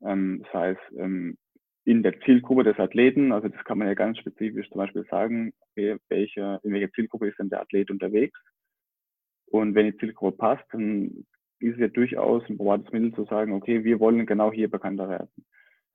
ähm, 0.03 0.45
sei 0.53 0.71
es 0.71 0.97
ähm, 0.97 1.37
in 1.83 2.03
der 2.03 2.19
Zielgruppe 2.21 2.63
des 2.63 2.77
Athleten, 2.77 3.31
also 3.31 3.47
das 3.47 3.63
kann 3.63 3.79
man 3.79 3.87
ja 3.87 3.95
ganz 3.95 4.19
spezifisch 4.19 4.69
zum 4.69 4.77
Beispiel 4.77 5.05
sagen, 5.09 5.51
okay, 5.71 5.97
welche, 6.09 6.59
in 6.63 6.71
welcher 6.71 6.91
Zielgruppe 6.91 7.27
ist 7.27 7.39
denn 7.39 7.49
der 7.49 7.61
Athlet 7.61 7.89
unterwegs 7.89 8.39
und 9.51 9.75
wenn 9.75 9.87
die 9.87 9.97
Zielgruppe 9.97 10.37
passt, 10.37 10.65
dann 10.71 11.25
ist 11.59 11.73
es 11.73 11.79
ja 11.79 11.87
durchaus 11.87 12.43
ein 12.49 12.57
probates 12.57 12.91
Mittel 12.91 13.13
zu 13.13 13.25
sagen, 13.25 13.53
okay, 13.53 13.83
wir 13.83 13.99
wollen 13.99 14.25
genau 14.25 14.51
hier 14.51 14.69
bekannter 14.69 15.09
werden. 15.09 15.29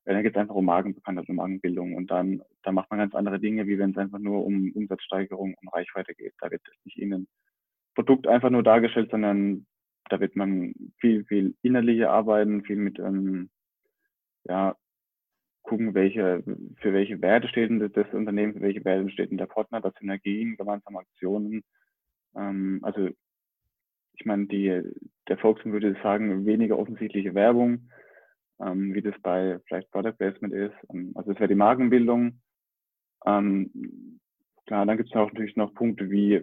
Dann 0.05 0.23
geht 0.23 0.35
es 0.35 0.41
einfach 0.41 0.55
um 0.55 0.67
Magenbekanntheit, 0.67 1.29
um 1.29 1.37
Magenbildung 1.37 1.95
und 1.95 2.11
dann, 2.11 2.43
dann 2.63 2.75
macht 2.75 2.91
man 2.91 2.99
ganz 2.99 3.15
andere 3.15 3.41
Dinge, 3.41 3.67
wie 3.67 3.79
wenn 3.79 3.93
es 3.93 3.97
einfach 3.97 4.19
nur 4.19 4.45
um 4.45 4.71
Umsatzsteigerung, 4.75 5.55
um 5.55 5.69
Reichweite 5.69 6.15
geht. 6.15 6.35
Da 6.41 6.51
wird 6.51 6.63
nicht 6.85 6.99
Ihnen 6.99 7.27
Produkt 7.95 8.27
einfach 8.27 8.51
nur 8.51 8.63
dargestellt, 8.63 9.11
sondern 9.11 9.67
da 10.11 10.21
wird 10.21 10.37
man 10.37 10.75
viel, 10.99 11.25
viel 11.25 11.55
innerlicher 11.63 12.11
arbeiten, 12.11 12.65
viel 12.65 12.77
mit, 12.77 12.99
ähm, 12.99 13.51
ja, 14.45 14.77
gucken, 15.63 15.95
welche, 15.95 16.43
für 16.81 16.93
welche 16.93 17.23
Werte 17.23 17.49
steht 17.49 17.71
denn 17.71 17.79
das 17.79 18.13
Unternehmen, 18.13 18.55
für 18.55 18.61
welche 18.61 18.85
Werte 18.85 19.09
steht 19.11 19.31
denn 19.31 19.39
der 19.39 19.47
Partner, 19.47 19.81
das 19.81 19.95
Synergien, 19.99 20.57
gemeinsame 20.57 20.99
Aktionen. 20.99 21.63
Ähm, 22.37 22.81
also 22.83 23.09
ich 24.17 24.25
meine, 24.25 24.47
die, 24.47 24.83
der 25.29 25.39
Volksmund 25.39 25.73
würde 25.73 25.97
sagen, 26.03 26.47
weniger 26.47 26.79
offensichtliche 26.79 27.35
Werbung, 27.35 27.91
ähm, 28.61 28.95
wie 28.95 29.03
das 29.03 29.15
bei 29.23 29.59
vielleicht 29.67 29.91
Product 29.91 30.15
Placement 30.17 30.55
ist. 30.55 30.75
Ähm, 30.93 31.13
also 31.15 31.33
es 31.33 31.39
wäre 31.39 31.49
die 31.49 31.55
Markenbildung. 31.55 32.41
Ähm, 33.27 34.21
klar, 34.67 34.87
dann 34.87 34.97
gibt 34.97 35.11
es 35.11 35.17
auch 35.17 35.33
natürlich 35.33 35.57
noch 35.57 35.75
Punkte 35.75 36.11
wie, 36.11 36.43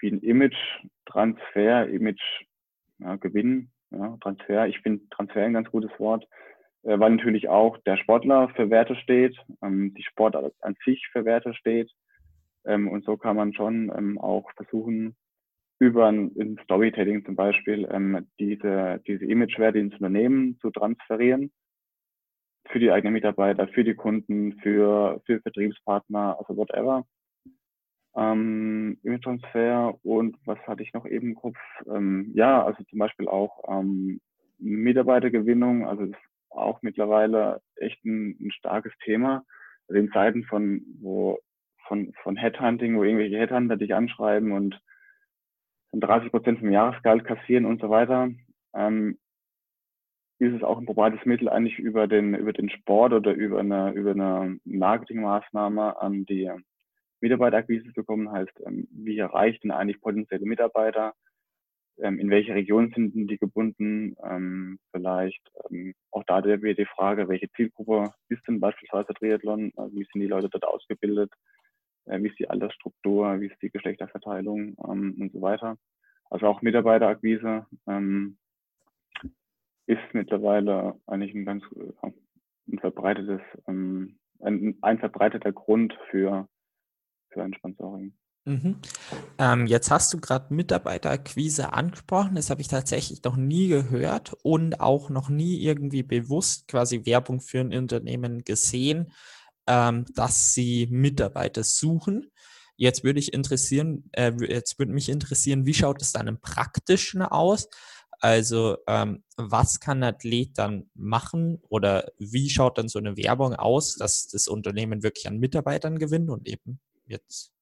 wie 0.00 0.10
ein 0.10 0.20
Image-Transfer, 0.20 1.88
Image-Gewinn, 1.88 3.70
ja, 3.90 4.16
Transfer. 4.20 4.66
Ich 4.66 4.80
finde 4.80 5.08
Transfer 5.10 5.44
ein 5.44 5.52
ganz 5.52 5.70
gutes 5.70 5.90
Wort, 5.98 6.26
äh, 6.82 6.98
weil 6.98 7.12
natürlich 7.12 7.48
auch 7.48 7.78
der 7.78 7.96
Sportler 7.98 8.48
für 8.56 8.70
Werte 8.70 8.96
steht, 8.96 9.36
ähm, 9.62 9.94
die 9.94 10.02
Sportart 10.02 10.54
an 10.60 10.76
sich 10.84 11.06
für 11.12 11.24
Werte 11.24 11.54
steht. 11.54 11.90
Ähm, 12.64 12.88
und 12.88 13.04
so 13.04 13.16
kann 13.16 13.36
man 13.36 13.52
schon 13.54 13.92
ähm, 13.96 14.18
auch 14.18 14.50
versuchen, 14.56 15.16
über 15.82 16.06
ein, 16.06 16.58
Storytelling 16.62 17.24
zum 17.24 17.34
Beispiel 17.34 17.88
ähm, 17.90 18.28
diese, 18.38 19.02
diese 19.04 19.24
Imagewerte 19.24 19.80
ins 19.80 19.94
Unternehmen 19.94 20.56
zu 20.60 20.70
transferieren 20.70 21.50
für 22.68 22.78
die 22.78 22.92
eigenen 22.92 23.14
Mitarbeiter, 23.14 23.66
für 23.66 23.82
die 23.82 23.94
Kunden, 23.94 24.52
für, 24.60 25.20
für 25.26 25.40
Vertriebspartner, 25.40 26.36
also 26.38 26.56
whatever. 26.56 27.04
Ähm, 28.14 28.96
Image-Transfer 29.02 29.98
und 30.04 30.36
was 30.44 30.58
hatte 30.68 30.84
ich 30.84 30.92
noch 30.92 31.04
eben 31.04 31.30
im 31.30 31.34
Kopf? 31.34 31.58
Ähm, 31.92 32.30
ja, 32.34 32.64
also 32.64 32.84
zum 32.84 33.00
Beispiel 33.00 33.26
auch 33.26 33.64
ähm, 33.68 34.20
Mitarbeitergewinnung, 34.58 35.88
also 35.88 36.06
das 36.06 36.16
ist 36.16 36.28
auch 36.50 36.80
mittlerweile 36.82 37.60
echt 37.74 38.04
ein, 38.04 38.36
ein 38.40 38.52
starkes 38.52 38.92
Thema. 39.04 39.44
Also 39.88 40.00
in 40.00 40.12
Zeiten 40.12 40.44
von, 40.44 40.82
wo, 41.00 41.40
von, 41.88 42.12
von 42.22 42.36
Headhunting, 42.36 42.96
wo 42.96 43.02
irgendwelche 43.02 43.38
Headhunter 43.38 43.76
dich 43.76 43.94
anschreiben 43.96 44.52
und 44.52 44.80
30 46.00 46.30
Prozent 46.30 46.58
vom 46.58 46.72
Jahresgehalt 46.72 47.24
kassieren 47.24 47.66
und 47.66 47.80
so 47.80 47.90
weiter, 47.90 48.30
ähm, 48.74 49.18
ist 50.38 50.54
es 50.54 50.62
auch 50.62 50.78
ein 50.78 50.86
probates 50.86 51.24
Mittel, 51.24 51.48
eigentlich 51.48 51.78
über 51.78 52.08
den, 52.08 52.34
über 52.34 52.52
den 52.52 52.68
Sport 52.68 53.12
oder 53.12 53.32
über 53.32 53.60
eine, 53.60 53.92
über 53.92 54.10
eine 54.10 54.58
Marketingmaßnahme 54.64 56.00
an 56.00 56.26
die 56.26 56.50
Mitarbeiterakquise 57.20 57.84
zu 57.88 57.92
bekommen. 57.94 58.32
Heißt, 58.32 58.52
ähm, 58.66 58.88
wie 58.90 59.18
erreicht 59.18 59.62
denn 59.62 59.70
eigentlich 59.70 60.00
potenzielle 60.00 60.44
Mitarbeiter? 60.44 61.14
Ähm, 61.98 62.18
in 62.18 62.30
welche 62.30 62.54
Region 62.54 62.90
sind 62.92 63.14
die 63.14 63.38
gebunden? 63.38 64.16
Ähm, 64.24 64.78
vielleicht 64.90 65.42
ähm, 65.70 65.94
auch 66.10 66.24
da 66.26 66.42
wieder 66.44 66.74
die 66.74 66.86
Frage, 66.86 67.28
welche 67.28 67.50
Zielgruppe 67.52 68.12
ist 68.28 68.46
denn 68.48 68.58
beispielsweise 68.58 69.14
Triathlon? 69.14 69.72
Also 69.76 69.94
wie 69.94 70.06
sind 70.12 70.22
die 70.22 70.26
Leute 70.26 70.48
dort 70.48 70.64
ausgebildet? 70.64 71.32
Äh, 72.06 72.22
wie 72.22 72.28
ist 72.28 72.38
die 72.38 72.50
Altersstruktur, 72.50 73.40
wie 73.40 73.46
ist 73.46 73.60
die 73.62 73.70
Geschlechterverteilung 73.70 74.76
ähm, 74.88 75.16
und 75.20 75.32
so 75.32 75.40
weiter. 75.40 75.76
Also 76.30 76.46
auch 76.46 76.62
Mitarbeiterakquise 76.62 77.66
ähm, 77.86 78.38
ist 79.86 80.02
mittlerweile 80.12 80.94
eigentlich 81.06 81.34
ein 81.34 81.44
ganz 81.44 81.62
äh, 81.76 82.12
ein 82.68 82.78
verbreitetes, 82.78 83.40
ähm, 83.66 84.18
ein, 84.40 84.76
ein 84.82 84.98
verbreiteter 84.98 85.52
Grund 85.52 85.96
für, 86.10 86.48
für 87.30 87.42
ein 87.42 87.54
Sponsoring. 87.54 88.14
Mhm. 88.44 88.76
Ähm, 89.38 89.66
jetzt 89.66 89.90
hast 89.90 90.12
du 90.12 90.18
gerade 90.18 90.52
Mitarbeiterakquise 90.52 91.72
angesprochen. 91.72 92.34
Das 92.34 92.50
habe 92.50 92.60
ich 92.60 92.68
tatsächlich 92.68 93.22
noch 93.22 93.36
nie 93.36 93.68
gehört 93.68 94.34
und 94.42 94.80
auch 94.80 95.10
noch 95.10 95.28
nie 95.28 95.62
irgendwie 95.62 96.02
bewusst 96.02 96.66
quasi 96.66 97.06
Werbung 97.06 97.40
für 97.40 97.60
ein 97.60 97.72
Unternehmen 97.72 98.42
gesehen 98.42 99.12
ähm, 99.66 100.04
dass 100.14 100.54
sie 100.54 100.88
Mitarbeiter 100.90 101.62
suchen. 101.62 102.30
Jetzt 102.76 103.04
würde 103.04 103.18
ich 103.18 103.32
interessieren, 103.32 104.10
äh, 104.12 104.32
jetzt 104.48 104.78
würde 104.78 104.92
mich 104.92 105.08
interessieren, 105.08 105.66
wie 105.66 105.74
schaut 105.74 106.02
es 106.02 106.12
dann 106.12 106.26
im 106.26 106.40
Praktischen 106.40 107.22
aus? 107.22 107.68
Also 108.20 108.76
ähm, 108.86 109.24
was 109.36 109.80
kann 109.80 109.98
ein 109.98 110.14
Athlet 110.14 110.56
dann 110.56 110.88
machen 110.94 111.60
oder 111.68 112.06
wie 112.18 112.48
schaut 112.50 112.78
dann 112.78 112.88
so 112.88 113.00
eine 113.00 113.16
Werbung 113.16 113.54
aus, 113.54 113.96
dass 113.96 114.28
das 114.28 114.46
Unternehmen 114.46 115.02
wirklich 115.02 115.26
an 115.26 115.38
Mitarbeitern 115.38 115.98
gewinnt 115.98 116.30
und 116.30 116.48
eben 116.48 116.78
jetzt 117.06 117.52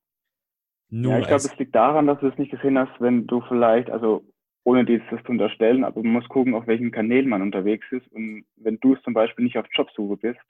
nur. 0.91 1.13
Ja, 1.13 1.19
ich 1.21 1.27
glaube, 1.29 1.43
es 1.43 1.59
liegt 1.59 1.75
daran, 1.75 2.07
dass 2.07 2.21
du 2.21 2.29
es 2.29 2.37
nicht 2.37 2.51
gesehen 2.51 2.79
hast, 2.79 3.01
wenn 3.01 3.27
du 3.27 3.41
vielleicht, 3.49 3.89
also 3.91 4.23
ohne 4.65 4.85
dieses 4.85 5.07
zu 5.09 5.31
unterstellen, 5.33 5.85
aber 5.85 6.03
man 6.03 6.13
muss 6.13 6.29
gucken, 6.29 6.55
auf 6.55 6.67
welchen 6.67 6.91
Kanälen 6.91 7.29
man 7.29 7.41
unterwegs 7.41 7.87
ist. 7.91 8.07
Und 8.13 8.45
wenn 8.57 8.79
du 8.81 8.95
es 8.95 9.03
zum 9.03 9.15
Beispiel 9.15 9.47
nicht 9.47 9.57
auf 9.57 9.67
Jobsuche 9.73 10.19
bist, 10.19 10.41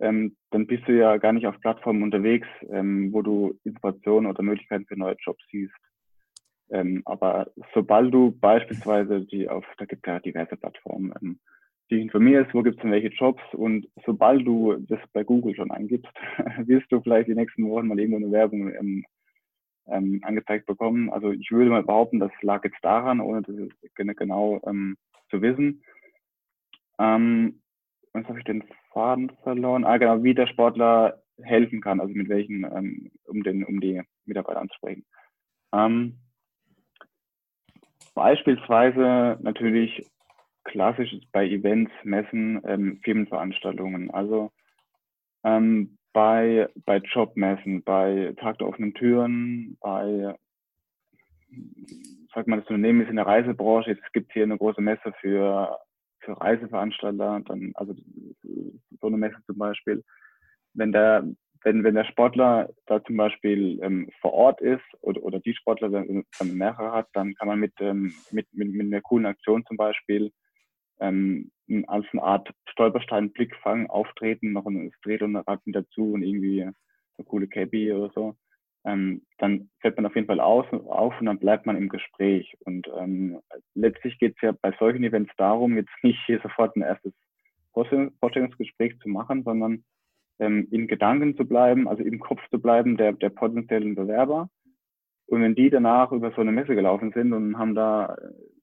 ähm, 0.00 0.36
dann 0.50 0.66
bist 0.66 0.86
du 0.86 0.96
ja 0.96 1.16
gar 1.16 1.32
nicht 1.32 1.46
auf 1.46 1.60
Plattformen 1.60 2.02
unterwegs, 2.02 2.48
ähm, 2.70 3.12
wo 3.12 3.22
du 3.22 3.58
Inspiration 3.64 4.26
oder 4.26 4.42
Möglichkeiten 4.42 4.86
für 4.86 4.96
neue 4.96 5.16
Jobs 5.24 5.42
siehst. 5.50 5.74
Ähm, 6.70 7.02
aber 7.04 7.50
sobald 7.74 8.12
du 8.12 8.32
beispielsweise 8.32 9.26
die 9.26 9.48
auf, 9.48 9.64
da 9.78 9.84
gibt 9.84 10.06
es 10.06 10.10
ja 10.10 10.20
diverse 10.20 10.56
Plattformen, 10.56 11.12
ähm, 11.20 11.38
dich 11.90 12.00
informierst, 12.00 12.54
wo 12.54 12.62
gibt 12.62 12.76
es 12.76 12.82
denn 12.82 12.90
welche 12.90 13.08
Jobs 13.08 13.42
und 13.52 13.86
sobald 14.06 14.46
du 14.46 14.76
das 14.88 15.00
bei 15.12 15.22
Google 15.22 15.54
schon 15.54 15.70
eingibst, 15.70 16.12
wirst 16.64 16.90
du 16.90 17.00
vielleicht 17.02 17.28
die 17.28 17.34
nächsten 17.34 17.68
Wochen 17.68 17.88
mal 17.88 17.98
irgendwo 17.98 18.16
eine 18.16 18.32
Werbung 18.32 18.72
ähm, 18.74 19.04
ähm, 19.86 20.20
angezeigt 20.22 20.66
bekommen. 20.66 21.10
Also 21.10 21.30
ich 21.30 21.50
würde 21.50 21.70
mal 21.70 21.82
behaupten, 21.82 22.20
das 22.20 22.32
lag 22.40 22.64
jetzt 22.64 22.82
daran, 22.82 23.20
ohne 23.20 23.42
das 23.42 23.54
genau 24.16 24.60
ähm, 24.66 24.96
zu 25.30 25.42
wissen. 25.42 25.82
Ähm, 26.98 27.60
was 28.12 28.24
habe 28.26 28.38
ich 28.38 28.44
den 28.44 28.64
Faden 28.92 29.32
verloren? 29.42 29.84
Ah, 29.84 29.96
genau, 29.96 30.22
wie 30.22 30.34
der 30.34 30.46
Sportler 30.46 31.22
helfen 31.42 31.80
kann, 31.80 32.00
also 32.00 32.12
mit 32.14 32.28
welchen, 32.28 32.64
ähm, 32.64 33.10
um 33.26 33.42
den, 33.42 33.64
um 33.64 33.80
die 33.80 34.02
Mitarbeiter 34.26 34.60
anzusprechen. 34.60 35.04
Ähm, 35.72 36.18
beispielsweise 38.14 39.38
natürlich 39.40 40.10
klassisch 40.64 41.12
bei 41.32 41.46
Events, 41.48 41.92
Messen, 42.04 42.60
ähm, 42.64 43.00
Firmenveranstaltungen. 43.02 44.10
Also 44.10 44.52
ähm, 45.44 45.98
bei, 46.12 46.68
bei 46.84 46.98
Jobmessen, 46.98 47.82
bei 47.82 48.34
Tag 48.38 48.58
der 48.58 48.68
offenen 48.68 48.94
Türen, 48.94 49.76
bei, 49.80 50.34
sag 52.34 52.46
mal, 52.46 52.60
das 52.60 52.68
Unternehmen 52.68 53.00
ist 53.00 53.10
in 53.10 53.16
der 53.16 53.26
Reisebranche, 53.26 53.90
jetzt 53.90 54.12
gibt 54.12 54.32
hier 54.32 54.44
eine 54.44 54.58
große 54.58 54.80
Messe 54.80 55.12
für, 55.20 55.78
für 56.24 56.40
Reiseveranstalter, 56.40 57.42
dann, 57.44 57.72
also 57.74 57.94
so 59.00 59.06
eine 59.06 59.16
Messe 59.16 59.38
zum 59.46 59.58
Beispiel. 59.58 60.02
Wenn 60.74 60.92
der, 60.92 61.26
wenn, 61.64 61.84
wenn 61.84 61.94
der 61.94 62.04
Sportler 62.04 62.70
da 62.86 63.02
zum 63.04 63.16
Beispiel 63.16 63.78
ähm, 63.82 64.08
vor 64.20 64.32
Ort 64.32 64.60
ist 64.60 64.82
oder, 65.00 65.22
oder 65.22 65.40
die 65.40 65.54
Sportler 65.54 65.90
dann, 65.90 66.24
mehrere 66.56 66.92
hat, 66.92 67.08
dann 67.12 67.34
kann 67.34 67.48
man 67.48 67.58
mit, 67.58 67.74
ähm, 67.80 68.14
mit, 68.30 68.46
mit, 68.52 68.72
mit 68.72 68.86
einer 68.86 69.00
coolen 69.00 69.26
Aktion 69.26 69.64
zum 69.66 69.76
Beispiel 69.76 70.32
ähm, 71.00 71.50
als 71.86 72.06
eine 72.12 72.22
Art 72.22 72.50
Stolperstein, 72.68 73.32
Blickfang 73.32 73.88
auftreten, 73.88 74.52
noch 74.52 74.66
ein 74.66 74.92
Drehrad 75.02 75.60
mit 75.66 75.76
dazu 75.76 76.12
und 76.12 76.22
irgendwie 76.22 76.62
eine 76.62 77.26
coole 77.26 77.48
Cabby 77.48 77.92
oder 77.92 78.12
so. 78.14 78.36
Ähm, 78.84 79.22
dann 79.38 79.70
fällt 79.80 79.96
man 79.96 80.06
auf 80.06 80.14
jeden 80.14 80.26
Fall 80.26 80.40
aus, 80.40 80.66
auf 80.72 81.18
und 81.20 81.26
dann 81.26 81.38
bleibt 81.38 81.66
man 81.66 81.76
im 81.76 81.88
Gespräch. 81.88 82.56
Und 82.64 82.88
ähm, 82.98 83.40
letztlich 83.74 84.18
geht 84.18 84.34
es 84.36 84.42
ja 84.42 84.52
bei 84.52 84.72
solchen 84.78 85.04
Events 85.04 85.32
darum, 85.36 85.76
jetzt 85.76 85.92
nicht 86.02 86.18
hier 86.26 86.40
sofort 86.42 86.76
ein 86.76 86.82
erstes 86.82 87.12
Vorstellungsgespräch 87.72 88.98
zu 89.00 89.08
machen, 89.08 89.44
sondern 89.44 89.84
ähm, 90.38 90.68
in 90.70 90.88
Gedanken 90.88 91.36
zu 91.36 91.44
bleiben, 91.46 91.88
also 91.88 92.02
im 92.02 92.18
Kopf 92.18 92.40
zu 92.50 92.60
bleiben 92.60 92.96
der, 92.96 93.12
der 93.12 93.30
potenziellen 93.30 93.94
Bewerber. 93.94 94.48
Und 95.26 95.42
wenn 95.42 95.54
die 95.54 95.70
danach 95.70 96.12
über 96.12 96.32
so 96.32 96.40
eine 96.40 96.52
Messe 96.52 96.74
gelaufen 96.74 97.12
sind 97.14 97.32
und 97.32 97.56
haben 97.58 97.74
da 97.74 98.16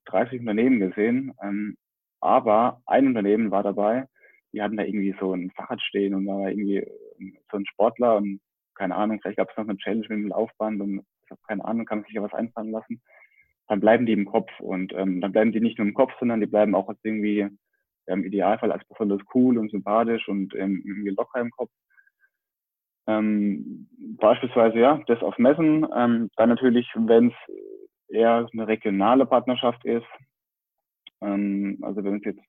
30 0.06 0.42
Unternehmen 0.42 0.80
gesehen, 0.80 1.34
ähm, 1.42 1.78
aber 2.20 2.82
ein 2.86 3.08
Unternehmen 3.08 3.52
war 3.52 3.64
dabei, 3.64 4.08
die 4.52 4.62
hatten 4.62 4.78
da 4.78 4.84
irgendwie 4.84 5.16
so 5.20 5.34
ein 5.34 5.52
Fahrrad 5.52 5.82
stehen 5.82 6.14
und 6.14 6.26
da 6.26 6.34
war 6.34 6.50
irgendwie 6.50 6.78
ähm, 7.20 7.38
so 7.52 7.58
ein 7.58 7.66
Sportler 7.66 8.18
und 8.18 8.42
keine 8.80 8.96
Ahnung, 8.96 9.20
vielleicht 9.22 9.38
gab 9.38 9.50
es 9.52 9.58
noch 9.58 9.68
eine 9.68 9.78
Challenge 9.78 10.08
mit 10.08 10.12
dem 10.12 10.28
Laufband 10.30 10.82
und 10.82 11.06
ich 11.26 11.32
habe 11.32 11.42
keine 11.46 11.66
Ahnung, 11.66 11.86
kann 11.86 12.00
man 12.00 12.06
sich 12.06 12.14
ja 12.16 12.24
was 12.24 12.34
einfallen 12.34 12.72
lassen. 12.72 13.02
Dann 13.68 13.82
bleiben 13.82 14.06
die 14.06 14.14
im 14.14 14.26
Kopf 14.26 14.50
und 14.60 14.94
ähm, 14.94 15.20
dann 15.20 15.34
bleiben 15.34 15.52
die 15.52 15.60
nicht 15.60 15.78
nur 15.78 15.86
im 15.86 15.94
Kopf, 15.94 16.14
sondern 16.18 16.40
die 16.40 16.48
bleiben 16.48 16.74
auch 16.74 16.88
als 16.88 16.98
irgendwie 17.04 17.48
im 18.08 18.24
Idealfall 18.24 18.72
als 18.72 18.88
besonders 18.88 19.22
cool 19.36 19.58
und 19.58 19.70
sympathisch 19.70 20.28
und 20.30 20.56
ähm, 20.56 20.82
irgendwie 20.86 21.10
locker 21.10 21.42
im 21.42 21.52
Kopf. 21.52 21.70
Ähm, 23.06 23.90
beispielsweise 24.18 24.80
ja, 24.80 25.02
das 25.08 25.22
auf 25.22 25.38
Messen. 25.38 25.86
Ähm, 25.94 26.30
dann 26.38 26.50
natürlich, 26.50 26.90
wenn 26.96 27.28
es 27.28 27.56
eher 28.08 28.48
eine 28.52 28.68
regionale 28.68 29.26
Partnerschaft 29.26 29.84
ist, 29.84 30.08
ähm, 31.22 31.80
also 31.82 32.02
wenn 32.04 32.16
es 32.16 32.24
jetzt, 32.24 32.42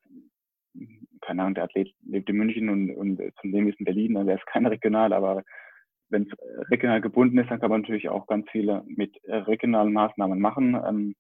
keine 1.22 1.42
Ahnung, 1.42 1.54
der 1.56 1.64
Athlet 1.64 1.92
lebt 2.06 2.30
in 2.30 2.36
München 2.36 2.68
und, 2.68 2.94
und 2.94 3.20
zum 3.40 3.50
Leben 3.50 3.68
ist 3.68 3.80
in 3.80 3.84
Berlin, 3.84 4.14
dann 4.14 4.28
wäre 4.28 4.38
es 4.38 4.46
kein 4.46 4.64
regional, 4.64 5.12
aber 5.12 5.42
wenn 6.10 6.24
es 6.24 6.70
regional 6.70 7.00
gebunden 7.00 7.38
ist, 7.38 7.50
dann 7.50 7.60
kann 7.60 7.70
man 7.70 7.82
natürlich 7.82 8.08
auch 8.08 8.26
ganz 8.26 8.48
viele 8.50 8.84
mit 8.86 9.16
regionalen 9.24 9.92
Maßnahmen 9.92 10.40
machen. 10.40 10.74
Ähm, 10.86 11.14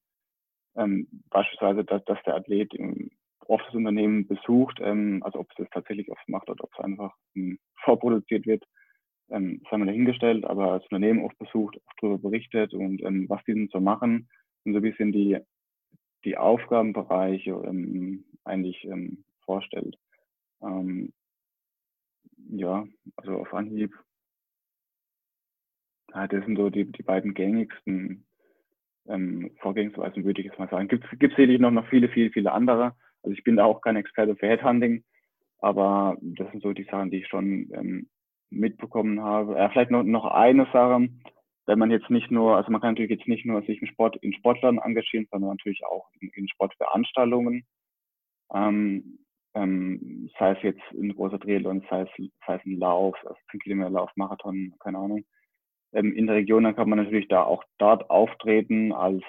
ähm, 0.76 1.08
beispielsweise, 1.30 1.84
dass, 1.84 2.04
dass 2.04 2.22
der 2.24 2.36
Athlet 2.36 2.72
oft 3.46 3.66
das 3.66 3.74
Unternehmen 3.74 4.26
besucht, 4.26 4.78
ähm, 4.80 5.22
also 5.24 5.40
ob 5.40 5.50
es 5.50 5.56
das 5.56 5.68
tatsächlich 5.70 6.10
oft 6.10 6.28
macht 6.28 6.48
oder 6.48 6.64
ob 6.64 6.70
es 6.72 6.84
einfach 6.84 7.14
ähm, 7.34 7.58
vorproduziert 7.84 8.46
wird, 8.46 8.64
ähm, 9.30 9.60
das 9.62 9.72
haben 9.72 9.80
wir 9.80 9.86
dahingestellt, 9.86 10.44
aber 10.44 10.78
das 10.78 10.84
Unternehmen 10.84 11.24
oft 11.24 11.36
besucht, 11.38 11.76
oft 11.76 11.98
darüber 12.00 12.30
berichtet 12.30 12.74
und 12.74 13.02
ähm, 13.02 13.28
was 13.28 13.42
die 13.44 13.54
denn 13.54 13.68
so 13.72 13.80
machen 13.80 14.28
und 14.64 14.72
so 14.72 14.78
ein 14.78 14.82
bisschen 14.82 15.12
die 15.12 15.38
die 16.24 16.36
Aufgabenbereiche 16.36 17.52
ähm, 17.64 18.24
eigentlich 18.44 18.86
vorstellt. 19.46 19.96
Ja, 22.52 22.86
also 23.16 23.36
auf 23.38 23.54
Anhieb, 23.54 23.94
ja, 26.14 26.26
das 26.26 26.44
sind 26.44 26.56
so 26.56 26.70
die, 26.70 26.90
die 26.90 27.02
beiden 27.02 27.34
gängigsten 27.34 28.26
ähm, 29.08 29.50
Vorgehensweisen, 29.60 30.24
würde 30.24 30.40
ich 30.40 30.46
jetzt 30.46 30.58
mal 30.58 30.68
sagen. 30.68 30.88
Gibt 30.88 31.04
es 31.04 31.30
sicherlich 31.30 31.60
noch, 31.60 31.70
noch 31.70 31.88
viele, 31.88 32.08
viele, 32.08 32.30
viele 32.30 32.52
andere. 32.52 32.94
Also 33.22 33.32
ich 33.36 33.44
bin 33.44 33.56
da 33.56 33.64
auch 33.64 33.80
kein 33.80 33.96
Experte 33.96 34.36
für 34.36 34.46
Headhunting, 34.46 35.04
aber 35.58 36.16
das 36.20 36.50
sind 36.50 36.62
so 36.62 36.72
die 36.72 36.84
Sachen, 36.84 37.10
die 37.10 37.18
ich 37.18 37.28
schon 37.28 37.68
ähm, 37.72 38.08
mitbekommen 38.50 39.22
habe. 39.22 39.56
Ja, 39.56 39.68
vielleicht 39.68 39.90
noch, 39.90 40.02
noch 40.02 40.24
eine 40.24 40.66
Sache, 40.72 41.08
wenn 41.66 41.78
man 41.78 41.90
jetzt 41.90 42.10
nicht 42.10 42.30
nur, 42.30 42.56
also 42.56 42.70
man 42.70 42.80
kann 42.80 42.94
natürlich 42.94 43.10
jetzt 43.10 43.28
nicht 43.28 43.46
nur 43.46 43.62
sich 43.62 43.80
im 43.80 43.88
Sport, 43.88 44.16
in 44.16 44.32
Sportlern 44.32 44.78
engagieren, 44.78 45.26
sondern 45.30 45.50
natürlich 45.50 45.84
auch 45.84 46.08
in, 46.20 46.30
in 46.34 46.48
Sportveranstaltungen. 46.48 47.64
Ähm, 48.52 49.18
ähm, 49.54 50.30
sei 50.38 50.52
es 50.52 50.62
jetzt 50.62 50.82
ein 50.92 51.14
großer 51.14 51.40
Triathlon, 51.40 51.84
sei 51.90 52.02
es, 52.02 52.08
sei 52.46 52.54
es 52.54 52.64
ein 52.64 52.78
Lauf, 52.78 53.16
also 53.24 53.36
10 53.50 53.60
Kilometer 53.60 53.90
Lauf, 53.90 54.10
Marathon, 54.16 54.74
keine 54.80 54.98
Ahnung. 54.98 55.24
Ähm, 55.92 56.14
in 56.14 56.26
der 56.26 56.36
Region, 56.36 56.64
dann 56.64 56.76
kann 56.76 56.88
man 56.88 56.98
natürlich 56.98 57.28
da 57.28 57.42
auch 57.42 57.64
dort 57.78 58.10
auftreten 58.10 58.92
als 58.92 59.22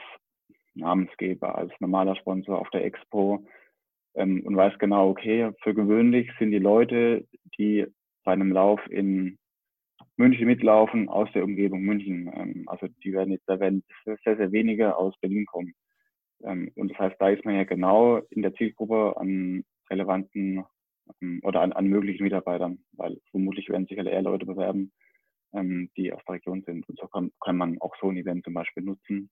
Namensgeber, 0.75 1.55
als 1.55 1.71
normaler 1.79 2.15
Sponsor 2.15 2.59
auf 2.59 2.69
der 2.69 2.85
Expo 2.85 3.45
ähm, 4.15 4.41
und 4.45 4.55
weiß 4.55 4.77
genau, 4.79 5.09
okay, 5.09 5.51
für 5.61 5.73
gewöhnlich 5.73 6.29
sind 6.39 6.51
die 6.51 6.59
Leute, 6.59 7.25
die 7.57 7.85
bei 8.23 8.33
einem 8.33 8.51
Lauf 8.51 8.79
in 8.89 9.37
München 10.17 10.47
mitlaufen 10.47 11.09
aus 11.09 11.29
der 11.33 11.43
Umgebung 11.43 11.81
München. 11.81 12.31
Ähm, 12.35 12.63
also 12.67 12.87
die 13.03 13.13
werden 13.13 13.31
jetzt, 13.31 13.47
da 13.47 13.59
werden 13.59 13.83
sehr, 14.05 14.37
sehr 14.37 14.51
wenige 14.51 14.95
aus 14.95 15.17
Berlin 15.19 15.45
kommen. 15.45 15.73
Ähm, 16.43 16.71
und 16.75 16.91
das 16.91 16.99
heißt, 16.99 17.15
da 17.19 17.29
ist 17.29 17.45
man 17.45 17.55
ja 17.55 17.63
genau 17.63 18.17
in 18.29 18.41
der 18.41 18.53
Zielgruppe 18.53 19.15
an 19.17 19.63
relevanten 19.89 20.63
ähm, 21.21 21.39
oder 21.43 21.61
an, 21.61 21.73
an 21.73 21.87
möglichen 21.87 22.23
Mitarbeitern, 22.23 22.79
weil 22.93 23.19
vermutlich 23.31 23.69
werden 23.69 23.87
sich 23.87 23.97
eher 23.97 24.21
Leute 24.21 24.45
bewerben, 24.45 24.91
ähm, 25.53 25.89
die 25.97 26.13
aus 26.13 26.21
der 26.27 26.35
Region 26.35 26.63
sind. 26.65 26.87
Und 26.87 26.99
so 26.99 27.07
kann, 27.07 27.31
kann 27.39 27.57
man 27.57 27.79
auch 27.81 27.95
so 28.01 28.09
ein 28.09 28.17
Event 28.17 28.43
zum 28.43 28.53
Beispiel 28.53 28.83
nutzen, 28.83 29.29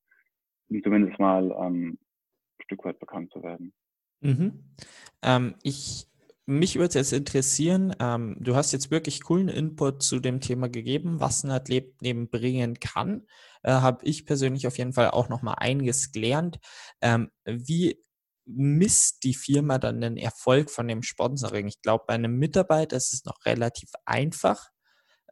um 0.70 0.84
zumindest 0.84 1.20
mal 1.20 1.52
ähm, 1.52 1.98
ein 2.60 2.64
Stück 2.64 2.86
weit 2.86 3.00
bekannt 3.00 3.32
zu 3.32 3.44
werden. 3.44 3.74
Mhm. 4.22 4.64
Ähm, 5.22 5.56
ich 5.64 6.10
mich 6.50 6.78
würde 6.78 6.88
es 6.88 6.96
jetzt 6.96 7.14
interessieren, 7.14 7.96
ähm, 8.00 8.36
du 8.40 8.56
hast 8.56 8.72
jetzt 8.72 8.90
wirklich 8.90 9.22
coolen 9.22 9.50
Input 9.50 10.02
zu 10.02 10.20
dem 10.20 10.42
Thema 10.42 10.68
gegeben, 10.68 11.20
was 11.20 11.44
ein 11.44 11.52
Athlet 11.52 12.02
neben 12.02 12.28
bringen 12.28 12.80
kann. 12.80 13.28
Äh, 13.62 13.74
Habe 13.74 14.04
ich 14.04 14.26
persönlich 14.26 14.66
auf 14.66 14.80
jeden 14.80 14.94
Fall 14.94 15.12
auch 15.12 15.30
nochmal 15.30 15.58
einiges 15.60 16.12
gelernt. 16.12 16.58
Ähm, 17.02 17.30
wie 17.46 18.04
misst 18.46 19.24
die 19.26 19.36
Firma 19.36 19.78
dann 19.78 20.02
den 20.02 20.18
Erfolg 20.18 20.72
von 20.72 20.88
dem 20.88 21.04
Sponsoring? 21.04 21.68
Ich 21.68 21.84
glaube, 21.84 22.06
bei 22.08 22.16
einem 22.16 22.40
Mitarbeiter 22.40 22.98
ist 22.98 23.14
es 23.14 23.26
noch 23.26 23.46
relativ 23.46 23.92
einfach, 24.06 24.70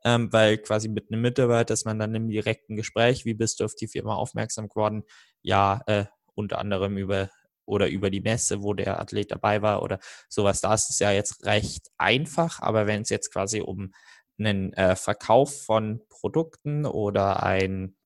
ähm, 0.08 0.32
weil 0.32 0.58
quasi 0.60 0.88
mit 0.88 1.12
einem 1.12 1.22
Mitarbeiter 1.22 1.74
ist 1.74 1.86
man 1.86 2.00
dann 2.00 2.16
im 2.16 2.30
direkten 2.30 2.78
Gespräch, 2.78 3.26
wie 3.26 3.34
bist 3.34 3.60
du 3.60 3.66
auf 3.66 3.76
die 3.76 3.90
Firma 3.90 4.16
aufmerksam 4.16 4.70
geworden? 4.70 5.04
Ja, 5.42 5.82
äh, 5.88 6.06
unter 6.34 6.60
anderem 6.60 6.98
über 6.98 7.30
oder 7.66 7.90
über 7.90 8.10
die 8.10 8.22
Messe, 8.22 8.64
wo 8.64 8.74
der 8.74 9.02
Athlet 9.02 9.32
dabei 9.32 9.62
war 9.62 9.84
oder 9.84 10.00
sowas. 10.30 10.62
Da 10.62 10.74
ist 10.74 10.90
es 10.90 11.00
ja 11.00 11.12
jetzt 11.12 11.46
recht 11.46 11.90
einfach, 11.98 12.62
aber 12.62 12.88
wenn 12.88 13.02
es 13.02 13.10
jetzt 13.10 13.34
quasi 13.34 13.60
um 13.60 13.92
einen 14.40 14.72
äh, 14.74 14.96
Verkauf 14.96 15.64
von 15.66 16.02
Produkten 16.08 16.86
oder 16.86 17.44
ein 17.44 17.98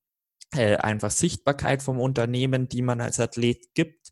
äh, 0.56 0.78
einfach 0.78 1.12
Sichtbarkeit 1.12 1.84
vom 1.84 1.99
Unternehmen, 1.99 2.68
die 2.68 2.82
man 2.82 2.99
als 3.02 3.20
Athlet 3.20 3.76
gibt, 3.76 4.12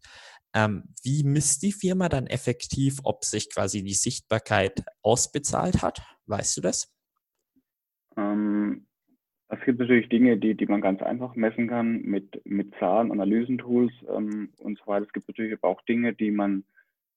ähm, 0.53 0.93
wie 1.03 1.23
misst 1.23 1.63
die 1.63 1.73
Firma 1.73 2.07
dann 2.09 2.27
effektiv, 2.27 2.99
ob 3.03 3.25
sich 3.25 3.51
quasi 3.51 3.83
die 3.83 3.95
Sichtbarkeit 3.95 4.83
ausbezahlt 5.01 5.81
hat? 5.81 6.03
Weißt 6.27 6.57
du 6.57 6.61
das? 6.61 6.98
Ähm, 8.19 8.85
es 9.47 9.59
gibt 9.61 9.79
natürlich 9.79 10.09
Dinge, 10.09 10.37
die, 10.37 10.55
die 10.55 10.67
man 10.67 10.81
ganz 10.81 11.01
einfach 11.01 11.35
messen 11.35 11.67
kann 11.67 12.01
mit, 12.01 12.45
mit 12.45 12.73
Zahlen, 12.75 13.11
Analysentools 13.11 13.91
ähm, 14.07 14.49
und 14.59 14.77
so 14.77 14.87
weiter. 14.87 15.05
Es 15.05 15.13
gibt 15.13 15.27
natürlich 15.27 15.53
aber 15.53 15.69
auch 15.69 15.81
Dinge, 15.83 16.13
die 16.13 16.31
man 16.31 16.63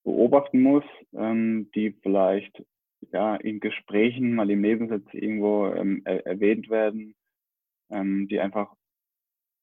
beobachten 0.05 0.63
muss, 0.63 0.85
ähm, 1.15 1.71
die 1.75 1.93
vielleicht 2.03 2.65
ja, 3.13 3.37
in 3.37 3.61
Gesprächen 3.61 4.35
mal 4.35 4.51
im 4.51 4.61
Nebensatz 4.61 5.05
irgendwo 5.13 5.67
ähm, 5.67 6.03
er, 6.05 6.25
erwähnt 6.27 6.71
werden, 6.71 7.15
ähm, 7.91 8.29
die 8.29 8.41
einfach, 8.41 8.75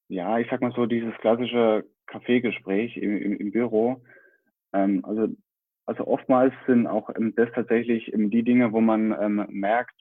ja, 0.10 0.38
ich 0.40 0.48
sag 0.50 0.62
mal 0.62 0.74
so, 0.74 0.86
dieses 0.86 1.14
klassische 1.16 1.86
Kaffeegespräch 2.06 2.98
im, 2.98 3.18
im, 3.18 3.38
im 3.38 3.52
Büro. 3.52 4.04
Ähm, 4.74 5.04
also 5.06 5.30
also 5.90 6.06
oftmals 6.06 6.54
sind 6.68 6.86
auch 6.86 7.10
ähm, 7.16 7.34
das 7.36 7.50
tatsächlich 7.56 8.14
ähm, 8.14 8.30
die 8.30 8.44
Dinge, 8.44 8.72
wo 8.74 8.80
man 8.80 9.12
ähm, 9.20 9.48
merkt, 9.50 10.00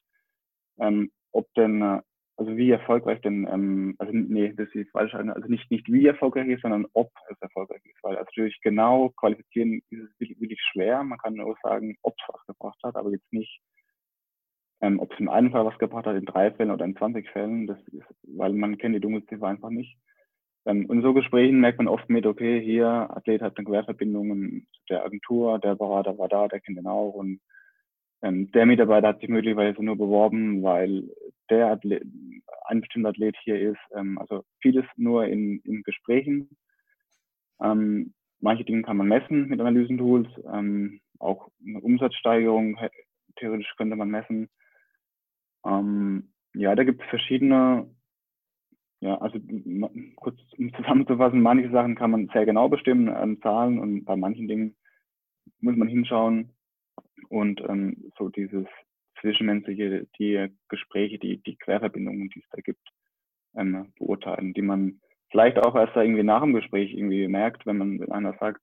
ähm, 0.79 1.11
ob 1.39 1.47
denn, 1.55 1.81
äh, 1.83 2.01
also 2.37 2.57
wie 2.57 2.71
erfolgreich 2.71 3.21
denn, 3.21 3.47
ähm, 3.51 3.95
also 3.99 4.13
nee, 4.13 4.53
das 4.57 4.69
ist 4.75 4.91
falsch, 4.91 5.15
also 5.15 5.49
nicht, 5.49 5.71
nicht 5.71 5.91
wie 5.91 6.07
erfolgreich 6.07 6.49
ist, 6.49 6.63
sondern 6.63 6.87
ob 6.93 7.11
es 7.31 7.41
erfolgreich 7.41 7.81
ist, 7.85 8.03
weil 8.03 8.17
also 8.17 8.27
natürlich 8.27 8.61
genau 8.61 9.11
qualifizieren 9.17 9.81
ist 9.91 10.03
es 10.03 10.21
wirklich, 10.21 10.61
schwer. 10.73 11.03
Man 11.05 11.19
kann 11.19 11.35
nur 11.35 11.57
sagen, 11.63 11.97
ob 12.03 12.15
es 12.19 12.35
was 12.35 12.47
gebracht 12.47 12.79
hat, 12.83 12.97
aber 12.97 13.11
jetzt 13.11 13.33
nicht, 13.33 13.61
ähm, 14.81 15.01
ob 15.01 15.13
es 15.13 15.21
in 15.21 15.29
einem 15.29 15.53
Fall 15.53 15.65
was 15.65 15.79
gebracht 15.79 16.07
hat, 16.07 16.17
in 16.17 16.27
drei 16.27 16.51
Fällen 16.53 16.73
oder 16.73 16.85
in 16.85 16.97
20 16.97 17.29
Fällen, 17.31 17.67
das 17.67 17.79
ist, 17.89 18.07
weil 18.23 18.53
man 18.53 18.79
kennt 18.79 18.95
die 18.97 19.01
Dunkelziffer 19.01 19.47
einfach 19.47 19.71
nicht. 19.71 19.97
Ähm, 20.67 20.91
in 20.91 21.03
so 21.03 21.15
Gesprächen 21.15 21.61
merkt 21.61 21.79
man 21.79 21.89
oft 21.89 22.09
mit, 22.11 22.27
okay, 22.27 22.61
hier, 22.61 22.87
Athlet 22.87 23.43
hat 23.43 23.57
eine 23.57 23.67
Querverbindung 23.67 24.67
der 24.91 25.05
Agentur, 25.05 25.59
der 25.61 25.77
Berater 25.77 26.19
war 26.19 26.29
da, 26.29 26.49
der 26.49 26.61
kennt 26.61 26.79
den 26.79 26.87
auch 26.87 27.15
und 27.15 27.41
ähm, 28.23 28.51
der 28.53 28.67
Mitarbeiter 28.67 29.09
hat 29.09 29.21
sich 29.21 29.29
möglicherweise 29.29 29.83
nur 29.83 29.97
beworben, 29.97 30.63
weil 30.63 31.09
der 31.51 31.69
Athlet, 31.69 32.03
ein 32.67 32.81
bestimmter 32.81 33.11
Athlet 33.11 33.37
hier 33.45 33.61
ist. 33.61 33.81
Ähm, 33.95 34.19
also 34.19 34.45
vieles 34.61 34.85
nur 34.97 35.27
in, 35.27 35.61
in 35.61 35.83
Gesprächen. 35.83 36.51
Ähm, 37.61 38.15
manche 38.41 38.65
Dinge 38.65 38.83
kann 38.83 38.97
man 38.97 39.09
messen 39.09 39.49
mit 39.49 39.61
Analysentools. 39.61 40.29
Ähm, 40.53 41.01
auch 41.19 41.49
eine 41.65 41.81
Umsatzsteigerung 41.81 42.79
theoretisch 43.37 43.73
könnte 43.77 43.97
man 43.97 44.11
messen. 44.11 44.49
Ähm, 45.65 46.33
ja, 46.55 46.75
da 46.75 46.85
gibt 46.85 47.03
es 47.03 47.09
verschiedene, 47.09 47.89
ja, 49.01 49.17
also 49.19 49.39
kurz 50.17 50.39
um 50.57 50.75
zusammenzufassen, 50.75 51.41
manche 51.41 51.71
Sachen 51.71 51.95
kann 51.95 52.11
man 52.11 52.29
sehr 52.33 52.47
genau 52.47 52.69
bestimmen 52.69 53.09
an 53.09 53.41
Zahlen 53.41 53.79
und 53.79 54.05
bei 54.05 54.17
manchen 54.17 54.49
Dingen 54.49 54.77
muss 55.61 55.77
man 55.77 55.89
hinschauen 55.89 56.51
und 57.29 57.61
ähm, 57.69 58.13
so 58.19 58.29
dieses 58.29 58.67
zwischenmenschliche, 59.21 60.07
die 60.19 60.49
Gespräche, 60.69 61.19
die, 61.19 61.43
die 61.43 61.57
Querverbindungen, 61.57 62.29
die 62.31 62.41
es 62.41 62.49
da 62.51 62.61
gibt, 62.61 62.87
ähm, 63.57 63.93
beurteilen, 63.99 64.55
die 64.55 64.63
man 64.63 65.01
vielleicht 65.31 65.59
auch 65.59 65.75
erst 65.75 65.97
da 65.97 66.03
irgendwie 66.03 66.23
nach 66.23 66.43
dem 66.43 66.55
Gespräch 66.55 66.93
irgendwie 66.95 67.29
merkt, 67.29 67.67
wenn 67.67 67.79
man 67.79 68.01
wenn 68.01 68.13
einer 68.13 68.35
sagt, 68.39 68.61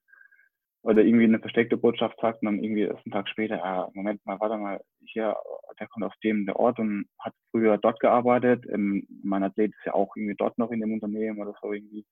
oder 0.85 1.03
irgendwie 1.03 1.25
eine 1.25 1.39
versteckte 1.39 1.77
Botschaft 1.77 2.19
sagt 2.21 2.41
und 2.41 2.45
dann 2.45 2.63
irgendwie 2.63 2.83
erst 2.83 3.03
einen 3.05 3.11
Tag 3.11 3.27
später, 3.27 3.63
ah, 3.63 3.89
Moment 3.95 4.23
mal, 4.23 4.39
warte 4.39 4.57
mal, 4.57 4.79
hier, 5.03 5.35
der 5.79 5.87
kommt 5.87 6.05
aus 6.05 6.13
dem 6.23 6.45
der 6.45 6.57
Ort 6.59 6.77
und 6.77 7.07
hat 7.17 7.33
früher 7.49 7.79
dort 7.79 7.99
gearbeitet. 7.99 8.65
Ähm, 8.69 9.07
mein 9.23 9.43
Athlet 9.43 9.71
ist 9.71 9.85
ja 9.85 9.95
auch 9.95 10.15
irgendwie 10.15 10.35
dort 10.37 10.59
noch 10.59 10.69
in 10.69 10.81
dem 10.81 10.93
Unternehmen 10.93 11.41
oder 11.41 11.55
so 11.59 11.73
irgendwie. 11.73 12.05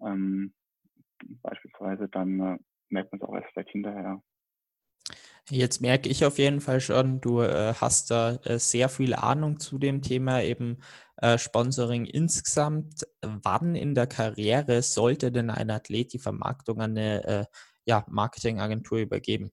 Ähm, 0.00 0.54
beispielsweise, 1.42 2.08
dann 2.08 2.38
äh, 2.38 2.58
merkt 2.90 3.10
man 3.10 3.20
es 3.20 3.28
auch 3.28 3.34
erst 3.34 3.48
vielleicht 3.52 3.70
hinterher. 3.70 4.22
Jetzt 5.48 5.80
merke 5.80 6.08
ich 6.08 6.24
auf 6.24 6.38
jeden 6.38 6.60
Fall 6.60 6.80
schon, 6.80 7.20
du 7.20 7.40
äh, 7.40 7.72
hast 7.80 8.10
da 8.10 8.34
äh, 8.44 8.58
sehr 8.58 8.88
viel 8.88 9.14
Ahnung 9.14 9.60
zu 9.60 9.78
dem 9.78 10.02
Thema 10.02 10.42
eben 10.42 10.78
äh, 11.18 11.38
Sponsoring 11.38 12.04
insgesamt. 12.04 13.06
Wann 13.22 13.76
in 13.76 13.94
der 13.94 14.08
Karriere 14.08 14.82
sollte 14.82 15.30
denn 15.30 15.50
ein 15.50 15.70
Athlet 15.70 16.12
die 16.12 16.18
Vermarktung 16.18 16.80
an 16.80 16.90
eine 16.92 17.24
äh, 17.24 17.44
ja, 17.84 18.04
Marketingagentur 18.08 18.98
übergeben? 18.98 19.52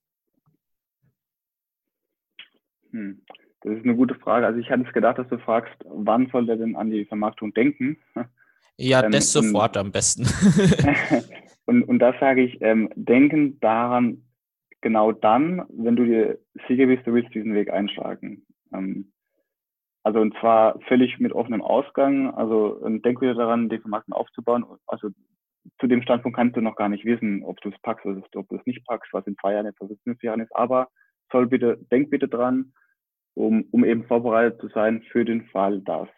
Hm. 2.90 3.22
Das 3.62 3.78
ist 3.78 3.86
eine 3.86 3.96
gute 3.96 4.16
Frage. 4.16 4.46
Also 4.46 4.60
ich 4.60 4.70
hatte 4.70 4.84
es 4.86 4.94
gedacht, 4.94 5.20
dass 5.20 5.30
du 5.30 5.38
fragst, 5.38 5.74
wann 5.86 6.28
soll 6.32 6.46
der 6.48 6.58
denn 6.58 6.76
an 6.76 6.92
die 6.92 7.06
Vermarktung 7.06 7.54
denken? 7.54 7.98
Ja, 8.78 9.04
ähm, 9.04 9.12
das 9.12 9.32
sofort 9.32 9.78
am 9.78 9.92
besten. 9.92 10.26
und, 11.66 11.84
und 11.84 12.00
das 12.00 12.16
sage 12.20 12.44
ich, 12.44 12.60
ähm, 12.62 12.90
denken 12.96 13.60
daran, 13.60 14.24
genau 14.84 15.14
dann, 15.14 15.66
wenn 15.70 15.96
du 15.96 16.06
dir 16.06 16.38
sicher 16.68 16.86
bist, 16.86 17.08
du 17.08 17.14
willst 17.14 17.34
diesen 17.34 17.56
Weg 17.56 17.72
einschlagen. 17.72 18.46
Ähm, 18.72 19.12
also 20.04 20.20
und 20.20 20.36
zwar 20.40 20.80
völlig 20.82 21.18
mit 21.20 21.32
offenem 21.32 21.62
Ausgang. 21.62 22.32
Also 22.36 22.78
denk 23.00 23.22
wieder 23.22 23.34
daran, 23.34 23.70
die 23.70 23.80
Vermarktung 23.80 24.14
aufzubauen. 24.14 24.66
Also 24.86 25.10
zu 25.80 25.88
dem 25.88 26.02
Standpunkt 26.02 26.36
kannst 26.36 26.58
du 26.58 26.62
noch 26.62 26.76
gar 26.76 26.90
nicht 26.90 27.06
wissen, 27.06 27.44
ob 27.44 27.60
du 27.62 27.70
es 27.70 27.82
packst 27.82 28.06
oder 28.06 28.22
ob 28.36 28.50
du 28.50 28.56
es 28.58 28.66
nicht 28.66 28.86
packst, 28.86 29.14
was 29.14 29.26
in 29.26 29.38
zwei 29.38 29.54
Jahren 29.54 29.66
ist, 29.66 29.80
was 29.80 29.90
in 29.90 29.98
fünf 30.04 30.22
Jahren 30.22 30.42
ist. 30.42 30.54
Aber 30.54 30.90
soll 31.32 31.48
bitte, 31.48 31.80
denk 31.90 32.10
bitte 32.10 32.28
dran, 32.28 32.74
um, 33.34 33.66
um 33.72 33.86
eben 33.86 34.04
vorbereitet 34.06 34.60
zu 34.60 34.68
sein 34.68 35.02
für 35.12 35.24
den 35.24 35.46
Fall, 35.46 35.80
dass, 35.82 36.10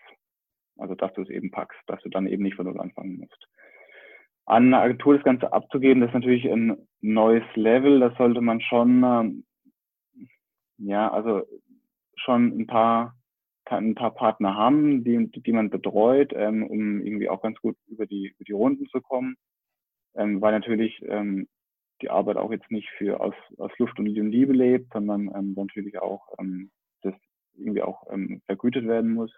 also 0.78 0.96
dass 0.96 1.14
du 1.14 1.22
es 1.22 1.30
eben 1.30 1.52
packst, 1.52 1.80
dass 1.86 2.02
du 2.02 2.10
dann 2.10 2.26
eben 2.26 2.42
nicht 2.42 2.56
von 2.56 2.66
null 2.66 2.80
anfangen 2.80 3.20
musst 3.20 3.48
an 4.46 4.68
eine 4.68 4.80
Agentur 4.80 5.16
das 5.16 5.24
Ganze 5.24 5.52
abzugeben, 5.52 6.02
das 6.02 6.10
ist 6.10 6.16
natürlich 6.16 6.46
ein 6.46 6.88
neues 7.02 7.44
Level. 7.56 8.00
Da 8.00 8.16
sollte 8.16 8.42
man 8.42 8.62
schon, 8.62 9.04
ähm, 9.04 9.46
ja, 10.78 11.12
also 11.12 11.44
schon 12.16 12.60
ein 12.60 12.68
paar, 12.68 13.16
ein 13.66 13.96
paar 13.96 14.14
Partner 14.14 14.56
haben, 14.56 15.04
die, 15.04 15.32
die 15.32 15.52
man 15.52 15.70
betreut, 15.70 16.32
ähm, 16.36 16.64
um 16.64 17.02
irgendwie 17.02 17.30
auch 17.30 17.42
ganz 17.42 17.60
gut 17.60 17.76
über 17.88 18.06
die, 18.06 18.34
über 18.36 18.44
die 18.46 18.52
Runden 18.52 18.88
zu 18.88 19.02
kommen. 19.02 19.36
Ähm, 20.16 20.42
weil 20.42 20.52
natürlich 20.52 21.02
ähm, 21.08 21.48
die 22.02 22.10
Arbeit 22.10 22.38
auch 22.38 22.52
jetzt 22.52 22.70
nicht 22.72 22.90
für 22.98 23.20
aus, 23.20 23.34
aus 23.58 23.72
Luft 23.80 23.98
und 24.00 24.06
Liebe 24.06 24.54
lebt, 24.54 24.94
sondern 24.94 25.32
ähm, 25.36 25.54
natürlich 25.56 26.00
auch 26.00 26.28
ähm, 26.40 26.72
das 27.02 27.14
irgendwie 27.56 27.82
auch 27.82 28.04
ähm, 28.12 28.42
vergütet 28.46 28.88
werden 28.88 29.14
muss. 29.14 29.32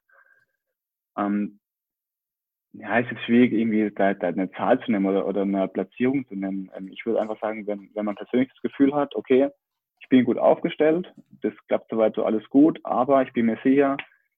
Ähm, 1.18 1.60
ja, 2.80 3.00
es 3.00 3.12
ist 3.12 3.22
schwierig, 3.24 3.54
irgendwie 3.54 3.90
da, 3.92 4.14
da 4.14 4.28
eine 4.28 4.52
Zahl 4.52 4.80
zu 4.82 4.92
nennen 4.92 5.08
oder, 5.08 5.28
oder 5.28 5.42
eine 5.42 5.68
Platzierung 5.68 6.28
zu 6.28 6.36
nennen. 6.36 6.70
Ähm, 6.76 6.90
ich 6.92 7.06
würde 7.06 7.20
einfach 7.20 7.40
sagen, 7.40 7.66
wenn, 7.66 7.90
wenn 7.94 8.06
man 8.06 8.16
persönlich 8.16 8.50
das 8.50 8.62
Gefühl 8.62 8.94
hat, 8.94 9.16
okay, 9.16 9.50
ich 10.00 10.10
bin 10.10 10.26
gut 10.26 10.38
aufgestellt, 10.38 11.12
das 11.42 11.54
klappt 11.68 11.90
soweit 11.90 12.14
so 12.16 12.24
alles 12.24 12.48
gut, 12.50 12.80
aber 12.84 13.24
ich 13.24 13.34
bin 13.34 13.48
mir 13.48 13.58
sicher, 13.64 13.98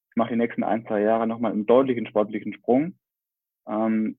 ich 0.10 0.16
mache 0.16 0.30
die 0.30 0.38
nächsten 0.38 0.64
ein, 0.64 0.86
zwei 0.86 1.02
Jahre 1.02 1.28
nochmal 1.28 1.52
einen 1.52 1.66
deutlichen 1.66 2.08
sportlichen 2.08 2.54
Sprung. 2.54 2.98
Ähm, 3.68 4.18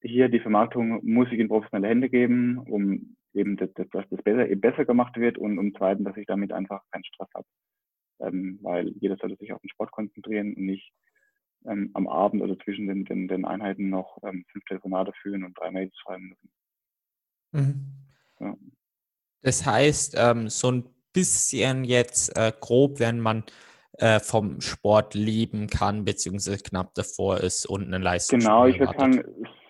hier 0.00 0.30
die 0.30 0.40
Vermarktung 0.40 1.00
muss 1.04 1.28
ich 1.30 1.38
in 1.38 1.48
professionelle 1.48 1.88
Hände 1.88 2.08
geben, 2.08 2.58
um 2.58 3.16
eben, 3.34 3.58
dass, 3.58 3.72
dass 3.74 3.86
das 3.90 4.22
besser, 4.22 4.48
eben 4.48 4.60
besser 4.62 4.86
gemacht 4.86 5.16
wird 5.18 5.36
und 5.36 5.58
um 5.58 5.74
zweitens, 5.76 6.06
dass 6.06 6.16
ich 6.16 6.26
damit 6.26 6.52
einfach 6.52 6.82
keinen 6.90 7.04
Stress 7.04 7.28
habe. 7.34 7.46
Ähm, 8.20 8.58
weil 8.62 8.88
jeder 9.00 9.16
sollte 9.16 9.36
sich 9.36 9.52
auf 9.52 9.60
den 9.60 9.68
Sport 9.68 9.92
konzentrieren 9.92 10.54
und 10.54 10.64
nicht 10.64 10.92
ähm, 11.66 11.90
am 11.94 12.08
Abend 12.08 12.42
oder 12.42 12.58
zwischen 12.60 12.86
den, 12.86 13.04
den, 13.04 13.28
den 13.28 13.44
Einheiten 13.44 13.90
noch 13.90 14.18
ähm, 14.22 14.44
fünf 14.50 14.64
Telefonate 14.66 15.12
führen 15.20 15.44
und 15.44 15.58
drei 15.58 15.70
Mails 15.70 15.96
schreiben 15.98 16.28
müssen. 16.28 16.50
Mhm. 17.52 17.86
Ja. 18.40 18.56
Das 19.42 19.66
heißt, 19.66 20.16
ähm, 20.18 20.48
so 20.48 20.70
ein 20.70 20.84
bisschen 21.12 21.84
jetzt 21.84 22.36
äh, 22.36 22.52
grob, 22.58 23.00
wenn 23.00 23.20
man 23.20 23.44
äh, 23.98 24.20
vom 24.20 24.60
Sport 24.60 25.14
leben 25.14 25.66
kann, 25.66 26.04
beziehungsweise 26.04 26.62
knapp 26.62 26.94
davor 26.94 27.38
ist 27.38 27.66
und 27.66 27.86
eine 27.86 27.98
Leistung. 27.98 28.38
Genau, 28.38 28.66
ich 28.66 28.78
würde 28.78 28.96
sagen, 28.98 29.24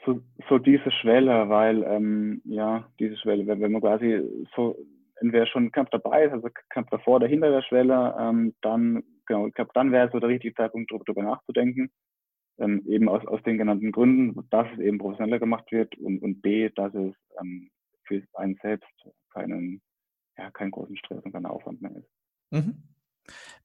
so, 0.07 0.20
so, 0.49 0.59
diese 0.59 0.91
Schwelle, 0.91 1.49
weil, 1.49 1.82
ähm, 1.84 2.41
ja, 2.45 2.88
diese 2.99 3.16
Schwelle, 3.18 3.47
wenn, 3.47 3.61
wenn 3.61 3.72
man 3.72 3.80
quasi 3.80 4.22
so 4.57 4.76
entweder 5.20 5.47
schon 5.47 5.70
knapp 5.72 5.91
dabei 5.91 6.24
ist, 6.24 6.32
also 6.32 6.49
knapp 6.70 6.91
davor 6.91 7.16
oder 7.16 7.26
hinter 7.26 7.51
der 7.51 7.62
Schwelle, 7.62 8.14
ähm, 8.18 8.55
dann 8.62 9.03
genau, 9.31 9.47
ich 9.47 9.55
glaube, 9.55 9.70
dann 9.74 9.93
wäre 9.93 10.11
so 10.11 10.18
der 10.18 10.28
richtige 10.28 10.55
Zeitpunkt, 10.55 10.91
darüber 10.91 11.22
nachzudenken. 11.22 11.91
Ähm, 12.59 12.83
eben 12.87 13.09
aus, 13.09 13.24
aus 13.26 13.43
den 13.45 13.59
genannten 13.59 13.93
Gründen, 13.93 14.47
dass 14.51 14.66
es 14.74 14.81
eben 14.81 14.99
professioneller 14.99 15.39
gemacht 15.39 15.70
wird 15.70 15.97
und, 15.99 16.20
und 16.20 16.43
B, 16.43 16.68
dass 16.70 16.93
es 16.95 17.14
ähm, 17.41 17.70
für 18.05 18.22
einen 18.35 18.59
selbst 18.61 18.91
keinen, 19.33 19.81
ja, 20.37 20.51
keinen 20.51 20.72
großen 20.72 20.97
Stress 20.97 21.24
und 21.24 21.33
keinen 21.33 21.47
Aufwand 21.47 21.81
mehr 21.81 21.97
ist. 21.97 22.11
Mhm. 22.51 22.83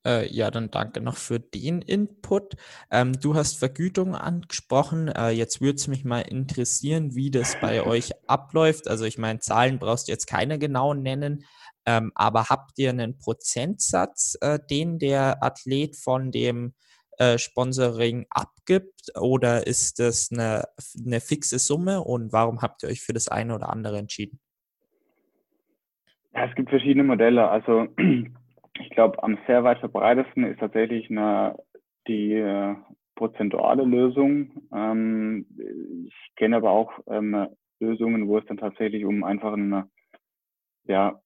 Äh, 0.06 0.32
ja, 0.32 0.52
dann 0.52 0.70
danke 0.70 1.02
noch 1.02 1.18
für 1.18 1.40
den 1.40 1.82
Input. 1.82 2.56
Ähm, 2.92 3.14
du 3.20 3.36
hast 3.36 3.58
Vergütung 3.58 4.16
angesprochen. 4.16 5.08
Äh, 5.08 5.32
jetzt 5.32 5.62
würde 5.62 5.76
es 5.76 5.88
mich 5.88 6.06
mal 6.06 6.22
interessieren, 6.22 7.16
wie 7.16 7.32
das 7.32 7.60
bei 7.60 7.84
euch 7.86 8.12
abläuft. 8.28 8.88
Also 8.88 9.06
ich 9.06 9.18
meine, 9.18 9.40
Zahlen 9.40 9.80
brauchst 9.80 10.08
du 10.08 10.12
jetzt 10.12 10.28
keine 10.28 10.60
genau 10.60 10.94
nennen, 10.94 11.46
ähm, 11.86 12.12
aber 12.16 12.46
habt 12.46 12.78
ihr 12.78 12.90
einen 12.90 13.18
Prozentsatz, 13.18 14.38
äh, 14.42 14.60
den 14.70 15.00
der 15.00 15.44
Athlet 15.44 15.96
von 15.96 16.32
dem 16.32 16.74
äh, 17.18 17.38
Sponsoring 17.38 18.26
abgibt 18.30 19.12
oder 19.20 19.66
ist 19.66 20.00
das 20.00 20.30
eine, 20.32 20.66
eine 21.06 21.22
fixe 21.22 21.60
Summe 21.60 22.02
und 22.02 22.34
warum 22.34 22.62
habt 22.62 22.84
ihr 22.84 22.90
euch 22.90 23.02
für 23.02 23.14
das 23.14 23.28
eine 23.28 23.56
oder 23.56 23.70
andere 23.70 23.98
entschieden? 23.98 24.40
Ja, 26.34 26.46
es 26.46 26.56
gibt 26.56 26.70
verschiedene 26.70 27.06
Modelle. 27.06 27.48
Also 27.48 27.88
ich 28.80 28.90
glaube, 28.90 29.22
am 29.24 29.38
sehr 29.48 29.64
weit 29.64 29.80
verbreitesten 29.80 30.44
ist 30.46 30.60
tatsächlich 30.60 31.10
eine, 31.10 31.58
die 32.08 32.34
äh, 32.34 32.76
prozentuale 33.16 33.84
Lösung. 33.84 34.68
Ähm, 34.74 35.46
ich 36.08 36.36
kenne 36.36 36.58
aber 36.58 36.72
auch 36.72 36.92
ähm, 37.08 37.48
Lösungen, 37.80 38.28
wo 38.28 38.38
es 38.38 38.46
dann 38.46 38.58
tatsächlich 38.58 39.06
um 39.06 39.24
einfach 39.24 39.54
eine, 39.54 39.90
ja, 40.86 41.20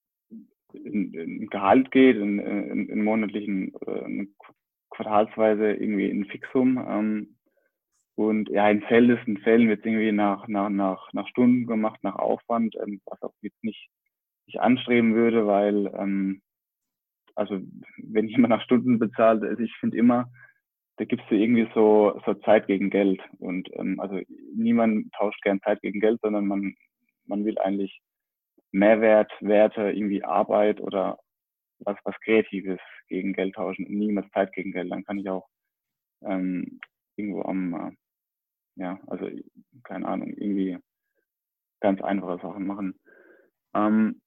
in, 0.74 1.14
in 1.14 1.47
Gehalt 1.47 1.91
geht, 1.91 2.16
in, 2.18 2.39
in, 2.39 2.89
in 2.89 3.04
monatlichen, 3.04 3.74
äh, 3.88 4.28
quartalsweise 4.89 5.74
irgendwie 5.74 6.10
in 6.10 6.26
Fixum. 6.26 6.78
Ähm, 6.78 7.36
und 8.16 8.50
ja, 8.50 8.70
in 8.70 8.84
seltensten 8.89 9.38
Fällen 9.38 9.70
wird 9.70 9.80
es 9.80 9.86
irgendwie 9.86 10.12
nach, 10.12 10.47
nach, 10.47 10.70
nach, 10.70 11.14
nach 11.14 11.28
Stunden 11.30 11.66
gemacht, 11.66 12.00
nach 12.04 12.16
Aufwand, 12.16 12.76
ähm, 12.76 13.02
was 13.06 13.22
auch 13.24 13.34
jetzt 13.41 13.64
nicht, 13.64 13.89
ich 14.45 14.60
anstreben 14.60 15.16
würde, 15.16 15.47
weil 15.47 15.91
ähm, 15.97 16.41
also 17.40 17.60
wenn 17.98 18.28
jemand 18.28 18.50
nach 18.50 18.62
Stunden 18.62 19.00
bezahlt, 19.00 19.44
also 19.44 19.64
ich 19.64 19.74
finde 19.78 19.98
immer, 19.98 20.30
da 20.98 21.06
gibst 21.06 21.26
du 21.30 21.36
irgendwie 21.36 21.68
so, 21.74 22.20
so 22.26 22.34
Zeit 22.34 22.68
gegen 22.68 22.90
Geld. 22.90 23.22
Und 23.40 23.70
ähm, 23.74 24.00
also 24.00 24.20
niemand 24.54 25.12
tauscht 25.14 25.42
gern 25.44 25.62
Zeit 25.62 25.82
gegen 25.82 26.02
Geld, 26.02 26.20
sondern 26.22 26.46
man, 26.46 26.76
man 27.26 27.46
will 27.46 27.58
eigentlich 27.58 28.02
Mehrwert, 28.72 29.32
Werte, 29.40 29.92
irgendwie 29.92 30.24
Arbeit 30.24 30.82
oder 30.82 31.18
was, 31.80 31.98
was 32.04 32.20
Kreatives 32.20 32.80
gegen 33.08 33.32
Geld 33.32 33.56
tauschen 33.56 33.86
und 33.86 33.96
niemals 33.96 34.30
Zeit 34.32 34.52
gegen 34.52 34.74
Geld. 34.74 34.92
Dann 34.92 35.06
kann 35.06 35.18
ich 35.18 35.30
auch 35.30 35.48
ähm, 36.22 36.80
irgendwo 37.16 37.44
am, 37.44 37.74
äh, 37.74 37.92
ja, 38.76 39.00
also 39.08 39.30
keine 39.84 40.06
Ahnung, 40.06 40.34
irgendwie 40.36 40.78
ganz 41.80 42.02
einfache 42.02 42.42
Sachen 42.42 42.68
machen. 42.68 43.00
Ähm, 43.74 44.22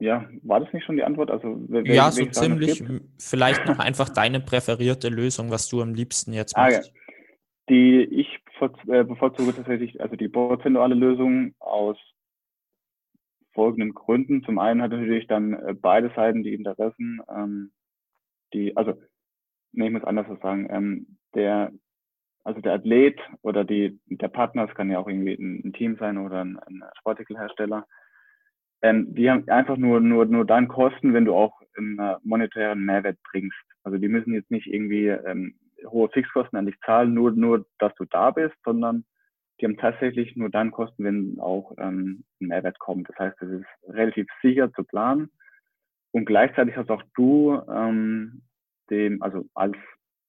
ja, 0.00 0.28
war 0.42 0.60
das 0.60 0.72
nicht 0.72 0.84
schon 0.84 0.96
die 0.96 1.02
Antwort? 1.02 1.30
Also, 1.30 1.56
wer, 1.68 1.84
ja, 1.84 2.10
so 2.10 2.24
ziemlich. 2.26 2.84
Vielleicht 3.18 3.66
noch 3.66 3.78
einfach 3.78 4.08
deine 4.08 4.40
präferierte 4.40 5.08
Lösung, 5.08 5.50
was 5.50 5.68
du 5.68 5.82
am 5.82 5.94
liebsten 5.94 6.32
jetzt 6.32 6.56
machst. 6.56 6.76
Ah, 6.76 6.80
ja. 6.82 6.88
Die 7.68 8.04
ich 8.04 8.28
äh, 8.60 9.04
bevorzuge 9.04 9.54
tatsächlich, 9.54 10.00
also 10.00 10.16
die 10.16 10.28
prozentuale 10.28 10.94
Lösung 10.94 11.54
aus 11.58 11.96
folgenden 13.54 13.92
Gründen. 13.92 14.44
Zum 14.44 14.58
einen 14.58 14.82
hat 14.82 14.92
natürlich 14.92 15.26
dann 15.26 15.52
äh, 15.52 15.74
beide 15.74 16.12
Seiten 16.14 16.44
die 16.44 16.54
Interessen, 16.54 17.20
ähm, 17.28 17.72
die, 18.52 18.76
also, 18.76 18.94
nee, 19.72 19.86
ich 19.86 19.92
muss 19.92 20.04
anders 20.04 20.26
sagen, 20.40 20.68
ähm, 20.70 21.18
der, 21.34 21.72
also 22.44 22.60
der 22.60 22.74
Athlet 22.74 23.18
oder 23.42 23.64
die, 23.64 23.98
der 24.06 24.28
Partner, 24.28 24.68
es 24.68 24.74
kann 24.74 24.90
ja 24.90 24.98
auch 25.00 25.08
irgendwie 25.08 25.34
ein, 25.34 25.62
ein 25.64 25.72
Team 25.72 25.96
sein 25.98 26.18
oder 26.18 26.44
ein, 26.44 26.56
ein 26.56 26.84
Sportartikelhersteller, 27.00 27.86
ähm, 28.82 29.14
die 29.14 29.30
haben 29.30 29.48
einfach 29.48 29.76
nur, 29.76 30.00
nur, 30.00 30.26
nur 30.26 30.44
dann 30.44 30.68
Kosten, 30.68 31.14
wenn 31.14 31.24
du 31.24 31.34
auch 31.34 31.60
einen 31.76 31.98
äh, 31.98 32.16
monetären 32.22 32.84
Mehrwert 32.84 33.18
bringst. 33.30 33.56
Also 33.82 33.98
die 33.98 34.08
müssen 34.08 34.34
jetzt 34.34 34.50
nicht 34.50 34.66
irgendwie 34.66 35.08
ähm, 35.08 35.54
hohe 35.86 36.08
Fixkosten 36.10 36.58
an 36.58 36.66
dich 36.66 36.78
zahlen, 36.80 37.14
nur, 37.14 37.32
nur, 37.32 37.66
dass 37.78 37.94
du 37.94 38.04
da 38.04 38.30
bist, 38.30 38.56
sondern 38.64 39.04
die 39.60 39.64
haben 39.64 39.76
tatsächlich 39.76 40.36
nur 40.36 40.50
dann 40.50 40.70
Kosten, 40.70 41.04
wenn 41.04 41.38
auch 41.40 41.72
ähm, 41.78 42.24
ein 42.40 42.48
Mehrwert 42.48 42.78
kommt. 42.78 43.08
Das 43.08 43.18
heißt, 43.18 43.42
es 43.42 43.60
ist 43.60 43.94
relativ 43.94 44.26
sicher 44.42 44.72
zu 44.72 44.84
planen. 44.84 45.30
Und 46.12 46.26
gleichzeitig 46.26 46.76
hast 46.76 46.90
auch 46.90 47.02
du 47.14 47.60
ähm, 47.72 48.42
dem, 48.90 49.22
also 49.22 49.44
als 49.54 49.76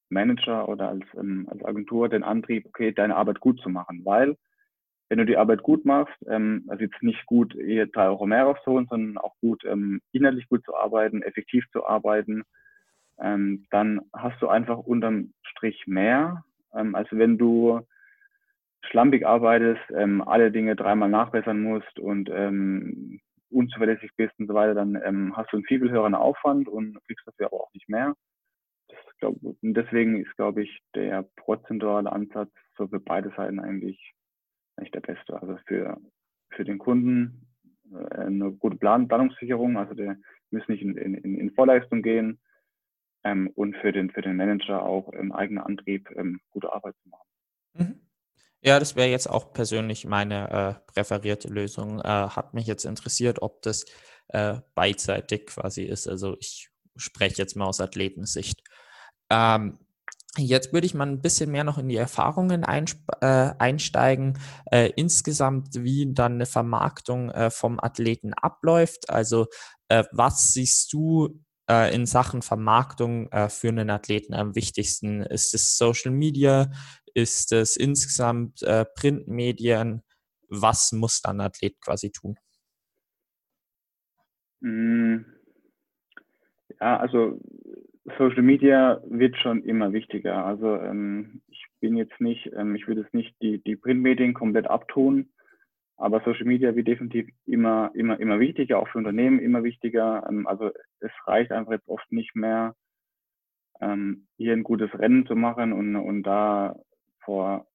Manager 0.09 0.67
oder 0.67 0.89
als, 0.89 1.05
ähm, 1.15 1.47
als 1.49 1.63
Agentur 1.63 2.09
den 2.09 2.23
Antrieb, 2.23 2.65
okay, 2.65 2.91
deine 2.91 3.15
Arbeit 3.15 3.39
gut 3.39 3.61
zu 3.61 3.69
machen, 3.69 4.01
weil 4.03 4.35
wenn 5.09 5.17
du 5.17 5.25
die 5.25 5.37
Arbeit 5.37 5.63
gut 5.63 5.85
machst, 5.85 6.15
ähm, 6.27 6.65
also 6.67 6.83
jetzt 6.83 7.01
nicht 7.01 7.25
gut 7.25 7.53
hier 7.53 7.87
drei 7.87 8.07
Euro 8.07 8.25
mehr 8.25 8.43
rauszuholen, 8.43 8.87
sondern 8.89 9.17
auch 9.17 9.35
gut 9.41 9.63
ähm, 9.65 10.01
inhaltlich 10.11 10.47
gut 10.47 10.63
zu 10.63 10.75
arbeiten, 10.75 11.23
effektiv 11.23 11.65
zu 11.71 11.85
arbeiten, 11.85 12.43
ähm, 13.19 13.65
dann 13.71 14.01
hast 14.13 14.41
du 14.41 14.47
einfach 14.47 14.77
unterm 14.77 15.33
Strich 15.43 15.85
mehr, 15.87 16.43
ähm, 16.73 16.95
als 16.95 17.07
wenn 17.11 17.37
du 17.37 17.81
schlampig 18.81 19.25
arbeitest, 19.25 19.81
ähm, 19.95 20.21
alle 20.21 20.51
Dinge 20.51 20.75
dreimal 20.75 21.09
nachbessern 21.09 21.61
musst 21.61 21.99
und 21.99 22.29
ähm, 22.31 23.19
unzuverlässig 23.49 24.11
bist 24.15 24.33
und 24.39 24.47
so 24.47 24.53
weiter, 24.53 24.75
dann 24.75 24.99
ähm, 25.03 25.35
hast 25.35 25.51
du 25.51 25.57
einen 25.57 25.65
viel, 25.65 25.81
höheren 25.89 26.15
Aufwand 26.15 26.67
und 26.67 26.97
kriegst 27.07 27.27
dafür 27.27 27.47
aber 27.47 27.61
auch 27.61 27.73
nicht 27.73 27.89
mehr. 27.89 28.15
Das, 28.87 28.99
glaub, 29.19 29.35
deswegen 29.61 30.23
ist, 30.23 30.35
glaube 30.37 30.63
ich, 30.63 30.79
der 30.95 31.23
prozentuale 31.35 32.11
Ansatz 32.11 32.51
so 32.77 32.87
für 32.87 32.99
beide 32.99 33.31
Seiten 33.35 33.59
eigentlich 33.59 34.13
nicht 34.79 34.93
der 34.93 35.01
beste. 35.01 35.41
Also 35.41 35.57
für, 35.67 35.97
für 36.51 36.63
den 36.63 36.77
Kunden 36.77 37.47
äh, 37.91 38.15
eine 38.15 38.51
gute 38.51 38.77
Plan 38.77 39.07
Planungssicherung, 39.07 39.77
also 39.77 39.93
der 39.93 40.17
muss 40.51 40.67
nicht 40.67 40.81
in, 40.81 40.97
in, 40.97 41.15
in 41.15 41.51
Vorleistung 41.51 42.01
gehen 42.01 42.39
ähm, 43.23 43.49
und 43.55 43.75
für 43.77 43.91
den, 43.91 44.09
für 44.09 44.21
den 44.21 44.35
Manager 44.35 44.83
auch 44.83 45.11
im 45.13 45.31
eigenen 45.31 45.63
Antrieb 45.63 46.09
ähm, 46.15 46.39
gute 46.49 46.73
Arbeit 46.73 46.95
zu 47.03 47.09
machen. 47.09 47.27
Mhm. 47.73 48.01
Ja, 48.61 48.77
das 48.77 48.95
wäre 48.95 49.07
jetzt 49.07 49.27
auch 49.27 49.53
persönlich 49.53 50.05
meine 50.05 50.49
äh, 50.49 50.91
präferierte 50.91 51.47
Lösung. 51.47 51.99
Äh, 52.01 52.03
hat 52.03 52.53
mich 52.53 52.67
jetzt 52.67 52.85
interessiert, 52.85 53.41
ob 53.41 53.61
das 53.61 53.85
äh, 54.29 54.55
beidseitig 54.75 55.45
quasi 55.47 55.83
ist. 55.83 56.07
Also 56.07 56.35
ich 56.39 56.69
spreche 56.97 57.37
jetzt 57.37 57.55
mal 57.55 57.65
aus 57.65 57.79
Athletensicht. 57.79 58.61
Ähm, 59.29 59.79
Jetzt 60.37 60.73
würde 60.73 60.85
ich 60.85 60.93
mal 60.93 61.07
ein 61.07 61.21
bisschen 61.21 61.51
mehr 61.51 61.63
noch 61.63 61.79
in 61.79 61.89
die 61.89 61.95
Erfahrungen 61.95 62.63
äh, 62.63 63.25
einsteigen, 63.57 64.37
äh, 64.71 64.91
insgesamt, 64.95 65.83
wie 65.83 66.13
dann 66.13 66.33
eine 66.33 66.45
Vermarktung 66.45 67.31
äh, 67.31 67.49
vom 67.49 67.79
Athleten 67.79 68.33
abläuft. 68.35 69.09
Also 69.09 69.47
äh, 69.89 70.03
was 70.11 70.53
siehst 70.53 70.93
du 70.93 71.43
äh, 71.67 71.93
in 71.93 72.05
Sachen 72.05 72.43
Vermarktung 72.43 73.31
äh, 73.31 73.49
für 73.49 73.69
einen 73.69 73.89
Athleten 73.89 74.35
am 74.35 74.55
wichtigsten? 74.55 75.23
Ist 75.23 75.55
es 75.55 75.77
Social 75.77 76.11
Media? 76.11 76.71
Ist 77.15 77.51
es 77.51 77.75
insgesamt 77.75 78.63
Printmedien? 78.95 80.03
Was 80.47 80.91
muss 80.91 81.21
dann 81.21 81.41
ein 81.41 81.47
Athlet 81.47 81.81
quasi 81.81 82.11
tun? 82.11 82.37
Hm. 84.61 85.25
Ja, 86.79 86.97
also 86.97 87.39
Social 88.17 88.41
Media 88.41 89.01
wird 89.07 89.37
schon 89.37 89.63
immer 89.63 89.93
wichtiger. 89.93 90.45
Also 90.45 90.75
ähm, 90.75 91.41
ich 91.47 91.65
bin 91.79 91.95
jetzt 91.97 92.19
nicht, 92.19 92.51
ähm, 92.55 92.75
ich 92.75 92.87
würde 92.87 93.01
jetzt 93.01 93.13
nicht 93.13 93.35
die, 93.41 93.61
die 93.63 93.75
Printmedien 93.75 94.33
komplett 94.33 94.67
abtun, 94.67 95.29
aber 95.97 96.21
Social 96.21 96.45
Media 96.45 96.75
wird 96.75 96.87
definitiv 96.87 97.29
immer, 97.45 97.91
immer, 97.93 98.19
immer 98.19 98.39
wichtiger, 98.39 98.79
auch 98.79 98.87
für 98.87 98.99
Unternehmen 98.99 99.39
immer 99.39 99.63
wichtiger. 99.63 100.25
Ähm, 100.29 100.47
also 100.47 100.71
es 100.99 101.11
reicht 101.25 101.51
einfach 101.51 101.73
jetzt 101.73 101.87
oft 101.87 102.11
nicht 102.11 102.35
mehr, 102.35 102.75
ähm, 103.81 104.27
hier 104.37 104.53
ein 104.53 104.63
gutes 104.63 104.93
Rennen 104.97 105.25
zu 105.25 105.35
machen 105.35 105.73
und, 105.73 105.95
und 105.95 106.23
da 106.23 106.75
vor, 107.23 107.67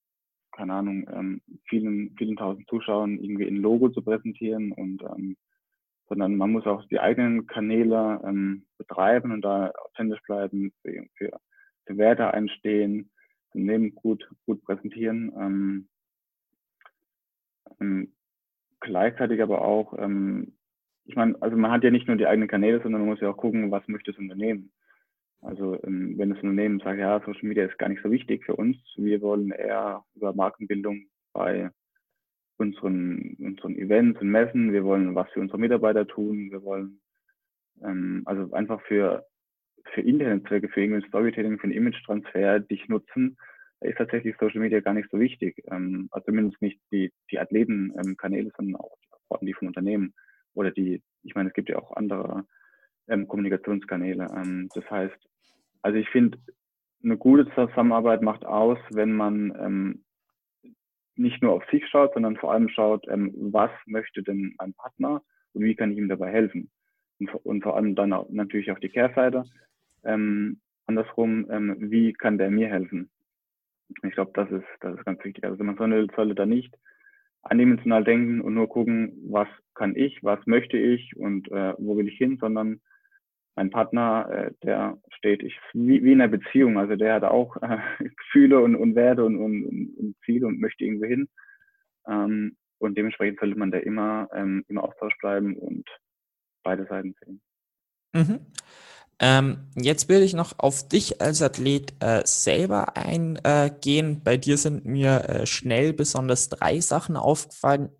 keine 0.52 0.74
Ahnung, 0.74 1.08
ähm, 1.12 1.40
vielen, 1.68 2.14
vielen 2.16 2.36
tausend 2.36 2.68
Zuschauern 2.68 3.18
irgendwie 3.18 3.46
ein 3.46 3.56
Logo 3.56 3.88
zu 3.90 4.02
präsentieren 4.02 4.72
und 4.72 5.02
ähm, 5.02 5.36
sondern 6.08 6.36
man 6.36 6.50
muss 6.50 6.66
auch 6.66 6.84
die 6.86 7.00
eigenen 7.00 7.46
Kanäle 7.46 8.20
ähm, 8.24 8.66
betreiben 8.78 9.32
und 9.32 9.42
da 9.42 9.70
authentisch 9.70 10.20
bleiben, 10.22 10.72
für, 10.82 11.06
für, 11.16 11.40
für 11.86 11.96
Werte 11.96 12.32
einstehen, 12.32 13.10
Leben 13.54 13.94
gut, 13.94 14.28
gut 14.46 14.62
präsentieren. 14.64 15.32
Ähm, 15.38 15.88
ähm, 17.80 18.12
gleichzeitig 18.80 19.42
aber 19.42 19.62
auch, 19.62 19.96
ähm, 19.98 20.56
ich 21.04 21.16
meine, 21.16 21.40
also 21.40 21.56
man 21.56 21.70
hat 21.70 21.84
ja 21.84 21.90
nicht 21.90 22.06
nur 22.06 22.16
die 22.16 22.26
eigenen 22.26 22.48
Kanäle, 22.48 22.82
sondern 22.82 23.02
man 23.02 23.10
muss 23.10 23.20
ja 23.20 23.30
auch 23.30 23.36
gucken, 23.36 23.70
was 23.70 23.86
möchte 23.88 24.10
das 24.10 24.18
Unternehmen. 24.18 24.72
Also 25.40 25.80
ähm, 25.84 26.16
wenn 26.16 26.30
das 26.30 26.38
Unternehmen 26.38 26.80
sagt, 26.80 26.98
ja, 26.98 27.20
Social 27.20 27.48
Media 27.48 27.64
ist 27.66 27.78
gar 27.78 27.88
nicht 27.88 28.02
so 28.02 28.10
wichtig 28.10 28.44
für 28.44 28.56
uns, 28.56 28.76
wir 28.96 29.20
wollen 29.20 29.50
eher 29.50 30.02
über 30.14 30.34
Markenbildung 30.34 31.06
bei 31.32 31.70
unseren, 32.56 33.36
unseren 33.38 33.76
Events 33.76 34.20
und 34.20 34.30
Messen, 34.30 34.72
wir 34.72 34.84
wollen 34.84 35.14
was 35.14 35.30
für 35.30 35.40
unsere 35.40 35.58
Mitarbeiter 35.58 36.06
tun, 36.06 36.50
wir 36.50 36.62
wollen 36.62 37.00
ähm, 37.82 38.22
also 38.24 38.52
einfach 38.52 38.80
für, 38.82 39.26
für 39.92 40.00
Internetzwecke, 40.00 40.68
für 40.68 40.80
irgendein 40.80 41.08
Storytelling, 41.08 41.58
für 41.58 41.64
einen 41.64 41.72
Image-Transfer 41.72 42.60
dich 42.60 42.88
nutzen, 42.88 43.36
ist 43.80 43.98
tatsächlich 43.98 44.36
Social 44.38 44.60
Media 44.60 44.80
gar 44.80 44.94
nicht 44.94 45.10
so 45.10 45.18
wichtig. 45.18 45.62
Ähm, 45.70 46.08
also 46.10 46.26
zumindest 46.26 46.60
nicht 46.62 46.80
die, 46.90 47.12
die 47.30 47.38
Athletenkanäle, 47.38 48.46
ähm, 48.46 48.52
sondern 48.56 48.80
auch 48.80 48.96
die 49.40 49.52
von 49.52 49.68
Unternehmen 49.68 50.14
oder 50.54 50.70
die, 50.70 51.02
ich 51.22 51.34
meine, 51.34 51.48
es 51.48 51.54
gibt 51.54 51.68
ja 51.68 51.78
auch 51.78 51.96
andere 51.96 52.46
ähm, 53.08 53.26
Kommunikationskanäle. 53.28 54.28
Ähm, 54.34 54.68
das 54.74 54.88
heißt, 54.90 55.16
also 55.82 55.98
ich 55.98 56.08
finde, 56.08 56.38
eine 57.02 57.18
gute 57.18 57.46
Zusammenarbeit 57.54 58.22
macht 58.22 58.46
aus, 58.46 58.78
wenn 58.90 59.12
man 59.12 59.54
ähm, 59.60 60.04
nicht 61.16 61.42
nur 61.42 61.52
auf 61.52 61.64
sich 61.70 61.86
schaut, 61.88 62.14
sondern 62.14 62.36
vor 62.36 62.52
allem 62.52 62.68
schaut, 62.68 63.06
ähm, 63.08 63.32
was 63.36 63.70
möchte 63.86 64.22
denn 64.22 64.54
mein 64.58 64.74
Partner 64.74 65.22
und 65.52 65.62
wie 65.62 65.74
kann 65.74 65.92
ich 65.92 65.98
ihm 65.98 66.08
dabei 66.08 66.30
helfen. 66.30 66.70
Und, 67.18 67.34
und 67.44 67.62
vor 67.62 67.76
allem 67.76 67.94
dann 67.94 68.12
auch, 68.12 68.28
natürlich 68.30 68.70
auch 68.72 68.78
die 68.78 68.88
Kehrseite. 68.88 69.44
Ähm, 70.04 70.60
andersrum, 70.86 71.46
ähm, 71.50 71.76
wie 71.78 72.12
kann 72.12 72.38
der 72.38 72.50
mir 72.50 72.68
helfen? 72.68 73.10
Ich 74.02 74.12
glaube, 74.12 74.32
das 74.34 74.50
ist, 74.50 74.66
das 74.80 74.96
ist 74.98 75.04
ganz 75.04 75.22
wichtig. 75.24 75.44
Also 75.44 75.62
man 75.62 75.76
sollte, 75.76 76.12
sollte 76.14 76.34
da 76.34 76.46
nicht 76.46 76.74
eindimensional 77.42 78.04
denken 78.04 78.40
und 78.40 78.54
nur 78.54 78.68
gucken, 78.68 79.12
was 79.28 79.48
kann 79.74 79.94
ich, 79.96 80.22
was 80.22 80.44
möchte 80.46 80.78
ich 80.78 81.16
und 81.16 81.50
äh, 81.50 81.74
wo 81.78 81.96
will 81.96 82.08
ich 82.08 82.16
hin, 82.16 82.38
sondern 82.40 82.80
mein 83.56 83.70
Partner, 83.70 84.28
äh, 84.30 84.50
der 84.62 84.98
steht 85.16 85.42
ich, 85.42 85.58
wie, 85.72 86.02
wie 86.02 86.12
in 86.12 86.20
einer 86.20 86.36
Beziehung. 86.36 86.78
Also 86.78 86.96
der 86.96 87.14
hat 87.14 87.24
auch 87.24 87.56
äh, 87.56 87.78
Gefühle 88.16 88.60
und, 88.60 88.74
und 88.76 88.94
Werte 88.94 89.24
und, 89.24 89.36
und, 89.36 89.64
und 89.96 90.16
Ziele 90.24 90.46
und 90.46 90.60
möchte 90.60 90.84
irgendwo 90.84 91.06
hin. 91.06 91.28
Ähm, 92.06 92.56
und 92.78 92.98
dementsprechend 92.98 93.40
sollte 93.40 93.58
man 93.58 93.70
da 93.70 93.78
immer 93.78 94.28
ähm, 94.34 94.64
im 94.68 94.78
Austausch 94.78 95.16
bleiben 95.18 95.56
und 95.56 95.88
beide 96.62 96.86
Seiten 96.86 97.14
sehen. 97.24 97.40
Mhm. 98.12 98.40
Ähm, 99.20 99.68
jetzt 99.76 100.08
will 100.08 100.22
ich 100.22 100.34
noch 100.34 100.58
auf 100.58 100.88
dich 100.88 101.22
als 101.22 101.40
Athlet 101.40 101.94
äh, 102.00 102.22
selber 102.24 102.96
eingehen. 102.96 104.22
Bei 104.24 104.36
dir 104.36 104.58
sind 104.58 104.84
mir 104.84 105.28
äh, 105.28 105.46
schnell 105.46 105.92
besonders 105.92 106.48
drei 106.48 106.80
Sachen 106.80 107.16
aufgefallen, 107.16 107.90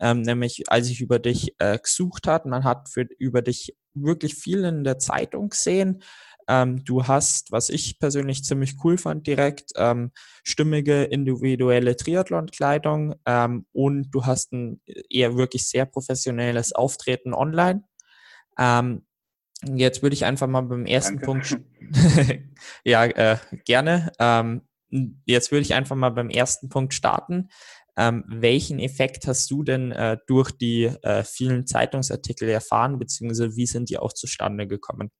ähm, 0.00 0.20
nämlich 0.20 0.64
als 0.68 0.90
ich 0.90 1.00
über 1.00 1.18
dich 1.18 1.54
äh, 1.58 1.78
gesucht 1.78 2.26
habe. 2.26 2.50
Man 2.50 2.64
hat 2.64 2.90
für, 2.90 3.06
über 3.18 3.40
dich 3.40 3.74
wirklich 3.94 4.34
viel 4.34 4.64
in 4.64 4.84
der 4.84 4.98
Zeitung 4.98 5.50
gesehen. 5.50 6.02
Ähm, 6.46 6.84
du 6.84 7.06
hast, 7.06 7.52
was 7.52 7.70
ich 7.70 7.98
persönlich 7.98 8.44
ziemlich 8.44 8.76
cool 8.84 8.98
fand, 8.98 9.26
direkt 9.26 9.72
ähm, 9.76 10.10
stimmige 10.42 11.04
individuelle 11.04 11.96
Triathlon-Kleidung 11.96 13.14
ähm, 13.24 13.66
und 13.72 14.10
du 14.10 14.26
hast 14.26 14.52
ein 14.52 14.82
eher 15.08 15.36
wirklich 15.36 15.66
sehr 15.66 15.86
professionelles 15.86 16.74
Auftreten 16.74 17.32
online. 17.32 17.84
Ähm, 18.58 19.06
Jetzt 19.72 20.02
würde 20.02 20.14
ich 20.14 20.24
einfach 20.24 20.46
mal 20.46 20.62
beim 20.62 20.86
ersten 20.86 21.20
Danke. 21.20 21.24
Punkt, 21.24 21.58
ja, 22.84 23.04
äh, 23.04 23.38
gerne. 23.64 24.12
Ähm, 24.18 24.62
jetzt 25.24 25.52
würde 25.52 25.62
ich 25.62 25.74
einfach 25.74 25.96
mal 25.96 26.10
beim 26.10 26.30
ersten 26.30 26.68
Punkt 26.68 26.94
starten. 26.94 27.48
Ähm, 27.96 28.24
welchen 28.26 28.78
Effekt 28.78 29.26
hast 29.26 29.50
du 29.50 29.62
denn 29.62 29.92
äh, 29.92 30.16
durch 30.26 30.50
die 30.50 30.84
äh, 31.02 31.22
vielen 31.22 31.66
Zeitungsartikel 31.66 32.48
erfahren, 32.48 32.98
beziehungsweise 32.98 33.56
wie 33.56 33.66
sind 33.66 33.90
die 33.90 33.98
auch 33.98 34.12
zustande 34.12 34.66
gekommen? 34.66 35.10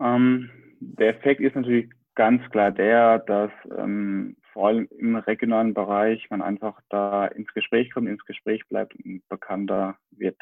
Ähm, 0.00 0.50
der 0.80 1.16
Effekt 1.16 1.40
ist 1.40 1.54
natürlich 1.54 1.90
ganz 2.14 2.42
klar 2.50 2.72
der, 2.72 3.20
dass 3.20 3.50
ähm, 3.76 4.36
vor 4.52 4.68
allem 4.68 4.88
im 4.98 5.14
regionalen 5.16 5.72
Bereich 5.72 6.28
man 6.30 6.42
einfach 6.42 6.80
da 6.88 7.26
ins 7.26 7.52
Gespräch 7.54 7.92
kommt, 7.92 8.08
ins 8.08 8.24
Gespräch 8.24 8.62
bleibt 8.68 8.94
und 9.04 9.22
bekannter 9.28 9.96
wird 10.10 10.36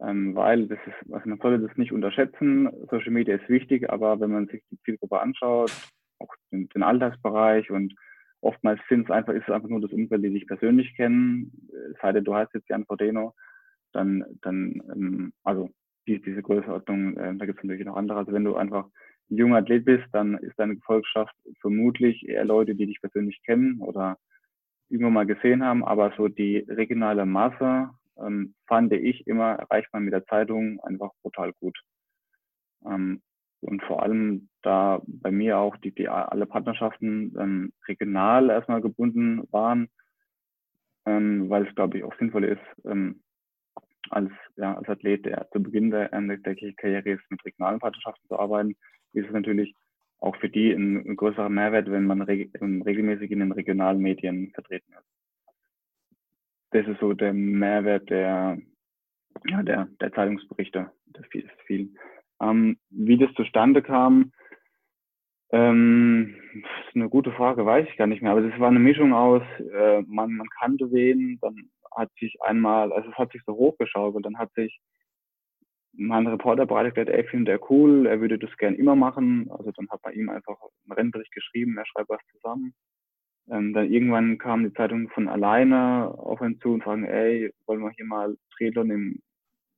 ähm, 0.00 0.34
weil 0.34 0.66
das 0.66 0.78
ist, 0.86 1.12
also 1.12 1.28
man 1.28 1.38
sollte 1.38 1.66
das 1.66 1.76
nicht 1.76 1.92
unterschätzen. 1.92 2.68
Social 2.90 3.10
Media 3.12 3.36
ist 3.36 3.48
wichtig, 3.48 3.90
aber 3.90 4.18
wenn 4.20 4.30
man 4.30 4.46
sich 4.48 4.62
die 4.70 4.78
Zielgruppe 4.84 5.20
anschaut, 5.20 5.72
auch 6.18 6.34
den, 6.50 6.68
den 6.70 6.82
Alltagsbereich 6.82 7.70
und 7.70 7.94
oftmals 8.40 8.80
sind 8.88 9.04
es 9.04 9.10
einfach, 9.10 9.32
ist 9.32 9.44
es 9.46 9.54
einfach 9.54 9.68
nur 9.68 9.80
das 9.80 9.92
Umfeld, 9.92 10.24
die 10.24 10.30
dich 10.30 10.46
persönlich 10.46 10.94
kennen. 10.96 11.52
Sei 12.00 12.12
denn, 12.12 12.24
du 12.24 12.34
heißt 12.34 12.54
jetzt 12.54 12.68
Jan 12.68 12.86
Frodeno, 12.86 13.34
dann, 13.92 14.24
dann, 14.42 14.82
ähm, 14.94 15.32
also 15.42 15.70
die, 16.06 16.20
diese 16.20 16.42
Größenordnung, 16.42 17.16
äh, 17.16 17.36
da 17.36 17.46
gibt 17.46 17.58
es 17.58 17.64
natürlich 17.64 17.86
noch 17.86 17.96
andere. 17.96 18.18
Also 18.18 18.32
wenn 18.32 18.44
du 18.44 18.56
einfach 18.56 18.86
ein 19.30 19.36
junger 19.36 19.58
Athlet 19.58 19.84
bist, 19.84 20.06
dann 20.12 20.38
ist 20.38 20.58
deine 20.58 20.76
Gefolgschaft 20.76 21.34
vermutlich 21.60 22.28
eher 22.28 22.44
Leute, 22.44 22.74
die 22.74 22.86
dich 22.86 23.00
persönlich 23.00 23.40
kennen 23.44 23.80
oder 23.80 24.18
irgendwann 24.88 25.12
mal 25.12 25.26
gesehen 25.26 25.64
haben, 25.64 25.84
aber 25.84 26.12
so 26.16 26.28
die 26.28 26.58
regionale 26.68 27.24
Masse 27.24 27.90
ähm, 28.18 28.54
fand 28.66 28.92
ich 28.92 29.26
immer, 29.26 29.52
erreicht 29.52 29.88
man 29.92 30.04
mit 30.04 30.12
der 30.12 30.26
Zeitung 30.26 30.80
einfach 30.80 31.10
brutal 31.22 31.52
gut. 31.60 31.78
Ähm, 32.84 33.22
und 33.60 33.82
vor 33.82 34.02
allem 34.02 34.48
da 34.62 35.00
bei 35.06 35.30
mir 35.30 35.58
auch 35.58 35.76
die, 35.76 35.92
die 35.92 36.08
alle 36.08 36.46
Partnerschaften 36.46 37.34
ähm, 37.38 37.72
regional 37.88 38.50
erstmal 38.50 38.80
gebunden 38.80 39.42
waren, 39.50 39.88
ähm, 41.06 41.48
weil 41.48 41.66
es 41.66 41.74
glaube 41.74 41.98
ich 41.98 42.04
auch 42.04 42.16
sinnvoll 42.18 42.44
ist, 42.44 42.60
ähm, 42.84 43.22
als, 44.10 44.30
ja, 44.56 44.76
als 44.76 44.88
Athlet, 44.88 45.26
der 45.26 45.48
zu 45.52 45.62
Beginn 45.62 45.90
der, 45.90 46.08
der, 46.08 46.36
der 46.38 46.74
Karriere 46.74 47.10
ist, 47.10 47.30
mit 47.30 47.44
regionalen 47.44 47.80
Partnerschaften 47.80 48.26
zu 48.28 48.38
arbeiten, 48.38 48.76
ist 49.12 49.26
es 49.26 49.32
natürlich 49.32 49.74
auch 50.18 50.36
für 50.36 50.48
die 50.48 50.72
ein, 50.72 50.96
ein 51.06 51.16
größerer 51.16 51.48
Mehrwert, 51.48 51.90
wenn 51.90 52.06
man 52.06 52.22
reg 52.22 52.50
regelmäßig 52.60 53.30
in 53.30 53.40
den 53.40 53.52
regionalen 53.52 54.00
Medien 54.00 54.50
vertreten 54.52 54.92
ist 54.92 55.06
das 56.70 56.86
ist 56.86 57.00
so 57.00 57.12
der 57.12 57.32
Mehrwert 57.32 58.08
der, 58.10 58.58
ja, 59.46 59.62
der, 59.62 59.88
der 60.00 60.12
Zeitungsberichte. 60.12 60.90
Das 61.06 61.24
ist 61.32 61.50
viel. 61.66 61.92
Ähm, 62.40 62.78
wie 62.90 63.18
das 63.18 63.32
zustande 63.34 63.82
kam, 63.82 64.32
ähm, 65.52 66.36
ist 66.54 66.94
eine 66.94 67.08
gute 67.08 67.32
Frage, 67.32 67.66
weiß 67.66 67.86
ich 67.88 67.96
gar 67.96 68.06
nicht 68.06 68.22
mehr. 68.22 68.32
Aber 68.32 68.42
das 68.42 68.58
war 68.60 68.68
eine 68.68 68.78
Mischung 68.78 69.12
aus, 69.12 69.42
äh, 69.72 70.02
man, 70.06 70.32
man 70.34 70.48
kannte 70.58 70.90
wen, 70.92 71.38
dann 71.40 71.56
hat 71.96 72.10
sich 72.18 72.36
einmal, 72.42 72.92
also 72.92 73.10
es 73.10 73.16
hat 73.16 73.32
sich 73.32 73.42
so 73.46 73.54
hochgeschaukelt, 73.54 74.24
dann 74.24 74.38
hat 74.38 74.52
sich 74.54 74.80
mein 75.92 76.26
Reporter 76.26 76.66
bereitet 76.66 77.08
ey, 77.08 77.24
findet 77.24 77.48
er 77.48 77.70
cool, 77.70 78.06
er 78.06 78.20
würde 78.20 78.38
das 78.38 78.56
gern 78.56 78.74
immer 78.74 78.96
machen. 78.96 79.50
Also 79.50 79.70
dann 79.72 79.88
hat 79.90 80.00
man 80.04 80.14
ihm 80.14 80.28
einfach 80.30 80.56
einen 80.84 80.92
Rennbericht 80.92 81.32
geschrieben, 81.32 81.76
er 81.76 81.86
schreibt 81.86 82.08
was 82.08 82.20
zusammen. 82.32 82.74
Ähm, 83.50 83.72
dann 83.72 83.90
irgendwann 83.90 84.38
kam 84.38 84.64
die 84.64 84.72
Zeitung 84.72 85.08
von 85.10 85.28
alleine 85.28 86.14
auf 86.16 86.40
uns 86.40 86.58
zu 86.60 86.72
und 86.72 86.84
fragen, 86.84 87.04
ey, 87.04 87.52
wollen 87.66 87.80
wir 87.80 87.90
hier 87.90 88.04
mal 88.04 88.36
Triathlon 88.56 88.90
im, 88.90 89.22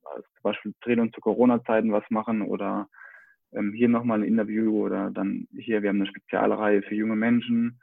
also 0.05 0.21
zum 0.21 0.43
Beispiel 0.43 0.73
Triathlon 0.81 1.13
zu 1.13 1.21
Corona-Zeiten 1.21 1.91
was 1.91 2.03
machen 2.09 2.41
oder 2.41 2.87
ähm, 3.53 3.73
hier 3.73 3.89
nochmal 3.89 4.19
ein 4.19 4.27
Interview 4.27 4.85
oder 4.85 5.11
dann 5.11 5.47
hier, 5.57 5.81
wir 5.81 5.89
haben 5.89 6.01
eine 6.01 6.07
Spezialreihe 6.07 6.81
für 6.81 6.95
junge 6.95 7.15
Menschen. 7.15 7.79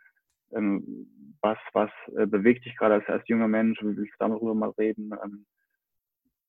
Ähm, 0.53 1.07
was 1.43 1.59
was 1.73 1.91
äh, 2.17 2.27
bewegt 2.27 2.65
dich 2.65 2.77
gerade 2.77 2.95
als, 2.95 3.07
als 3.09 3.27
junger 3.29 3.49
Mensch? 3.49 3.81
Wie 3.83 3.97
willst 3.97 4.13
du 4.19 4.29
darüber 4.29 4.55
mal 4.55 4.71
reden? 4.71 5.13
Ähm, 5.25 5.47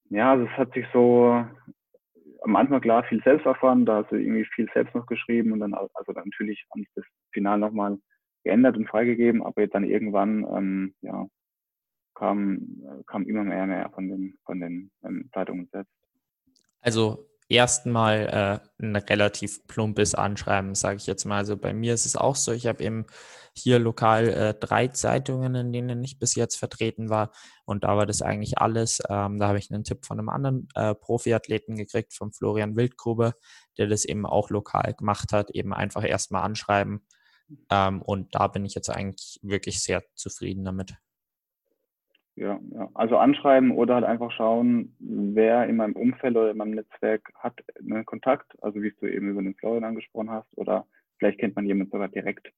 ja, 0.10 0.32
also 0.32 0.46
es 0.46 0.58
hat 0.58 0.74
sich 0.74 0.86
so 0.92 1.46
am 2.42 2.56
Anfang 2.56 2.82
klar 2.82 3.04
viel 3.04 3.22
selbst 3.24 3.46
erfahren, 3.46 3.86
da 3.86 3.98
hast 3.98 4.12
du 4.12 4.16
irgendwie 4.16 4.46
viel 4.46 4.68
selbst 4.74 4.96
noch 4.96 5.06
geschrieben 5.06 5.52
und 5.52 5.60
dann 5.60 5.74
also 5.74 6.12
dann 6.12 6.26
natürlich 6.26 6.66
am 6.72 6.84
das 6.96 7.06
Final 7.32 7.60
nochmal 7.60 7.98
geändert 8.44 8.76
und 8.76 8.90
freigegeben, 8.90 9.44
aber 9.44 9.68
dann 9.68 9.84
irgendwann 9.84 10.46
ähm, 10.56 10.96
ja, 11.02 11.28
kam, 12.22 13.04
kam 13.08 13.26
immer 13.26 13.44
mehr, 13.44 13.66
mehr 13.66 13.90
von 13.90 14.08
den, 14.08 14.38
von 14.46 14.60
den 14.60 14.92
ähm, 15.04 15.28
Zeitungen 15.34 15.68
selbst. 15.72 15.92
Also 16.80 17.28
erstmal 17.50 18.62
äh, 18.80 18.86
ein 18.86 18.96
relativ 18.96 19.66
plumpes 19.68 20.14
Anschreiben, 20.14 20.76
sage 20.76 20.98
ich 20.98 21.08
jetzt 21.08 21.26
mal. 21.26 21.38
Also 21.38 21.58
bei 21.58 21.74
mir 21.74 21.96
ist 21.96 22.06
es 22.06 22.16
auch 22.16 22.36
so, 22.36 22.52
ich 22.52 22.68
habe 22.68 22.84
eben 22.84 23.06
hier 23.56 23.80
lokal 23.80 24.30
äh, 24.30 24.54
drei 24.54 24.88
Zeitungen, 24.88 25.56
in 25.56 25.74
denen 25.74 26.04
ich 26.04 26.20
bis 26.20 26.36
jetzt 26.36 26.58
vertreten 26.58 27.10
war. 27.10 27.32
Und 27.66 27.84
da 27.84 27.98
war 27.98 28.06
das 28.06 28.22
eigentlich 28.22 28.60
alles. 28.60 29.02
Ähm, 29.10 29.40
da 29.40 29.48
habe 29.48 29.58
ich 29.58 29.72
einen 29.72 29.84
Tipp 29.84 30.06
von 30.06 30.20
einem 30.20 30.30
anderen 30.30 30.68
äh, 30.76 30.94
Profiathleten 30.94 31.76
gekriegt, 31.76 32.14
von 32.14 32.32
Florian 32.32 32.76
Wildgrube, 32.76 33.34
der 33.80 33.88
das 33.88 34.06
eben 34.06 34.28
auch 34.28 34.52
lokal 34.52 34.94
gemacht 34.94 35.34
hat. 35.34 35.50
Eben 35.52 35.74
einfach 35.74 36.08
erstmal 36.08 36.44
anschreiben, 36.44 37.02
ähm, 37.70 38.02
und 38.02 38.34
da 38.36 38.48
bin 38.48 38.66
ich 38.66 38.76
jetzt 38.76 38.90
eigentlich 38.90 39.40
wirklich 39.42 39.82
sehr 39.84 40.04
zufrieden 40.16 40.64
damit. 40.64 40.96
Ja, 42.36 42.60
ja, 42.74 42.90
also 42.94 43.18
anschreiben 43.18 43.72
oder 43.72 43.96
halt 43.96 44.06
einfach 44.06 44.32
schauen, 44.32 44.96
wer 45.00 45.68
in 45.68 45.76
meinem 45.76 45.96
Umfeld 45.96 46.38
oder 46.38 46.52
in 46.52 46.58
meinem 46.58 46.76
Netzwerk 46.76 47.30
hat 47.36 47.62
einen 47.78 48.06
Kontakt, 48.06 48.54
also 48.64 48.82
wie 48.82 48.94
du 49.00 49.06
eben 49.06 49.30
über 49.30 49.42
den 49.42 49.56
Florian 49.56 49.84
angesprochen 49.84 50.32
hast, 50.32 50.48
oder 50.58 50.88
vielleicht 51.18 51.40
kennt 51.40 51.56
man 51.56 51.66
jemanden 51.66 51.92
sogar 51.92 52.08
direkt 52.08 52.52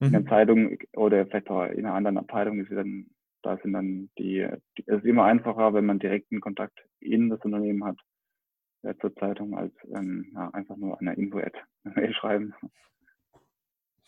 mhm. 0.00 0.06
in 0.06 0.12
der 0.12 0.20
mhm. 0.22 0.28
Zeitung 0.28 0.78
oder 0.96 1.26
vielleicht 1.26 1.48
auch 1.48 1.64
in 1.66 1.86
einer 1.86 1.94
anderen 1.94 2.18
Abteilung, 2.18 2.58
ist 2.58 2.72
dann, 2.72 3.06
da 3.42 3.56
sind 3.58 3.72
dann 3.72 4.10
die, 4.18 4.48
die, 4.76 4.84
es 4.86 4.98
ist 4.98 5.04
immer 5.04 5.24
einfacher, 5.24 5.72
wenn 5.74 5.86
man 5.86 6.00
direkten 6.00 6.40
Kontakt 6.40 6.84
in 6.98 7.30
das 7.30 7.40
Unternehmen 7.44 7.84
hat, 7.84 7.98
äh, 8.82 8.94
zur 9.00 9.14
Zeitung, 9.14 9.56
als 9.56 9.72
ähm, 9.94 10.32
ja, 10.34 10.50
einfach 10.50 10.76
nur 10.76 11.00
eine 11.00 11.14
Info-Ad 11.14 11.56
schreiben 12.14 12.52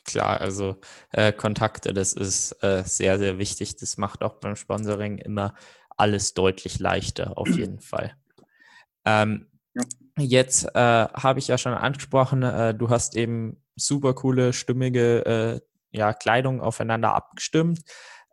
klar, 0.07 0.41
also 0.41 0.77
äh, 1.13 1.33
Kontakte, 1.33 1.93
das 1.93 2.13
ist 2.13 2.53
äh, 2.63 2.83
sehr, 2.85 3.19
sehr 3.19 3.39
wichtig. 3.39 3.77
Das 3.77 3.99
macht 3.99 4.23
auch 4.23 4.35
beim 4.35 4.57
Sponsoring 4.57 5.19
immer 5.19 5.55
alles 5.97 6.35
deutlich 6.35 6.79
leichter, 6.79 7.37
auf 7.37 7.49
jeden 7.57 7.81
Fall. 7.81 8.17
Ähm, 9.05 9.47
ja. 9.75 9.83
Jetzt 10.19 10.65
äh, 10.75 10.79
habe 10.79 11.39
ich 11.39 11.49
ja 11.49 11.59
schon 11.59 11.75
angesprochen, 11.75 12.43
äh, 12.43 12.75
du 12.75 12.89
hast 12.89 13.17
eben 13.17 13.63
super 13.77 14.15
coole, 14.15 14.55
stimmige 14.55 15.27
äh, 15.27 15.61
ja, 15.91 16.15
Kleidung 16.15 16.61
aufeinander 16.61 17.15
abgestimmt. 17.15 17.83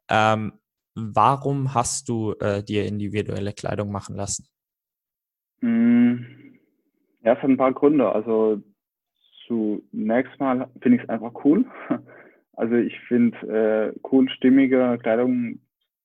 Ähm, 0.08 0.54
warum 0.96 1.74
hast 1.74 2.08
du 2.08 2.34
äh, 2.40 2.64
dir 2.64 2.86
individuelle 2.86 3.54
Kleidung 3.54 3.92
machen 3.92 4.16
lassen? 4.16 4.48
Hm, 5.60 6.26
ja, 7.24 7.34
es 7.34 7.38
hat 7.40 7.50
ein 7.50 7.58
paar 7.58 7.74
Gründe. 7.74 8.10
Also 8.12 8.62
zunächst 9.92 10.40
mal 10.40 10.70
finde 10.82 10.98
ich 10.98 11.04
es 11.04 11.10
einfach 11.10 11.34
cool. 11.44 11.66
Also 12.56 12.76
ich 12.76 13.00
finde 13.08 13.36
äh, 13.48 14.00
cool, 14.12 14.30
stimmige 14.30 15.00
Kleidung 15.02 15.60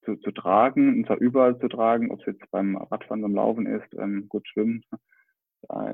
zu, 0.07 0.17
zu 0.17 0.31
tragen, 0.31 0.97
und 0.97 1.07
zwar 1.07 1.19
überall 1.19 1.59
zu 1.59 1.69
tragen, 1.69 2.11
ob 2.11 2.21
es 2.21 2.27
jetzt 2.27 2.51
beim 2.51 2.75
Radfahren, 2.75 3.21
beim 3.21 3.35
Laufen 3.35 3.67
ist, 3.67 3.93
ähm, 3.99 4.31
gut 4.31 4.49
schwimmen. 4.49 4.83
Da 5.69 5.93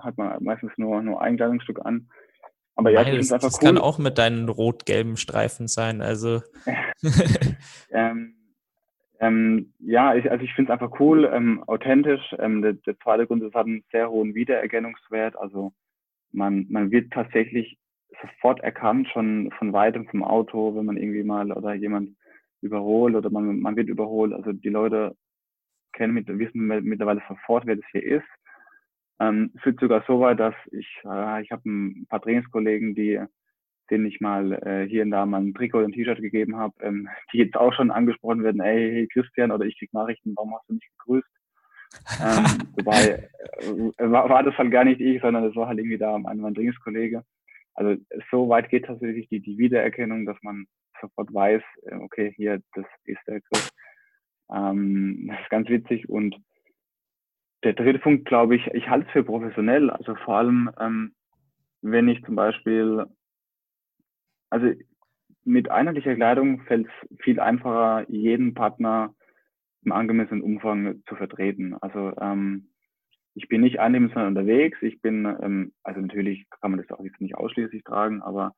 hat 0.00 0.18
man 0.18 0.42
meistens 0.42 0.72
nur, 0.76 1.00
nur 1.02 1.22
ein 1.22 1.36
Kleidungsstück 1.36 1.86
an. 1.86 2.08
Aber 2.74 2.90
ja, 2.90 3.04
Nein, 3.04 3.16
das, 3.16 3.28
das, 3.28 3.42
das 3.42 3.62
cool. 3.62 3.68
kann 3.68 3.78
auch 3.78 3.98
mit 3.98 4.18
deinen 4.18 4.48
rot-gelben 4.48 5.16
Streifen 5.16 5.68
sein. 5.68 6.02
Also 6.02 6.42
ähm, 7.90 8.34
ähm, 9.20 9.72
ja, 9.78 10.14
ich, 10.14 10.30
also 10.30 10.42
ich 10.42 10.52
finde 10.54 10.72
es 10.72 10.80
einfach 10.80 10.98
cool, 10.98 11.30
ähm, 11.32 11.62
authentisch. 11.68 12.34
Ähm, 12.38 12.62
der, 12.62 12.72
der 12.72 12.98
zweite 12.98 13.26
Grund 13.26 13.42
ist, 13.42 13.50
es 13.50 13.54
hat 13.54 13.66
einen 13.66 13.84
sehr 13.92 14.10
hohen 14.10 14.34
Wiedererkennungswert. 14.34 15.36
Also 15.36 15.72
man, 16.32 16.66
man 16.68 16.90
wird 16.90 17.12
tatsächlich 17.12 17.78
sofort 18.20 18.60
erkannt, 18.60 19.08
schon 19.12 19.50
von 19.58 19.72
weitem 19.72 20.06
vom 20.08 20.22
Auto, 20.22 20.74
wenn 20.76 20.84
man 20.84 20.96
irgendwie 20.96 21.22
mal 21.24 21.52
oder 21.52 21.74
jemand 21.74 22.16
überholt 22.60 23.14
oder 23.14 23.30
man, 23.30 23.60
man 23.60 23.76
wird 23.76 23.88
überholt. 23.88 24.32
Also 24.32 24.52
die 24.52 24.68
Leute 24.68 25.16
kennen 25.92 26.14
mit, 26.14 26.26
wissen 26.28 26.66
mittlerweile 26.66 27.22
sofort, 27.28 27.66
wer 27.66 27.76
das 27.76 27.84
hier 27.92 28.04
ist. 28.04 28.28
Ähm, 29.20 29.52
führt 29.62 29.80
sogar 29.80 30.04
so 30.06 30.20
weit, 30.20 30.40
dass 30.40 30.54
ich, 30.70 30.88
äh, 31.04 31.42
ich 31.42 31.50
habe 31.50 31.62
ein 31.68 32.06
paar 32.08 32.20
Trainingskollegen, 32.20 32.94
die 32.94 33.20
denen 33.90 34.06
ich 34.06 34.20
mal 34.20 34.52
äh, 34.52 34.88
hier 34.88 35.02
und 35.02 35.10
da 35.10 35.26
mal 35.26 35.42
ein 35.42 35.54
Trikot 35.54 35.78
oder 35.78 35.88
ein 35.88 35.92
T-Shirt 35.92 36.20
gegeben 36.20 36.56
habe, 36.56 36.74
ähm, 36.80 37.08
die 37.32 37.38
jetzt 37.38 37.56
auch 37.56 37.74
schon 37.74 37.90
angesprochen 37.90 38.42
werden, 38.42 38.60
ey, 38.60 38.90
hey 38.90 39.08
Christian, 39.12 39.52
oder 39.52 39.66
ich 39.66 39.78
krieg 39.78 39.92
Nachrichten, 39.92 40.32
warum 40.34 40.54
hast 40.54 40.68
du 40.68 40.74
nicht 40.74 40.88
gegrüßt? 40.98 41.28
Ähm, 42.20 42.44
wobei 42.76 43.28
äh, 43.58 44.10
war, 44.10 44.28
war, 44.28 44.42
das 44.42 44.56
halt 44.56 44.70
gar 44.70 44.84
nicht 44.84 45.00
ich, 45.00 45.20
sondern 45.20 45.44
das 45.44 45.56
war 45.56 45.68
halt 45.68 45.78
irgendwie 45.78 45.98
da 45.98 46.18
mein, 46.18 46.38
mein 46.38 46.54
Trainingskollege. 46.54 47.24
Also 47.74 48.00
so 48.30 48.48
weit 48.48 48.68
geht 48.68 48.86
tatsächlich 48.86 49.28
die, 49.28 49.40
die 49.40 49.58
Wiedererkennung, 49.58 50.26
dass 50.26 50.36
man 50.42 50.66
sofort 51.00 51.32
weiß, 51.32 51.62
äh, 51.86 51.94
okay, 51.96 52.32
hier, 52.36 52.62
das 52.74 52.86
ist 53.04 53.20
der 53.26 53.40
Chris. 53.40 53.72
Ähm, 54.52 55.28
das 55.30 55.40
ist 55.40 55.50
ganz 55.50 55.68
witzig. 55.68 56.08
Und 56.08 56.36
der 57.64 57.74
dritte 57.74 57.98
Punkt, 57.98 58.24
glaube 58.26 58.56
ich, 58.56 58.66
ich 58.68 58.88
halte 58.88 59.06
es 59.06 59.12
für 59.12 59.24
professionell. 59.24 59.90
Also 59.90 60.14
vor 60.16 60.36
allem, 60.36 60.70
ähm, 60.80 61.14
wenn 61.80 62.08
ich 62.08 62.24
zum 62.24 62.34
Beispiel, 62.34 63.06
also 64.50 64.72
mit 65.44 65.70
einheitlicher 65.70 66.14
Kleidung 66.14 66.62
fällt 66.62 66.86
es 66.86 67.22
viel 67.22 67.40
einfacher, 67.40 68.08
jeden 68.08 68.54
Partner 68.54 69.14
im 69.84 69.92
angemessenen 69.92 70.42
Umfang 70.42 71.02
zu 71.08 71.16
vertreten. 71.16 71.74
Also 71.80 72.12
ähm, 72.20 72.68
ich 73.34 73.48
bin 73.48 73.62
nicht 73.62 73.80
eindimensional 73.80 74.28
unterwegs. 74.28 74.78
Ich 74.82 75.00
bin, 75.00 75.24
ähm, 75.24 75.72
also 75.82 76.00
natürlich 76.00 76.46
kann 76.60 76.70
man 76.70 76.80
das 76.80 76.90
auch 76.90 77.04
jetzt 77.04 77.20
nicht 77.20 77.34
ausschließlich 77.34 77.82
tragen, 77.84 78.22
aber 78.22 78.54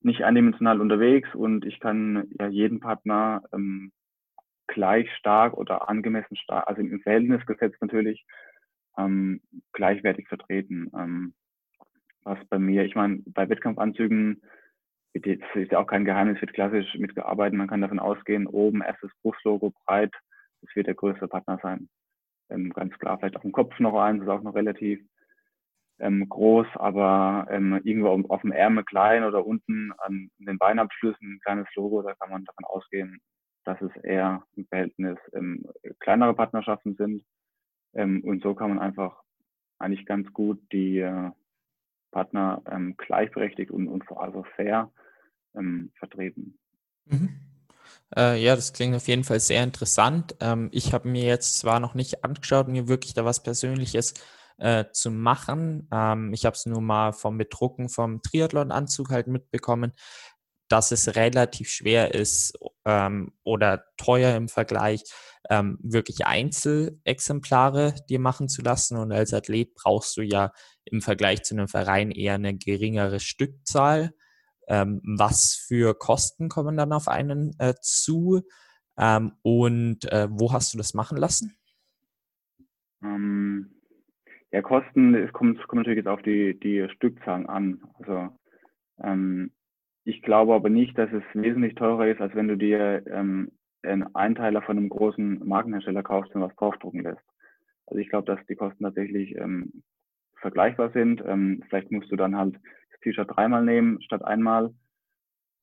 nicht 0.00 0.22
eindimensional 0.22 0.80
unterwegs 0.80 1.34
und 1.34 1.64
ich 1.64 1.80
kann 1.80 2.28
ja 2.38 2.48
jeden 2.48 2.80
Partner 2.80 3.42
ähm, 3.52 3.92
gleich 4.66 5.10
stark 5.16 5.54
oder 5.54 5.88
angemessen 5.88 6.36
stark, 6.36 6.68
also 6.68 6.80
im 6.80 7.00
Verhältnis 7.00 7.44
gesetzt 7.46 7.78
natürlich, 7.80 8.24
ähm, 8.98 9.40
gleichwertig 9.72 10.28
vertreten. 10.28 10.90
Ähm, 10.96 11.34
was 12.22 12.38
bei 12.48 12.58
mir, 12.58 12.84
ich 12.84 12.94
meine, 12.94 13.22
bei 13.26 13.48
Wettkampfanzügen, 13.48 14.42
das 15.14 15.38
ist 15.54 15.72
ja 15.72 15.78
auch 15.78 15.86
kein 15.86 16.04
Geheimnis, 16.04 16.40
wird 16.40 16.52
klassisch 16.52 16.94
mitgearbeitet. 16.96 17.56
Man 17.56 17.68
kann 17.68 17.80
davon 17.80 17.98
ausgehen, 17.98 18.46
oben 18.46 18.82
erstes 18.82 19.10
Brustlogo 19.22 19.72
breit, 19.86 20.12
das 20.62 20.74
wird 20.74 20.86
der 20.86 20.94
größte 20.94 21.28
Partner 21.28 21.58
sein. 21.62 21.88
Ähm, 22.48 22.70
ganz 22.70 22.96
klar, 22.98 23.18
vielleicht 23.18 23.36
auch 23.36 23.44
im 23.44 23.52
Kopf 23.52 23.78
noch 23.80 23.98
eins, 23.98 24.22
ist 24.22 24.28
auch 24.28 24.42
noch 24.42 24.54
relativ 24.54 25.00
ähm, 25.98 26.28
groß, 26.28 26.66
aber 26.74 27.46
ähm, 27.50 27.80
irgendwo 27.84 28.08
auf 28.28 28.42
dem 28.42 28.52
Ärmel 28.52 28.84
klein 28.84 29.24
oder 29.24 29.46
unten 29.46 29.92
an 29.98 30.30
den 30.38 30.58
Beinabschlüssen 30.58 31.34
ein 31.34 31.40
kleines 31.40 31.66
Logo, 31.74 32.02
da 32.02 32.14
kann 32.14 32.30
man 32.30 32.44
davon 32.44 32.64
ausgehen, 32.64 33.20
dass 33.64 33.80
es 33.80 33.94
eher 34.02 34.44
im 34.56 34.66
Verhältnis 34.66 35.18
ähm, 35.32 35.66
kleinere 35.98 36.34
Partnerschaften 36.34 36.94
sind. 36.96 37.24
Ähm, 37.94 38.22
und 38.24 38.42
so 38.42 38.54
kann 38.54 38.70
man 38.70 38.78
einfach 38.78 39.22
eigentlich 39.78 40.06
ganz 40.06 40.32
gut 40.32 40.60
die 40.72 40.98
äh, 40.98 41.30
Partner 42.10 42.62
ähm, 42.70 42.94
gleichberechtigt 42.96 43.70
und, 43.70 43.88
und 43.88 44.04
also 44.12 44.44
fair 44.54 44.92
ähm, 45.54 45.92
vertreten. 45.98 46.58
Mhm. 47.06 47.40
Äh, 48.14 48.42
ja, 48.42 48.54
das 48.54 48.72
klingt 48.72 48.94
auf 48.94 49.08
jeden 49.08 49.24
Fall 49.24 49.40
sehr 49.40 49.62
interessant. 49.62 50.36
Ähm, 50.40 50.68
ich 50.72 50.92
habe 50.92 51.08
mir 51.08 51.24
jetzt 51.24 51.58
zwar 51.58 51.80
noch 51.80 51.94
nicht 51.94 52.24
angeschaut, 52.24 52.68
mir 52.68 52.88
wirklich 52.88 53.14
da 53.14 53.24
was 53.24 53.42
Persönliches 53.42 54.14
äh, 54.58 54.84
zu 54.92 55.10
machen. 55.10 55.88
Ähm, 55.92 56.32
ich 56.32 56.46
habe 56.46 56.54
es 56.54 56.66
nur 56.66 56.80
mal 56.80 57.12
vom 57.12 57.38
Bedrucken 57.38 57.88
vom 57.88 58.22
Triathlon-Anzug 58.22 59.10
halt 59.10 59.26
mitbekommen, 59.26 59.92
dass 60.68 60.92
es 60.92 61.16
relativ 61.16 61.68
schwer 61.70 62.14
ist 62.14 62.54
ähm, 62.84 63.32
oder 63.44 63.84
teuer 63.96 64.36
im 64.36 64.48
Vergleich, 64.48 65.02
ähm, 65.50 65.78
wirklich 65.82 66.26
Einzelexemplare 66.26 67.94
dir 68.08 68.18
machen 68.20 68.48
zu 68.48 68.62
lassen. 68.62 68.96
Und 68.98 69.12
als 69.12 69.32
Athlet 69.34 69.74
brauchst 69.74 70.16
du 70.16 70.22
ja 70.22 70.52
im 70.84 71.02
Vergleich 71.02 71.42
zu 71.44 71.54
einem 71.54 71.68
Verein 71.68 72.10
eher 72.10 72.34
eine 72.34 72.56
geringere 72.56 73.20
Stückzahl. 73.20 74.12
Ähm, 74.68 75.00
was 75.04 75.54
für 75.54 75.94
Kosten 75.94 76.48
kommen 76.48 76.76
dann 76.76 76.92
auf 76.92 77.08
einen 77.08 77.54
äh, 77.58 77.74
zu? 77.80 78.42
Ähm, 78.98 79.32
und 79.42 80.10
äh, 80.10 80.28
wo 80.30 80.52
hast 80.52 80.72
du 80.72 80.78
das 80.78 80.94
machen 80.94 81.18
lassen? 81.18 81.56
Ähm, 83.02 83.70
ja, 84.52 84.62
Kosten, 84.62 85.14
es 85.14 85.32
kommt, 85.32 85.58
kommt 85.68 85.80
natürlich 85.80 85.98
jetzt 85.98 86.08
auf 86.08 86.22
die, 86.22 86.58
die 86.58 86.88
Stückzahlen 86.94 87.46
an. 87.46 87.82
Also 87.94 88.28
ähm, 89.02 89.52
ich 90.04 90.22
glaube 90.22 90.54
aber 90.54 90.70
nicht, 90.70 90.96
dass 90.96 91.10
es 91.12 91.22
wesentlich 91.34 91.74
teurer 91.74 92.08
ist, 92.08 92.20
als 92.20 92.34
wenn 92.34 92.48
du 92.48 92.56
dir 92.56 93.04
ähm, 93.06 93.52
einen 93.82 94.14
Einteiler 94.14 94.62
von 94.62 94.78
einem 94.78 94.88
großen 94.88 95.46
Markenhersteller 95.46 96.02
kaufst 96.02 96.34
und 96.34 96.40
was 96.40 96.54
draufdrucken 96.56 97.02
lässt. 97.02 97.22
Also 97.86 98.00
ich 98.00 98.08
glaube, 98.08 98.26
dass 98.26 98.44
die 98.46 98.56
Kosten 98.56 98.82
tatsächlich 98.82 99.36
ähm, 99.36 99.82
vergleichbar 100.40 100.90
sind. 100.92 101.22
Vielleicht 101.68 101.90
musst 101.90 102.10
du 102.10 102.16
dann 102.16 102.36
halt 102.36 102.56
T-Shirt 103.10 103.30
dreimal 103.34 103.64
nehmen 103.64 104.02
statt 104.02 104.24
einmal. 104.24 104.74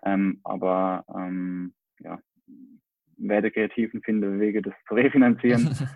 Ähm, 0.03 0.39
aber 0.43 1.05
ähm, 1.15 1.73
ja, 1.99 2.19
werde 3.17 3.51
kreativen 3.51 4.01
finde 4.01 4.39
Wege, 4.39 4.61
das 4.61 4.73
zu 4.87 4.95
refinanzieren. 4.95 5.69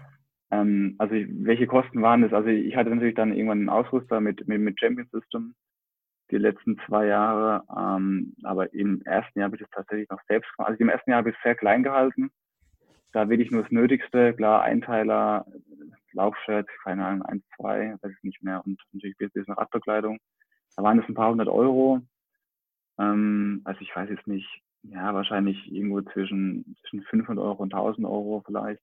Ähm, 0.49 0.95
also 0.97 1.13
ich, 1.13 1.27
welche 1.29 1.67
Kosten 1.67 2.01
waren 2.01 2.21
das? 2.21 2.31
Also 2.31 2.47
ich 2.49 2.75
hatte 2.75 2.89
natürlich 2.89 3.15
dann 3.15 3.33
irgendwann 3.33 3.59
einen 3.59 3.69
Ausrüster 3.69 4.21
mit, 4.21 4.47
mit, 4.47 4.61
mit 4.61 4.79
Champion 4.79 5.05
System 5.11 5.55
die 6.31 6.37
letzten 6.37 6.77
zwei 6.85 7.07
Jahre. 7.07 7.63
Ähm, 7.75 8.33
aber 8.43 8.73
im 8.73 9.01
ersten 9.03 9.39
Jahr 9.39 9.47
habe 9.47 9.55
ich 9.55 9.61
das 9.61 9.71
tatsächlich 9.71 10.09
noch 10.09 10.21
selbst 10.27 10.49
gemacht. 10.55 10.71
Also 10.71 10.81
im 10.81 10.89
ersten 10.89 11.09
Jahr 11.09 11.17
habe 11.17 11.29
ich 11.29 11.35
es 11.35 11.43
sehr 11.43 11.55
klein 11.55 11.83
gehalten. 11.83 12.31
Da 13.13 13.29
will 13.29 13.41
ich 13.41 13.51
nur 13.51 13.63
das 13.63 13.71
Nötigste, 13.71 14.33
klar, 14.33 14.63
Einteiler, 14.63 15.45
Laufshirt, 16.13 16.67
keine 16.83 17.05
Ahnung, 17.05 17.23
eins, 17.23 17.43
zwei, 17.55 17.95
weiß 18.01 18.11
ich 18.11 18.23
nicht 18.23 18.43
mehr. 18.43 18.61
Und 18.65 18.79
natürlich 18.91 19.15
ein 19.19 19.29
bisschen 19.29 19.53
Radbekleidung. 19.53 20.19
Da 20.78 20.84
waren 20.84 20.99
es 20.99 21.09
ein 21.09 21.15
paar 21.15 21.32
hundert 21.32 21.49
Euro. 21.49 22.01
Ähm, 22.99 23.61
also 23.65 23.82
ich 23.82 23.93
weiß 23.93 24.09
jetzt 24.09 24.28
nicht, 24.28 24.47
ja, 24.84 25.13
wahrscheinlich 25.13 25.71
irgendwo 25.71 26.01
zwischen, 26.01 26.78
zwischen 26.82 27.03
500 27.03 27.43
Euro 27.43 27.63
und 27.63 27.73
1000 27.73 28.07
Euro 28.07 28.43
vielleicht. 28.45 28.82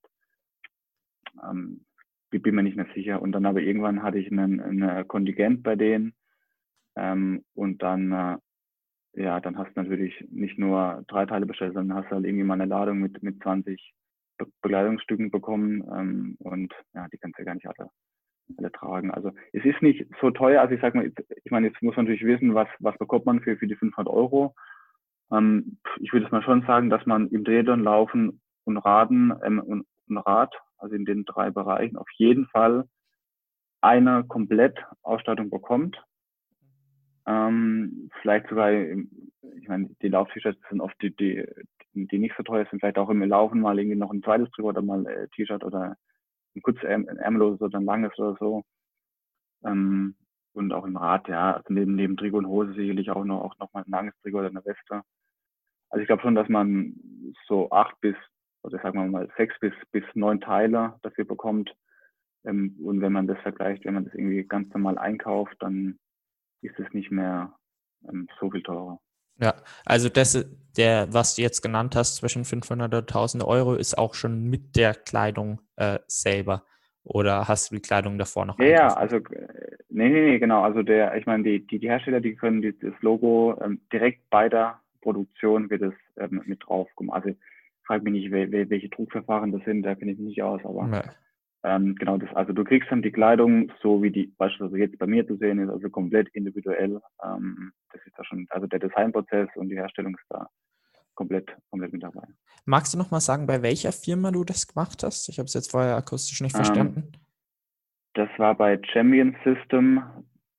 Ähm, 1.41 1.85
bin 2.29 2.55
mir 2.55 2.63
nicht 2.63 2.75
mehr 2.75 2.87
sicher. 2.93 3.21
Und 3.21 3.31
dann 3.31 3.45
aber 3.45 3.61
irgendwann 3.61 4.03
hatte 4.03 4.19
ich 4.19 4.31
einen, 4.31 4.59
einen 4.59 5.07
Kontingent 5.07 5.63
bei 5.63 5.75
denen. 5.75 6.13
Ähm, 6.95 7.43
und 7.53 7.81
dann, 7.81 8.11
äh, 8.11 8.37
ja, 9.13 9.39
dann 9.39 9.57
hast 9.57 9.75
du 9.75 9.81
natürlich 9.81 10.13
nicht 10.29 10.57
nur 10.59 11.03
drei 11.07 11.25
Teile 11.25 11.45
bestellt, 11.45 11.73
sondern 11.73 11.97
hast 11.97 12.11
halt 12.11 12.25
irgendwie 12.25 12.43
mal 12.43 12.55
eine 12.55 12.65
Ladung 12.65 12.99
mit, 12.99 13.23
mit 13.23 13.41
20 13.41 13.93
Be 14.37 14.47
Bekleidungsstücken 14.61 15.31
bekommen. 15.31 15.81
Ähm, 15.93 16.35
und 16.39 16.73
ja, 16.93 17.07
die 17.07 17.17
kannst 17.17 17.37
du 17.37 17.43
ja 17.43 17.45
gar 17.45 17.55
nicht 17.55 17.67
alle, 17.67 17.89
alle 18.57 18.71
tragen. 18.71 19.11
Also 19.11 19.31
es 19.53 19.65
ist 19.65 19.81
nicht 19.81 20.05
so 20.21 20.31
teuer. 20.31 20.61
Also 20.61 20.75
ich 20.75 20.81
sag 20.81 20.95
mal, 20.95 21.11
ich 21.43 21.51
meine, 21.51 21.67
jetzt 21.67 21.81
muss 21.81 21.95
man 21.95 22.05
natürlich 22.05 22.25
wissen, 22.25 22.53
was, 22.55 22.67
was 22.79 22.97
bekommt 22.97 23.25
man 23.25 23.41
für, 23.41 23.57
für 23.57 23.67
die 23.67 23.75
500 23.75 24.11
Euro. 24.11 24.55
Ähm, 25.31 25.77
ich 25.99 26.13
würde 26.13 26.25
es 26.25 26.31
mal 26.31 26.43
schon 26.43 26.63
sagen, 26.63 26.89
dass 26.89 27.05
man 27.05 27.29
im 27.29 27.43
Drehdown 27.43 27.83
laufen 27.83 28.41
und 28.63 28.77
Raden 28.77 29.33
ähm, 29.43 29.59
und, 29.59 29.85
und 30.07 30.17
Rad 30.17 30.53
also 30.77 30.95
in 30.95 31.05
den 31.05 31.25
drei 31.25 31.51
Bereichen, 31.51 31.97
auf 31.97 32.09
jeden 32.17 32.47
Fall 32.47 32.87
eine 33.81 34.23
Komplettausstattung 34.23 35.49
bekommt. 35.49 36.01
Ähm, 37.27 38.09
vielleicht 38.21 38.47
sogar, 38.49 38.71
ich 38.71 39.67
meine, 39.67 39.89
die 40.01 40.09
Lauf-T-Shirts 40.09 40.59
sind 40.69 40.81
oft 40.81 40.95
die, 41.01 41.15
die, 41.15 41.45
die 41.93 42.19
nicht 42.19 42.35
so 42.37 42.43
teuer 42.43 42.67
sind, 42.69 42.79
vielleicht 42.79 42.97
auch 42.97 43.09
im 43.09 43.23
Laufen 43.23 43.61
mal 43.61 43.77
irgendwie 43.77 43.97
noch 43.97 44.11
ein 44.11 44.21
zweites 44.21 44.49
drüber 44.51 44.69
oder 44.69 44.81
mal 44.81 45.05
äh, 45.07 45.27
T-Shirt 45.29 45.63
oder 45.63 45.97
ein 46.55 46.61
kurzes 46.61 46.83
Ärmelloses 46.83 47.61
oder 47.61 47.79
ein 47.79 47.85
langes 47.85 48.17
oder 48.17 48.35
so. 48.39 48.63
Ähm, 49.65 50.15
und 50.53 50.71
auch 50.71 50.85
im 50.85 50.97
Rad, 50.97 51.27
ja, 51.27 51.53
also 51.55 51.73
neben, 51.73 51.95
neben 51.95 52.17
Trikot 52.17 52.37
und 52.37 52.47
Hose 52.47 52.73
sicherlich 52.73 53.09
auch 53.11 53.25
noch, 53.25 53.41
auch 53.41 53.57
noch 53.59 53.73
mal 53.73 53.83
ein 53.83 53.91
langes 53.91 54.15
Trikot 54.21 54.39
oder 54.39 54.49
eine 54.49 54.65
Weste. 54.65 55.01
Also 55.89 56.01
ich 56.01 56.07
glaube 56.07 56.21
schon, 56.21 56.35
dass 56.35 56.49
man 56.49 56.95
so 57.47 57.69
acht 57.71 57.99
bis 58.01 58.15
oder 58.63 58.79
sagen 58.79 58.99
wir 58.99 59.07
mal 59.07 59.31
sechs 59.37 59.57
bis, 59.59 59.73
bis 59.91 60.03
neun 60.15 60.41
Teile 60.41 60.97
dafür 61.03 61.25
bekommt. 61.25 61.75
Ähm, 62.45 62.75
und 62.83 63.01
wenn 63.01 63.13
man 63.13 63.27
das 63.27 63.39
vergleicht, 63.41 63.85
wenn 63.85 63.93
man 63.93 64.05
das 64.05 64.13
irgendwie 64.13 64.43
ganz 64.43 64.73
normal 64.73 64.97
einkauft, 64.97 65.55
dann 65.59 65.99
ist 66.61 66.79
es 66.79 66.91
nicht 66.93 67.11
mehr 67.11 67.55
ähm, 68.07 68.27
so 68.39 68.49
viel 68.49 68.63
teurer. 68.63 68.99
Ja, 69.39 69.53
also 69.85 70.09
das, 70.09 70.45
der, 70.77 71.13
was 71.13 71.35
du 71.35 71.41
jetzt 71.41 71.61
genannt 71.61 71.95
hast, 71.95 72.17
zwischen 72.17 72.45
500 72.45 72.93
und 72.93 73.01
1000 73.01 73.43
Euro, 73.43 73.75
ist 73.75 73.97
auch 73.97 74.13
schon 74.13 74.49
mit 74.49 74.75
der 74.75 74.93
Kleidung 74.93 75.61
äh, 75.75 75.99
selber. 76.07 76.63
Oder 77.03 77.47
hast 77.47 77.69
du 77.69 77.75
die 77.75 77.81
Kleidung 77.81 78.17
davor 78.17 78.45
noch? 78.45 78.57
Ja, 78.59 78.65
ja, 78.65 78.87
also 78.95 79.17
äh, 79.17 79.47
nee, 79.89 80.09
nee, 80.09 80.31
nee, 80.31 80.39
genau. 80.39 80.63
Also 80.63 80.81
der, 80.81 81.15
ich 81.15 81.25
meine, 81.25 81.43
die, 81.43 81.65
die, 81.65 81.79
die 81.79 81.89
Hersteller, 81.89 82.19
die 82.19 82.35
können 82.35 82.61
die, 82.61 82.77
das 82.77 82.93
Logo 83.01 83.59
ähm, 83.63 83.81
direkt 83.93 84.29
bei 84.29 84.49
der 84.49 84.79
Produktion 85.01 85.69
wird 85.69 85.83
es 85.83 85.93
ähm, 86.17 86.41
mit 86.45 86.65
drauf 86.65 86.87
gemacht. 86.95 87.23
Also 87.23 87.37
frage 87.85 88.03
mich 88.03 88.13
nicht, 88.13 88.31
welche 88.31 88.89
Druckverfahren 88.89 89.51
das 89.51 89.63
sind, 89.65 89.83
da 89.83 89.93
kenne 89.93 90.13
ich 90.13 90.17
mich 90.17 90.29
nicht 90.29 90.41
aus, 90.41 90.61
aber 90.65 90.87
nee. 90.87 91.01
Ähm, 91.65 91.95
genau 91.95 92.17
das, 92.17 92.33
also 92.35 92.53
du 92.53 92.63
kriegst 92.63 92.91
dann 92.91 93.01
die 93.01 93.11
Kleidung, 93.11 93.71
so 93.81 94.03
wie 94.03 94.11
die 94.11 94.27
beispielsweise 94.37 94.77
jetzt 94.77 94.99
bei 94.99 95.07
mir 95.07 95.25
zu 95.27 95.35
sehen 95.37 95.57
ist, 95.57 95.69
also 95.69 95.89
komplett 95.89 96.29
individuell. 96.33 97.01
Ähm, 97.23 97.71
das 97.91 98.05
ist 98.05 98.13
da 98.17 98.23
schon, 98.23 98.45
also 98.51 98.67
der 98.67 98.79
Designprozess 98.79 99.49
und 99.55 99.69
die 99.69 99.75
Herstellung 99.75 100.15
ist 100.15 100.25
da 100.29 100.47
komplett, 101.15 101.49
komplett 101.71 101.91
mit 101.91 102.03
dabei. 102.03 102.21
Magst 102.65 102.93
du 102.93 102.99
noch 102.99 103.09
mal 103.09 103.19
sagen, 103.19 103.47
bei 103.47 103.63
welcher 103.63 103.91
Firma 103.91 104.29
du 104.29 104.43
das 104.43 104.67
gemacht 104.67 105.01
hast? 105.03 105.27
Ich 105.27 105.39
habe 105.39 105.47
es 105.47 105.55
jetzt 105.55 105.71
vorher 105.71 105.95
akustisch 105.95 106.39
nicht 106.41 106.55
ähm, 106.55 106.63
verstanden. 106.63 107.11
Das 108.13 108.29
war 108.37 108.55
bei 108.55 108.79
Champion 108.93 109.35
System 109.43 110.03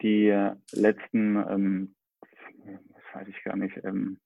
die 0.02 0.28
letzten, 0.72 1.36
ähm, 1.36 1.94
das 2.64 3.04
weiß 3.14 3.28
ich 3.28 3.44
gar 3.44 3.57
nicht, 3.57 3.76
ähm, 3.84 4.18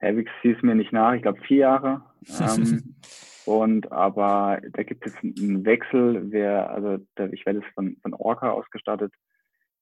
Havix 0.00 0.30
hieß 0.42 0.62
mir 0.62 0.74
nicht 0.74 0.92
nach, 0.92 1.14
ich 1.14 1.22
glaube 1.22 1.40
vier 1.42 1.58
Jahre. 1.58 2.02
Ähm, 2.40 2.94
und 3.44 3.92
aber 3.92 4.60
da 4.72 4.82
gibt 4.82 5.06
es 5.06 5.14
einen 5.22 5.64
Wechsel, 5.64 6.30
wer, 6.30 6.70
also 6.70 6.98
der, 7.18 7.32
ich 7.32 7.44
werde 7.46 7.60
es 7.60 7.74
von, 7.74 7.96
von 8.02 8.14
Orca 8.14 8.50
ausgestattet 8.50 9.12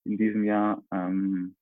in 0.05 0.17
diesem 0.17 0.45
Jahr. 0.45 0.83
Ähm, 0.93 1.55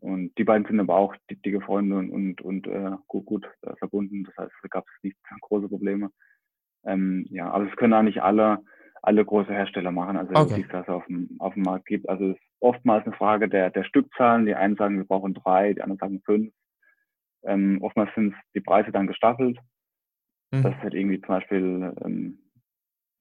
und 0.00 0.36
die 0.36 0.44
beiden 0.44 0.66
sind 0.66 0.80
aber 0.80 0.96
auch 0.96 1.14
dicke 1.30 1.60
Freunde 1.60 1.96
und, 1.96 2.10
und, 2.10 2.40
und 2.40 2.66
äh, 2.66 2.90
gut, 3.06 3.24
gut 3.24 3.46
äh, 3.62 3.76
verbunden. 3.76 4.24
Das 4.24 4.36
heißt, 4.36 4.52
da 4.62 4.68
gab 4.68 4.84
es 4.84 5.02
nicht 5.04 5.16
große 5.42 5.68
Probleme. 5.68 6.10
Ähm, 6.84 7.26
ja, 7.30 7.50
aber 7.50 7.68
es 7.68 7.76
können 7.76 7.94
auch 7.94 8.02
nicht 8.02 8.20
alle, 8.20 8.64
alle 9.02 9.24
große 9.24 9.52
Hersteller 9.52 9.92
machen, 9.92 10.16
also 10.16 10.34
okay. 10.34 10.66
das 10.70 10.88
auf 10.88 11.06
dem, 11.06 11.36
auf 11.38 11.54
dem 11.54 11.62
Markt 11.62 11.86
gibt. 11.86 12.08
Also 12.08 12.30
es 12.30 12.36
ist 12.36 12.42
oftmals 12.58 13.06
eine 13.06 13.14
Frage 13.14 13.48
der, 13.48 13.70
der 13.70 13.84
Stückzahlen. 13.84 14.46
Die 14.46 14.54
einen 14.54 14.76
sagen, 14.76 14.96
wir 14.96 15.04
brauchen 15.04 15.34
drei, 15.34 15.72
die 15.74 15.82
anderen 15.82 15.98
sagen 15.98 16.22
fünf. 16.24 16.52
Ähm, 17.44 17.78
oftmals 17.82 18.14
sind 18.14 18.34
die 18.54 18.60
Preise 18.60 18.92
dann 18.92 19.06
gestaffelt. 19.06 19.58
Mhm. 20.50 20.62
Das 20.62 20.74
ist 20.74 20.82
halt 20.82 20.94
irgendwie 20.94 21.20
zum 21.20 21.28
Beispiel 21.28 21.94
ähm, 22.04 22.38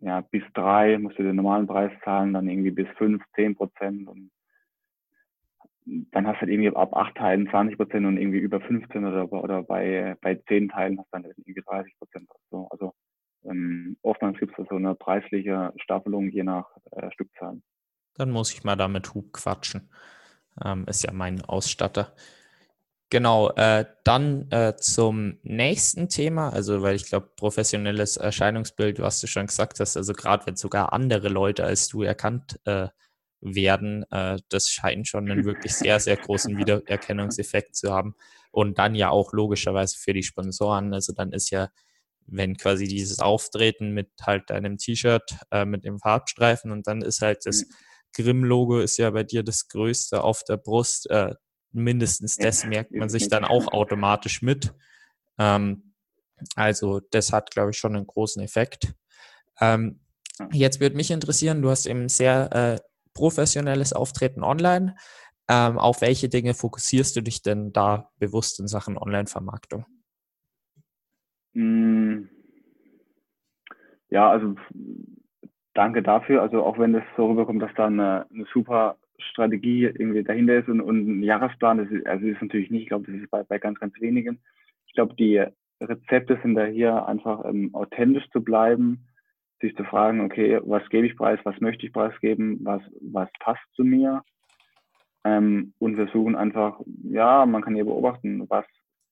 ja, 0.02 0.22
bis 0.22 0.44
drei 0.54 0.98
musst 0.98 1.20
du 1.20 1.24
den 1.24 1.36
normalen 1.36 1.68
Preis 1.68 1.92
zahlen, 2.04 2.34
dann 2.34 2.50
irgendwie 2.50 2.72
bis 2.72 2.88
fünf, 2.98 3.24
zehn 3.36 3.56
Prozent 3.56 4.08
und 4.08 4.32
dann 5.86 6.28
hast 6.28 6.38
du 6.38 6.42
halt 6.42 6.52
irgendwie 6.52 6.76
ab 6.76 6.96
acht 6.96 7.16
Teilen 7.16 7.50
20 7.50 7.78
Prozent 7.78 8.06
und 8.06 8.18
irgendwie 8.18 8.40
über 8.40 8.62
15 8.62 9.06
oder, 9.06 9.32
oder 9.32 9.64
bei, 9.64 10.16
bei 10.22 10.36
zehn 10.48 10.70
Teilen 10.70 11.00
hast 11.00 11.08
du 11.12 11.20
dann 11.20 11.26
irgendwie 11.26 11.62
30 11.62 11.98
Prozent. 11.98 12.30
So. 12.50 12.68
Also 12.70 12.94
ähm, 13.44 13.98
oftmals 14.02 14.38
gibt 14.40 14.58
es 14.58 14.68
so 14.68 14.76
eine 14.76 14.96
preisliche 14.96 15.74
Staffelung 15.78 16.30
je 16.30 16.44
nach 16.44 16.66
äh, 16.92 17.12
Stückzahl. 17.12 17.62
Dann 18.16 18.32
muss 18.32 18.54
ich 18.54 18.64
mal 18.64 18.76
da 18.76 18.88
mit 18.88 19.14
Hub 19.14 19.34
quatschen. 19.34 19.90
Ähm, 20.64 20.86
ist 20.88 21.04
ja 21.04 21.14
mein 21.14 21.42
Ausstatter. 21.42 22.14
Genau, 23.12 23.49
äh, 23.57 23.84
dann 24.05 24.49
äh, 24.51 24.78
zum 24.78 25.38
nächsten 25.43 26.07
Thema, 26.07 26.47
also 26.53 26.82
weil 26.82 26.95
ich 26.95 27.05
glaube, 27.07 27.30
professionelles 27.36 28.16
Erscheinungsbild, 28.16 28.99
was 29.01 29.20
du 29.20 29.28
schon 29.28 29.47
gesagt 29.47 29.82
hast, 29.82 29.97
also 29.97 30.14
gerade 30.14 30.45
wenn 30.45 30.55
sogar 30.55 30.93
andere 30.93 31.28
Leute 31.28 31.66
als 31.66 31.89
du 31.89 32.03
erkannt 32.03 32.57
äh, 32.64 32.88
werden, 33.41 34.09
äh, 34.12 34.38
das 34.47 34.70
scheint 34.70 35.09
schon 35.09 35.30
einen 35.30 35.43
wirklich 35.43 35.76
sehr, 35.76 35.99
sehr 35.99 36.16
großen 36.16 36.57
Wiedererkennungseffekt 36.57 37.76
zu 37.76 37.91
haben. 37.91 38.16
Und 38.49 38.80
dann 38.80 38.95
ja 38.95 39.09
auch 39.09 39.34
logischerweise 39.34 39.97
für 39.97 40.14
die 40.14 40.24
Sponsoren, 40.24 40.93
also 40.93 41.12
dann 41.12 41.34
ist 41.34 41.49
ja, 41.49 41.68
wenn 42.28 42.55
quasi 42.55 42.88
dieses 42.88 43.20
Auftreten 43.20 43.91
mit 43.91 44.09
halt 44.22 44.49
deinem 44.49 44.78
T-Shirt, 44.78 45.36
äh, 45.51 45.66
mit 45.66 45.84
dem 45.84 45.99
Farbstreifen 45.99 46.72
und 46.72 46.88
dann 46.88 47.01
ist 47.01 47.22
halt 47.22 47.45
das 47.45 47.66
mhm. 47.68 47.74
Grimm-Logo 48.14 48.80
ist 48.80 48.95
ja 48.97 49.09
bei 49.09 49.24
dir 49.24 49.43
das 49.43 49.68
größte 49.68 50.24
auf 50.24 50.45
der 50.45 50.55
Brust, 50.55 51.09
äh, 51.09 51.34
mindestens 51.72 52.38
das 52.38 52.66
merkt 52.66 52.92
man 52.92 53.10
sich 53.10 53.28
dann 53.28 53.46
auch 53.46 53.68
automatisch 53.68 54.42
mit. 54.42 54.74
Ähm, 55.38 55.94
also 56.56 57.00
das 57.12 57.32
hat, 57.34 57.52
glaube 57.52 57.72
ich, 57.72 57.78
schon 57.78 57.96
einen 57.96 58.08
großen 58.08 58.42
Effekt. 58.42 58.94
Ähm, 59.60 60.00
jetzt 60.52 60.80
würde 60.80 60.96
mich 60.96 61.12
interessieren, 61.12 61.62
du 61.62 61.70
hast 61.70 61.86
eben 61.86 62.10
sehr 62.10 62.52
äh, 62.54 62.80
professionelles 63.14 63.94
Auftreten 63.94 64.44
online. 64.44 64.96
Ähm, 65.48 65.78
auf 65.78 66.02
welche 66.02 66.30
Dinge 66.30 66.54
fokussierst 66.54 67.16
du 67.16 67.22
dich 67.22 67.42
denn 67.42 67.74
da 67.74 68.10
bewusst 68.20 68.60
in 68.60 68.68
Sachen 68.68 68.98
Online-Vermarktung? 68.98 69.86
Hm. 71.54 72.30
Ja, 74.10 74.30
also 74.30 74.56
danke 75.74 76.04
dafür. 76.04 76.42
Also 76.42 76.64
auch 76.64 76.78
wenn 76.80 76.96
es 76.96 77.04
so 77.18 77.28
rüberkommt, 77.28 77.62
dass 77.62 77.74
da 77.76 77.88
eine, 77.88 78.28
eine 78.30 78.46
super 78.54 78.98
Strategie 79.24 79.84
irgendwie 79.86 80.24
dahinter 80.24 80.60
ist 80.60 80.70
und, 80.70 80.82
und 80.82 81.08
ein 81.08 81.24
Jahresplan, 81.24 81.78
das 81.78 81.90
ist, 81.90 82.06
also 82.06 82.26
ist 82.26 82.42
natürlich 82.42 82.70
nicht, 82.70 82.84
ich 82.84 82.90
glaube, 82.90 83.12
das 83.12 83.22
ist 83.22 83.32
bei, 83.32 83.44
bei 83.44 83.60
ganz, 83.60 83.80
ganz 83.80 84.00
wenigen. 84.00 84.40
Ich 84.88 84.94
glaube, 84.94 85.16
die 85.16 85.44
Rezepte 85.82 86.40
sind 86.42 86.56
da 86.56 86.66
hier 86.66 87.06
einfach 87.08 87.46
ähm, 87.46 87.74
authentisch 87.74 88.30
zu 88.32 88.44
bleiben, 88.44 89.08
sich 89.62 89.76
zu 89.76 89.84
fragen, 89.84 90.22
okay, 90.22 90.60
was 90.64 90.88
gebe 90.90 91.08
ich 91.08 91.16
preis, 91.16 91.40
was 91.44 91.60
möchte 91.60 91.86
ich 91.86 91.94
preisgeben, 91.94 92.60
was, 92.64 92.82
was 93.00 93.30
passt 93.40 93.64
zu 93.76 93.84
mir. 93.84 94.24
Ähm, 95.24 95.74
und 95.78 95.96
versuchen 95.96 96.36
einfach, 96.36 96.80
ja, 97.04 97.46
man 97.46 97.62
kann 97.62 97.76
hier 97.76 97.86
beobachten, 97.86 98.50
was 98.50 98.66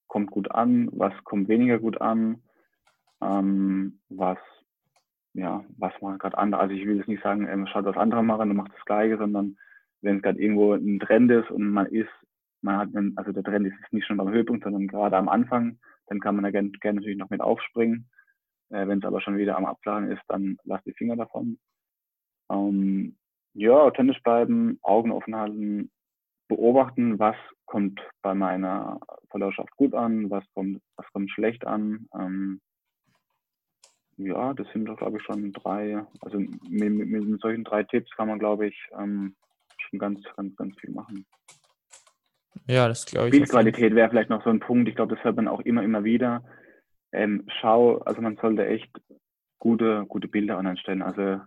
kommt 0.08 0.32
gut 0.32 0.50
an, 0.52 0.90
was 0.92 1.14
kommt 1.24 1.48
weniger 1.48 1.78
gut 1.78 2.02
an, 2.02 2.42
ähm, 3.22 4.00
was, 4.10 4.40
ja, 5.34 5.64
was 5.78 5.94
man 6.02 6.18
gerade 6.18 6.38
andere. 6.38 6.62
Also 6.62 6.74
ich 6.74 6.86
will 6.86 6.98
jetzt 6.98 7.08
nicht 7.08 7.22
sagen, 7.22 7.48
ähm, 7.48 7.68
schaut 7.68 7.86
was 7.86 7.98
andere 7.98 8.24
machen 8.24 8.50
und 8.50 8.58
macht 8.58 8.74
das 8.74 8.86
Gleiche, 8.86 9.18
sondern 9.18 9.58
wenn 10.02 10.18
es 10.18 10.22
gerade 10.22 10.40
irgendwo 10.40 10.74
ein 10.74 11.00
Trend 11.00 11.32
ist 11.32 11.50
und 11.52 11.70
man 11.70 11.88
ist, 11.88 12.10
man 12.62 12.78
hat 12.78 12.96
einen, 12.96 13.18
also 13.18 13.32
der 13.32 13.44
Trend 13.44 13.68
ist 13.68 13.76
nicht 13.92 14.06
schon 14.06 14.18
beim 14.18 14.30
Höhepunkt, 14.30 14.64
sondern 14.64 14.88
gerade 14.88 15.18
am 15.18 15.30
Anfang, 15.30 15.80
dann 16.08 16.20
kann 16.20 16.36
man 16.36 16.44
da 16.44 16.52
gerne, 16.52 16.72
gerne 16.72 17.00
natürlich 17.00 17.18
noch 17.18 17.30
mit 17.30 17.42
aufspringen. 17.42 18.10
Äh, 18.70 18.88
wenn 18.88 19.00
es 19.00 19.06
aber 19.06 19.22
schon 19.22 19.38
wieder 19.38 19.58
am 19.58 19.66
Abflachen 19.66 20.12
ist, 20.12 20.22
dann 20.28 20.58
lass 20.64 20.84
die 20.84 20.94
Finger 20.94 21.16
davon. 21.16 21.60
Ähm, 22.52 23.16
ja, 23.54 23.74
authentisch 23.74 24.22
bleiben, 24.22 24.80
Augen 24.82 25.12
offen 25.12 25.36
halten, 25.36 25.92
beobachten, 26.48 27.20
was 27.20 27.36
kommt 27.66 28.02
bei 28.22 28.34
meiner 28.34 29.00
Followerschaft 29.30 29.76
gut 29.76 29.94
an, 29.94 30.30
was 30.30 30.44
kommt, 30.54 30.82
was 30.96 31.06
kommt 31.14 31.32
schlecht 31.32 31.66
an. 31.66 32.08
Ähm, 32.14 32.62
ja, 34.18 34.54
das 34.54 34.68
sind 34.74 34.86
doch, 34.86 34.98
glaube 34.98 35.18
ich, 35.18 35.24
schon 35.24 35.54
drei, 35.54 36.04
also 36.22 36.40
mit, 36.40 36.92
mit, 36.92 37.10
mit, 37.10 37.42
solchen 37.42 37.64
drei 37.64 37.84
Tipps 37.84 38.12
kann 38.16 38.28
man, 38.28 38.40
glaube 38.40 38.68
ich, 38.68 38.90
ähm, 38.98 39.36
schon 39.90 40.00
ganz, 40.00 40.22
ganz, 40.36 40.56
ganz 40.56 40.78
viel 40.80 40.92
machen. 40.92 41.26
Ja, 42.68 42.88
das 42.88 43.06
glaube 43.06 43.28
ich. 43.28 43.32
Bildqualität 43.32 43.96
wäre 43.96 44.10
vielleicht 44.10 44.30
noch 44.30 44.44
so 44.44 44.50
ein 44.50 44.60
Punkt. 44.60 44.88
Ich 44.90 44.96
glaube, 44.96 45.16
das 45.16 45.24
hört 45.24 45.36
man 45.36 45.48
auch 45.48 45.62
immer, 45.62 45.84
immer 45.84 46.04
wieder. 46.04 46.44
Ähm, 47.12 47.46
schau, 47.60 47.98
also 48.00 48.22
man 48.22 48.38
sollte 48.38 48.66
echt 48.66 48.92
gute, 49.58 50.06
gute 50.08 50.28
Bilder 50.28 50.58
online 50.58 50.78
stellen. 50.78 51.02
Also 51.02 51.42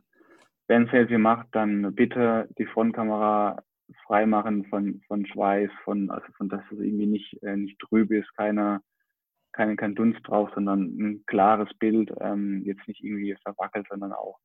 wenn 0.68 0.88
Selfie 0.88 1.18
macht, 1.18 1.48
dann 1.52 1.94
bitte 1.94 2.48
die 2.58 2.66
Frontkamera 2.66 3.62
freimachen 4.06 4.64
von, 4.66 5.02
von 5.06 5.26
Schweiß, 5.26 5.70
von, 5.84 6.10
also 6.10 6.26
von 6.36 6.48
dass 6.48 6.62
es 6.72 6.78
irgendwie 6.78 7.06
nicht, 7.06 7.42
äh, 7.42 7.56
nicht 7.56 7.78
trüb 7.78 8.10
ist, 8.10 8.34
keiner, 8.36 8.80
keine, 9.52 9.76
kein 9.76 9.94
Dunst 9.94 10.20
drauf, 10.26 10.50
sondern 10.54 10.96
ein 10.98 11.24
klares 11.26 11.68
Bild, 11.78 12.12
ähm, 12.20 12.62
jetzt 12.64 12.86
nicht 12.88 13.02
irgendwie 13.02 13.36
verwackelt, 13.42 13.86
sondern 13.88 14.12
auch 14.12 14.38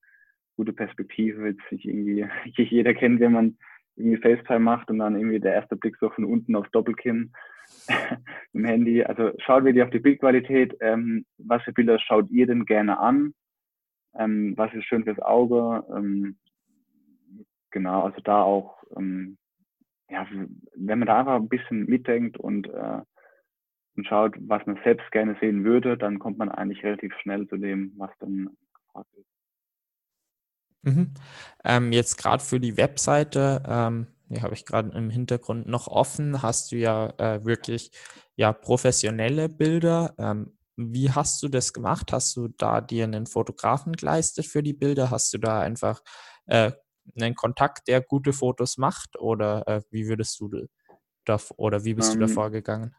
gute 0.58 0.74
Perspektive, 0.74 1.48
jetzt 1.48 1.72
nicht 1.72 1.86
irgendwie, 1.86 2.28
jeder 2.56 2.94
kennt, 2.94 3.20
wenn 3.20 3.32
man 3.32 3.58
irgendwie 3.98 4.22
FaceTime 4.22 4.60
macht 4.60 4.90
und 4.90 5.00
dann 5.00 5.16
irgendwie 5.16 5.40
der 5.40 5.54
erste 5.54 5.76
Blick 5.76 5.98
so 6.00 6.10
von 6.10 6.26
unten 6.26 6.56
aufs 6.56 6.72
Doppelkinn 6.72 7.34
im 8.54 8.66
Handy. 8.66 9.04
Also 9.04 9.32
schaut 9.40 9.64
wirklich 9.64 9.84
auf 9.84 9.90
die 9.90 10.00
Bildqualität. 10.00 10.78
Ähm, 10.80 11.26
was 11.38 11.64
für 11.64 11.74
Bilder 11.74 12.00
schaut 12.00 12.30
ihr 12.30 12.48
denn 12.48 12.66
gerne 12.66 13.00
an? 13.00 13.34
Ähm, 14.16 14.54
was 14.56 14.74
ist 14.74 14.86
schön 14.86 15.04
fürs 15.04 15.20
Auge? 15.20 15.84
Ähm, 15.96 16.38
genau, 17.72 18.04
also 18.04 18.22
da 18.22 18.42
auch, 18.42 18.84
ähm, 18.96 19.38
ja, 20.10 20.26
wenn 20.76 21.00
man 21.00 21.08
da 21.08 21.20
einfach 21.20 21.36
ein 21.36 21.50
bisschen 21.50 21.86
mitdenkt 21.86 22.38
und, 22.38 22.68
äh, 22.68 23.02
und 23.96 24.08
schaut, 24.08 24.36
was 24.40 24.66
man 24.66 24.80
selbst 24.84 25.12
gerne 25.12 25.36
sehen 25.42 25.64
würde, 25.64 25.98
dann 25.98 26.20
kommt 26.20 26.38
man 26.38 26.50
eigentlich 26.50 26.84
relativ 26.84 27.14
schnell 27.22 27.48
zu 27.48 27.58
dem, 27.58 27.94
was 27.98 28.12
dann 28.20 28.50
gefragt 28.74 29.10
ist. 29.16 29.37
Mhm. 30.84 31.14
Ähm, 31.64 31.92
jetzt 31.92 32.18
gerade 32.18 32.44
für 32.44 32.60
die 32.60 32.78
Webseite, 32.78 33.64
ähm, 33.68 34.08
die 34.30 34.42
habe 34.42 34.54
ich 34.54 34.66
gerade 34.66 34.96
im 34.98 35.10
Hintergrund 35.10 35.68
noch 35.68 35.88
offen, 35.88 36.42
hast 36.42 36.72
du 36.72 36.76
ja 36.78 37.14
äh, 37.18 37.46
wirklich 37.46 37.92
ja 38.36 38.54
professionelle 38.54 39.50
Bilder. 39.50 40.14
Ähm, 40.18 40.58
wie 40.76 41.12
hast 41.12 41.42
du 41.42 41.48
das 41.50 41.74
gemacht? 41.74 42.12
Hast 42.14 42.36
du 42.36 42.50
da 42.50 42.82
dir 42.82 43.06
einen 43.06 43.26
Fotografen 43.26 43.94
geleistet 43.94 44.46
für 44.46 44.62
die 44.64 44.74
Bilder? 44.74 45.10
Hast 45.10 45.34
du 45.34 45.40
da 45.40 45.60
einfach 45.60 46.02
äh, 46.46 46.72
einen 47.20 47.36
Kontakt, 47.36 47.88
der 47.88 48.02
gute 48.02 48.32
Fotos 48.34 48.78
macht? 48.78 49.18
Oder 49.20 49.68
äh, 49.68 49.82
wie 49.92 50.08
würdest 50.08 50.40
du 50.40 50.52
da 51.26 51.38
oder 51.58 51.84
wie 51.86 51.94
bist 51.96 52.16
du 52.16 52.20
da 52.20 52.28
ähm, 52.28 52.30
vorgegangen? 52.30 52.96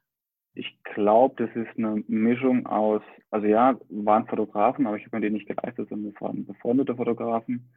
Ich 0.59 0.77
glaube, 0.83 1.47
das 1.47 1.55
ist 1.55 1.79
eine 1.79 2.03
Mischung 2.09 2.67
aus, 2.67 3.03
also 3.31 3.47
ja, 3.47 3.79
waren 3.91 4.27
Fotografen, 4.27 4.89
aber 4.89 4.97
ich 4.97 5.07
habe 5.07 5.17
mir 5.17 5.29
die 5.29 5.31
nicht 5.31 5.47
geleistet, 5.47 5.89
sondern 5.89 6.13
es 6.13 6.21
waren 6.21 6.47
befreundete 6.47 6.97
Fotografen. 6.97 7.71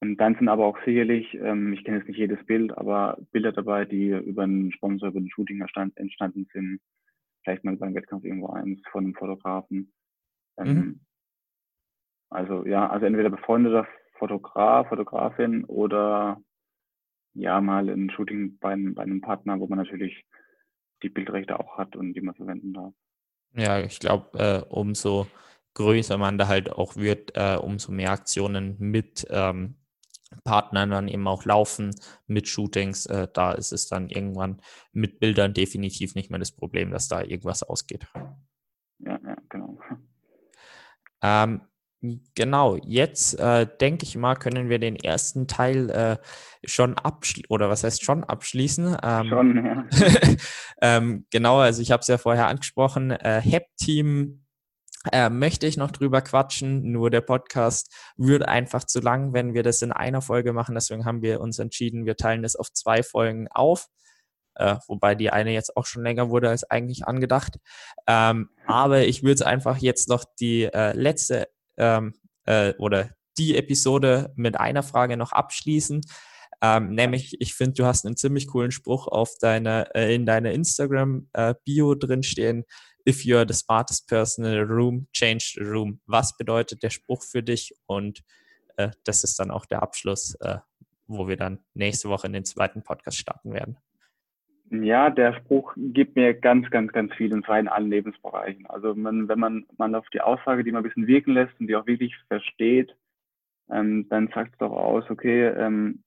Und 0.00 0.18
dann 0.18 0.34
sind 0.34 0.48
aber 0.48 0.66
auch 0.66 0.78
sicherlich, 0.84 1.32
ähm, 1.34 1.72
ich 1.72 1.82
kenne 1.82 1.98
jetzt 1.98 2.08
nicht 2.08 2.18
jedes 2.18 2.44
Bild, 2.44 2.76
aber 2.76 3.16
Bilder 3.32 3.52
dabei, 3.52 3.86
die 3.86 4.08
über 4.10 4.42
einen 4.42 4.70
Sponsor, 4.72 5.08
über 5.08 5.20
ein 5.20 5.30
Shooting 5.30 5.62
entstanden 5.62 6.46
sind. 6.52 6.80
Vielleicht 7.42 7.64
mal 7.64 7.76
beim 7.76 7.94
Wettkampf 7.94 8.24
irgendwo 8.24 8.48
eins 8.48 8.80
von 8.92 9.04
einem 9.04 9.14
Fotografen. 9.14 9.90
Ähm, 10.58 10.74
mhm. 10.74 11.00
Also 12.28 12.66
ja, 12.66 12.88
also 12.88 13.06
entweder 13.06 13.30
befreundeter 13.30 13.86
Fotograf, 14.18 14.88
Fotografin 14.88 15.64
oder 15.64 16.38
ja, 17.32 17.62
mal 17.62 17.88
ein 17.88 18.10
Shooting 18.10 18.58
bei, 18.58 18.76
bei 18.76 19.02
einem 19.02 19.22
Partner, 19.22 19.58
wo 19.58 19.66
man 19.66 19.78
natürlich 19.78 20.22
die 21.02 21.08
Bildrechte 21.08 21.58
auch 21.58 21.78
hat 21.78 21.96
und 21.96 22.14
die 22.14 22.20
man 22.20 22.34
verwenden 22.34 22.72
darf. 22.72 22.94
Ja, 23.54 23.80
ich 23.80 23.98
glaube, 23.98 24.38
äh, 24.38 24.62
umso 24.68 25.26
größer 25.74 26.18
man 26.18 26.38
da 26.38 26.48
halt 26.48 26.70
auch 26.70 26.96
wird, 26.96 27.32
äh, 27.34 27.56
umso 27.56 27.92
mehr 27.92 28.10
Aktionen 28.10 28.76
mit 28.78 29.26
ähm, 29.30 29.76
Partnern 30.44 30.90
dann 30.90 31.08
eben 31.08 31.26
auch 31.26 31.44
laufen 31.44 31.94
mit 32.26 32.48
Shootings. 32.48 33.06
Äh, 33.06 33.28
da 33.32 33.52
ist 33.52 33.72
es 33.72 33.88
dann 33.88 34.08
irgendwann 34.08 34.60
mit 34.92 35.18
Bildern 35.18 35.54
definitiv 35.54 36.14
nicht 36.14 36.30
mehr 36.30 36.38
das 36.38 36.52
Problem, 36.52 36.90
dass 36.90 37.08
da 37.08 37.22
irgendwas 37.22 37.62
ausgeht. 37.62 38.06
Ja, 38.98 39.18
ja 39.24 39.36
genau. 39.48 39.78
Ähm, 41.22 41.62
genau, 42.34 42.76
jetzt 42.76 43.38
äh, 43.38 43.66
denke 43.80 44.04
ich 44.04 44.16
mal, 44.16 44.34
können 44.34 44.68
wir 44.68 44.78
den 44.78 44.96
ersten 44.96 45.46
Teil 45.46 45.90
äh, 45.90 46.16
schon 46.64 46.96
abschließen, 46.96 47.50
oder 47.50 47.68
was 47.68 47.84
heißt 47.84 48.04
schon 48.04 48.24
abschließen? 48.24 48.96
Ähm, 49.02 49.28
schon, 49.28 49.64
ja. 49.64 49.84
ähm, 50.82 51.26
genau, 51.30 51.58
also 51.58 51.82
ich 51.82 51.90
habe 51.90 52.00
es 52.00 52.08
ja 52.08 52.18
vorher 52.18 52.48
angesprochen, 52.48 53.10
äh, 53.10 53.40
Hep-Team 53.40 54.44
äh, 55.12 55.30
möchte 55.30 55.66
ich 55.66 55.76
noch 55.76 55.90
drüber 55.90 56.20
quatschen, 56.20 56.92
nur 56.92 57.10
der 57.10 57.22
Podcast 57.22 57.94
wird 58.16 58.46
einfach 58.46 58.84
zu 58.84 59.00
lang, 59.00 59.32
wenn 59.32 59.54
wir 59.54 59.62
das 59.62 59.82
in 59.82 59.92
einer 59.92 60.20
Folge 60.20 60.52
machen. 60.52 60.74
Deswegen 60.74 61.06
haben 61.06 61.22
wir 61.22 61.40
uns 61.40 61.58
entschieden, 61.58 62.04
wir 62.04 62.16
teilen 62.16 62.42
das 62.42 62.56
auf 62.56 62.72
zwei 62.72 63.02
Folgen 63.02 63.48
auf. 63.48 63.86
Äh, 64.56 64.76
wobei 64.88 65.14
die 65.14 65.30
eine 65.30 65.52
jetzt 65.52 65.76
auch 65.76 65.86
schon 65.86 66.02
länger 66.02 66.28
wurde 66.28 66.50
als 66.50 66.64
eigentlich 66.70 67.06
angedacht. 67.06 67.56
Ähm, 68.06 68.50
aber 68.66 69.04
ich 69.04 69.22
würde 69.22 69.46
einfach 69.46 69.78
jetzt 69.78 70.08
noch 70.08 70.24
die 70.38 70.64
äh, 70.64 70.92
letzte 70.92 71.48
ähm, 71.80 72.14
äh, 72.44 72.74
oder 72.78 73.10
die 73.38 73.56
Episode 73.56 74.32
mit 74.36 74.60
einer 74.60 74.82
Frage 74.82 75.16
noch 75.16 75.32
abschließen. 75.32 76.02
Ähm, 76.62 76.94
nämlich, 76.94 77.40
ich 77.40 77.54
finde, 77.54 77.74
du 77.74 77.86
hast 77.86 78.04
einen 78.04 78.16
ziemlich 78.16 78.46
coolen 78.48 78.70
Spruch 78.70 79.08
auf 79.08 79.38
deiner, 79.40 79.94
äh, 79.96 80.14
in 80.14 80.26
deiner 80.26 80.52
Instagram-Bio 80.52 81.92
äh, 81.92 81.98
drinstehen. 81.98 82.64
If 83.08 83.22
you're 83.22 83.48
the 83.48 83.54
smartest 83.54 84.06
person 84.08 84.44
in 84.44 84.52
the 84.52 84.72
room, 84.72 85.08
change 85.12 85.54
the 85.56 85.64
room. 85.64 86.00
Was 86.06 86.36
bedeutet 86.36 86.82
der 86.82 86.90
Spruch 86.90 87.24
für 87.24 87.42
dich? 87.42 87.74
Und 87.86 88.22
äh, 88.76 88.90
das 89.04 89.24
ist 89.24 89.38
dann 89.38 89.50
auch 89.50 89.64
der 89.64 89.82
Abschluss, 89.82 90.34
äh, 90.40 90.58
wo 91.06 91.26
wir 91.26 91.38
dann 91.38 91.64
nächste 91.72 92.10
Woche 92.10 92.26
in 92.26 92.34
den 92.34 92.44
zweiten 92.44 92.82
Podcast 92.82 93.16
starten 93.16 93.54
werden. 93.54 93.78
Ja, 94.70 95.10
der 95.10 95.34
Spruch 95.34 95.74
gibt 95.76 96.14
mir 96.14 96.32
ganz, 96.32 96.70
ganz, 96.70 96.92
ganz 96.92 97.12
viel 97.14 97.34
und 97.34 97.44
zwar 97.44 97.58
in 97.58 97.66
allen 97.66 97.90
Lebensbereichen. 97.90 98.66
Also 98.66 98.94
man, 98.94 99.28
wenn 99.28 99.38
man, 99.40 99.66
man 99.78 99.96
auf 99.96 100.08
die 100.10 100.20
Aussage, 100.20 100.62
die 100.62 100.70
man 100.70 100.82
ein 100.82 100.88
bisschen 100.88 101.08
wirken 101.08 101.34
lässt 101.34 101.58
und 101.58 101.66
die 101.66 101.74
auch 101.74 101.86
wirklich 101.86 102.16
versteht, 102.28 102.94
ähm, 103.68 104.08
dann 104.08 104.28
sagt 104.28 104.52
es 104.52 104.58
doch 104.58 104.70
aus, 104.70 105.10
okay, 105.10 105.48
ähm, 105.48 106.04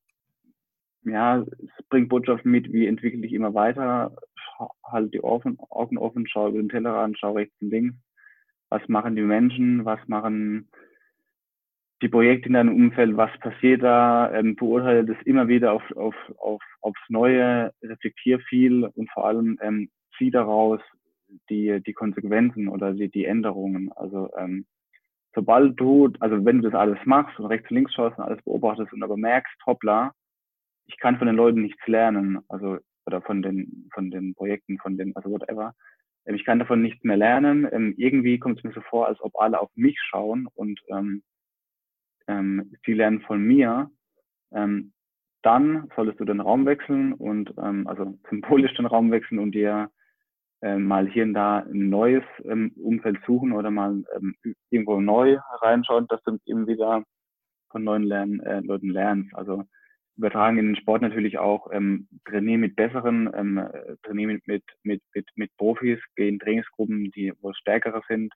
ja, 1.03 1.41
es 1.41 1.85
bringt 1.89 2.07
Botschaften 2.07 2.51
mit, 2.51 2.71
wie 2.71 2.87
entwickle 2.87 3.25
ich 3.25 3.33
immer 3.33 3.53
weiter, 3.53 4.15
halt 4.85 5.13
die 5.13 5.23
Augen 5.23 5.57
offen, 5.59 6.27
schau 6.27 6.47
über 6.47 6.59
den 6.59 6.69
Tellerrand, 6.69 7.17
schau 7.19 7.33
rechts 7.33 7.55
und 7.61 7.69
links, 7.69 7.95
was 8.69 8.87
machen 8.87 9.17
die 9.17 9.23
Menschen, 9.23 9.83
was 9.83 9.99
machen 10.07 10.69
die 12.03 12.09
Projekte 12.09 12.47
in 12.47 12.53
deinem 12.53 12.75
Umfeld, 12.75 13.15
was 13.15 13.31
passiert 13.39 13.81
da, 13.81 14.31
ähm, 14.33 14.55
beurteile 14.55 15.05
das 15.05 15.17
immer 15.25 15.47
wieder 15.47 15.71
auf, 15.71 15.83
auf, 15.95 16.15
auf, 16.37 16.61
aufs 16.81 17.01
Neue, 17.09 17.73
reflektier 17.81 18.39
viel 18.41 18.83
und 18.83 19.09
vor 19.11 19.25
allem 19.25 19.57
ähm, 19.61 19.89
zieh 20.17 20.29
daraus 20.29 20.81
die, 21.49 21.81
die 21.81 21.93
Konsequenzen 21.93 22.67
oder 22.67 22.93
die, 22.93 23.09
die 23.09 23.25
Änderungen. 23.25 23.91
Also 23.93 24.29
ähm, 24.37 24.65
sobald 25.33 25.79
du, 25.79 26.11
also 26.19 26.43
wenn 26.45 26.61
du 26.61 26.69
das 26.69 26.79
alles 26.79 26.99
machst 27.05 27.39
und 27.39 27.45
rechts 27.45 27.71
und 27.71 27.75
links 27.75 27.93
schaust 27.93 28.17
und 28.17 28.25
alles 28.25 28.43
beobachtest 28.43 28.91
und 28.91 29.01
aber 29.01 29.17
merkst, 29.17 29.55
hoppla, 29.65 30.11
ich 30.85 30.99
kann 30.99 31.17
von 31.17 31.27
den 31.27 31.37
Leuten 31.37 31.61
nichts 31.61 31.87
lernen, 31.87 32.39
also 32.49 32.77
oder 33.05 33.21
von 33.21 33.41
den 33.41 33.89
von 33.93 34.11
den 34.11 34.33
Projekten, 34.35 34.77
von 34.77 34.97
den, 34.97 35.15
also 35.15 35.31
whatever. 35.31 35.73
Ähm, 36.25 36.35
ich 36.35 36.43
kann 36.43 36.59
davon 36.59 36.81
nichts 36.81 37.03
mehr 37.05 37.17
lernen. 37.17 37.67
Ähm, 37.71 37.93
irgendwie 37.97 38.39
kommt 38.39 38.57
es 38.57 38.63
mir 38.65 38.73
so 38.73 38.81
vor, 38.81 39.07
als 39.07 39.21
ob 39.21 39.39
alle 39.39 39.59
auf 39.61 39.69
mich 39.75 39.97
schauen 40.01 40.47
und 40.53 40.79
ähm, 40.89 41.23
ähm, 42.27 42.75
sie 42.85 42.93
lernen 42.93 43.21
von 43.21 43.41
mir, 43.41 43.89
ähm, 44.53 44.93
dann 45.41 45.89
solltest 45.95 46.19
du 46.19 46.25
den 46.25 46.39
Raum 46.39 46.65
wechseln 46.65 47.13
und 47.13 47.53
ähm, 47.57 47.87
also 47.87 48.17
symbolisch 48.29 48.73
den 48.75 48.85
Raum 48.85 49.11
wechseln 49.11 49.39
und 49.39 49.53
dir 49.53 49.89
ähm, 50.61 50.85
mal 50.85 51.07
hier 51.09 51.23
und 51.23 51.33
da 51.33 51.59
ein 51.59 51.89
neues 51.89 52.23
ähm, 52.45 52.71
Umfeld 52.77 53.17
suchen 53.25 53.51
oder 53.51 53.69
mal 53.69 54.03
ähm, 54.15 54.35
irgendwo 54.69 55.01
neu 55.01 55.37
reinschauen, 55.61 56.07
dass 56.07 56.23
du 56.23 56.37
eben 56.45 56.67
wieder 56.67 57.03
von 57.69 57.83
neuen 57.83 58.03
Lern 58.03 58.39
äh, 58.39 58.61
Leuten 58.61 58.89
lernst. 58.89 59.35
Also 59.35 59.65
übertragen 60.15 60.57
in 60.57 60.67
den 60.67 60.75
Sport 60.77 61.01
natürlich 61.01 61.37
auch, 61.37 61.67
ähm, 61.73 62.07
trainiere 62.25 62.59
mit 62.59 62.75
besseren, 62.77 63.29
ähm, 63.35 63.67
trainiere 64.03 64.33
mit, 64.33 64.47
mit, 64.47 64.63
mit, 64.83 65.01
mit, 65.13 65.27
mit 65.35 65.51
Profis, 65.57 65.99
geh 66.15 66.29
in 66.29 66.39
Trainingsgruppen, 66.39 67.11
die 67.11 67.33
wo 67.41 67.49
es 67.49 67.57
stärkere 67.57 68.01
sind, 68.07 68.31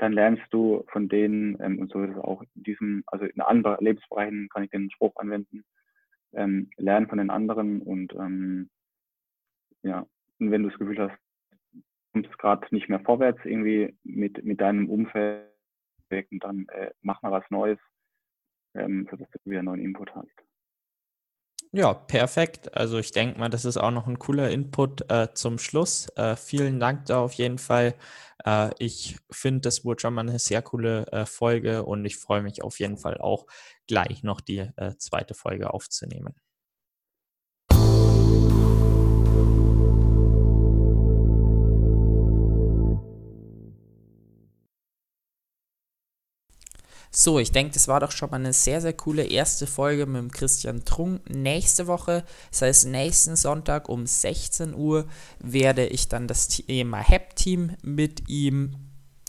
dann 0.00 0.12
lernst 0.12 0.42
du 0.50 0.84
von 0.88 1.08
denen, 1.08 1.60
ähm, 1.60 1.78
und 1.78 1.92
so 1.92 2.02
ist 2.02 2.12
es 2.12 2.16
auch 2.16 2.42
in 2.42 2.62
diesem, 2.62 3.04
also 3.06 3.26
in 3.26 3.40
anderen 3.42 3.84
Lebensbereichen 3.84 4.48
kann 4.48 4.64
ich 4.64 4.70
den 4.70 4.90
Spruch 4.90 5.14
anwenden, 5.16 5.62
ähm, 6.32 6.70
lernen 6.78 7.06
von 7.06 7.18
den 7.18 7.30
anderen 7.30 7.82
und 7.82 8.14
ähm, 8.14 8.70
ja, 9.82 10.06
und 10.38 10.50
wenn 10.50 10.62
du 10.62 10.70
das 10.70 10.78
Gefühl 10.78 10.98
hast, 10.98 11.18
du 11.72 11.82
kommst 12.12 12.38
gerade 12.38 12.66
nicht 12.70 12.88
mehr 12.88 13.00
vorwärts 13.00 13.40
irgendwie 13.44 13.94
mit, 14.02 14.42
mit 14.42 14.60
deinem 14.60 14.88
Umfeld, 14.88 15.46
dann 16.08 16.66
äh, 16.68 16.90
mach 17.02 17.20
mal 17.22 17.32
was 17.32 17.44
Neues, 17.50 17.78
ähm, 18.74 19.06
sodass 19.10 19.28
du 19.30 19.50
wieder 19.50 19.62
neuen 19.62 19.80
Input 19.80 20.14
hast. 20.14 20.49
Ja, 21.72 21.94
perfekt. 21.94 22.74
Also 22.76 22.98
ich 22.98 23.12
denke 23.12 23.38
mal, 23.38 23.48
das 23.48 23.64
ist 23.64 23.76
auch 23.76 23.92
noch 23.92 24.08
ein 24.08 24.18
cooler 24.18 24.50
Input 24.50 25.08
äh, 25.08 25.28
zum 25.34 25.58
Schluss. 25.58 26.08
Äh, 26.16 26.34
vielen 26.34 26.80
Dank 26.80 27.06
da 27.06 27.20
auf 27.20 27.32
jeden 27.34 27.58
Fall. 27.58 27.94
Äh, 28.44 28.70
ich 28.80 29.18
finde, 29.30 29.60
das 29.60 29.84
wurde 29.84 30.00
schon 30.00 30.14
mal 30.14 30.22
eine 30.22 30.40
sehr 30.40 30.62
coole 30.62 31.06
äh, 31.12 31.26
Folge 31.26 31.84
und 31.84 32.04
ich 32.04 32.16
freue 32.16 32.42
mich 32.42 32.62
auf 32.62 32.80
jeden 32.80 32.96
Fall 32.98 33.18
auch 33.18 33.46
gleich 33.86 34.24
noch 34.24 34.40
die 34.40 34.58
äh, 34.76 34.96
zweite 34.98 35.34
Folge 35.34 35.72
aufzunehmen. 35.72 36.34
So, 47.12 47.40
ich 47.40 47.50
denke, 47.50 47.74
das 47.74 47.88
war 47.88 47.98
doch 47.98 48.12
schon 48.12 48.30
mal 48.30 48.36
eine 48.36 48.52
sehr, 48.52 48.80
sehr 48.80 48.92
coole 48.92 49.24
erste 49.24 49.66
Folge 49.66 50.06
mit 50.06 50.22
dem 50.22 50.30
Christian 50.30 50.84
Trunk. 50.84 51.28
Nächste 51.28 51.88
Woche, 51.88 52.24
das 52.50 52.62
heißt 52.62 52.86
nächsten 52.86 53.34
Sonntag 53.34 53.88
um 53.88 54.06
16 54.06 54.74
Uhr, 54.74 55.06
werde 55.40 55.86
ich 55.86 56.08
dann 56.08 56.28
das 56.28 56.46
Thema 56.46 56.98
HEP-Team 56.98 57.76
mit 57.82 58.28
ihm 58.28 58.76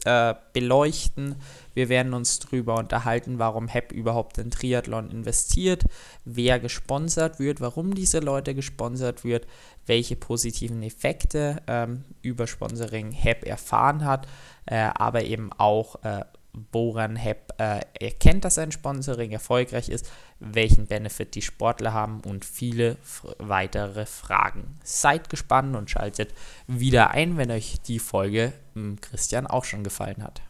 äh, 0.05 0.35
beleuchten. 0.53 1.35
Wir 1.73 1.89
werden 1.89 2.13
uns 2.13 2.37
darüber 2.37 2.75
unterhalten, 2.75 3.39
warum 3.39 3.67
HEP 3.67 3.91
überhaupt 3.91 4.37
in 4.37 4.51
Triathlon 4.51 5.09
investiert, 5.09 5.85
wer 6.23 6.59
gesponsert 6.59 7.39
wird, 7.39 7.61
warum 7.61 7.95
diese 7.95 8.19
Leute 8.19 8.53
gesponsert 8.53 9.23
wird, 9.23 9.47
welche 9.87 10.15
positiven 10.15 10.83
Effekte 10.83 11.63
ähm, 11.65 12.03
über 12.21 12.45
Sponsoring 12.45 13.11
HEP 13.11 13.43
erfahren 13.43 14.05
hat, 14.05 14.27
äh, 14.67 14.89
aber 14.93 15.23
eben 15.23 15.51
auch 15.53 16.03
äh, 16.03 16.25
woran 16.71 17.15
Hep 17.15 17.53
äh, 17.57 17.81
erkennt, 17.99 18.45
dass 18.45 18.57
ein 18.57 18.71
Sponsoring 18.71 19.31
erfolgreich 19.31 19.89
ist, 19.89 20.11
welchen 20.39 20.87
Benefit 20.87 21.35
die 21.35 21.41
Sportler 21.41 21.93
haben 21.93 22.21
und 22.21 22.45
viele 22.45 22.97
weitere 23.37 24.05
Fragen. 24.05 24.79
Seid 24.83 25.29
gespannt 25.29 25.75
und 25.75 25.89
schaltet 25.89 26.33
wieder 26.67 27.11
ein, 27.11 27.37
wenn 27.37 27.51
euch 27.51 27.81
die 27.81 27.99
Folge 27.99 28.53
hm, 28.73 28.99
Christian 29.01 29.47
auch 29.47 29.63
schon 29.63 29.83
gefallen 29.83 30.23
hat. 30.23 30.41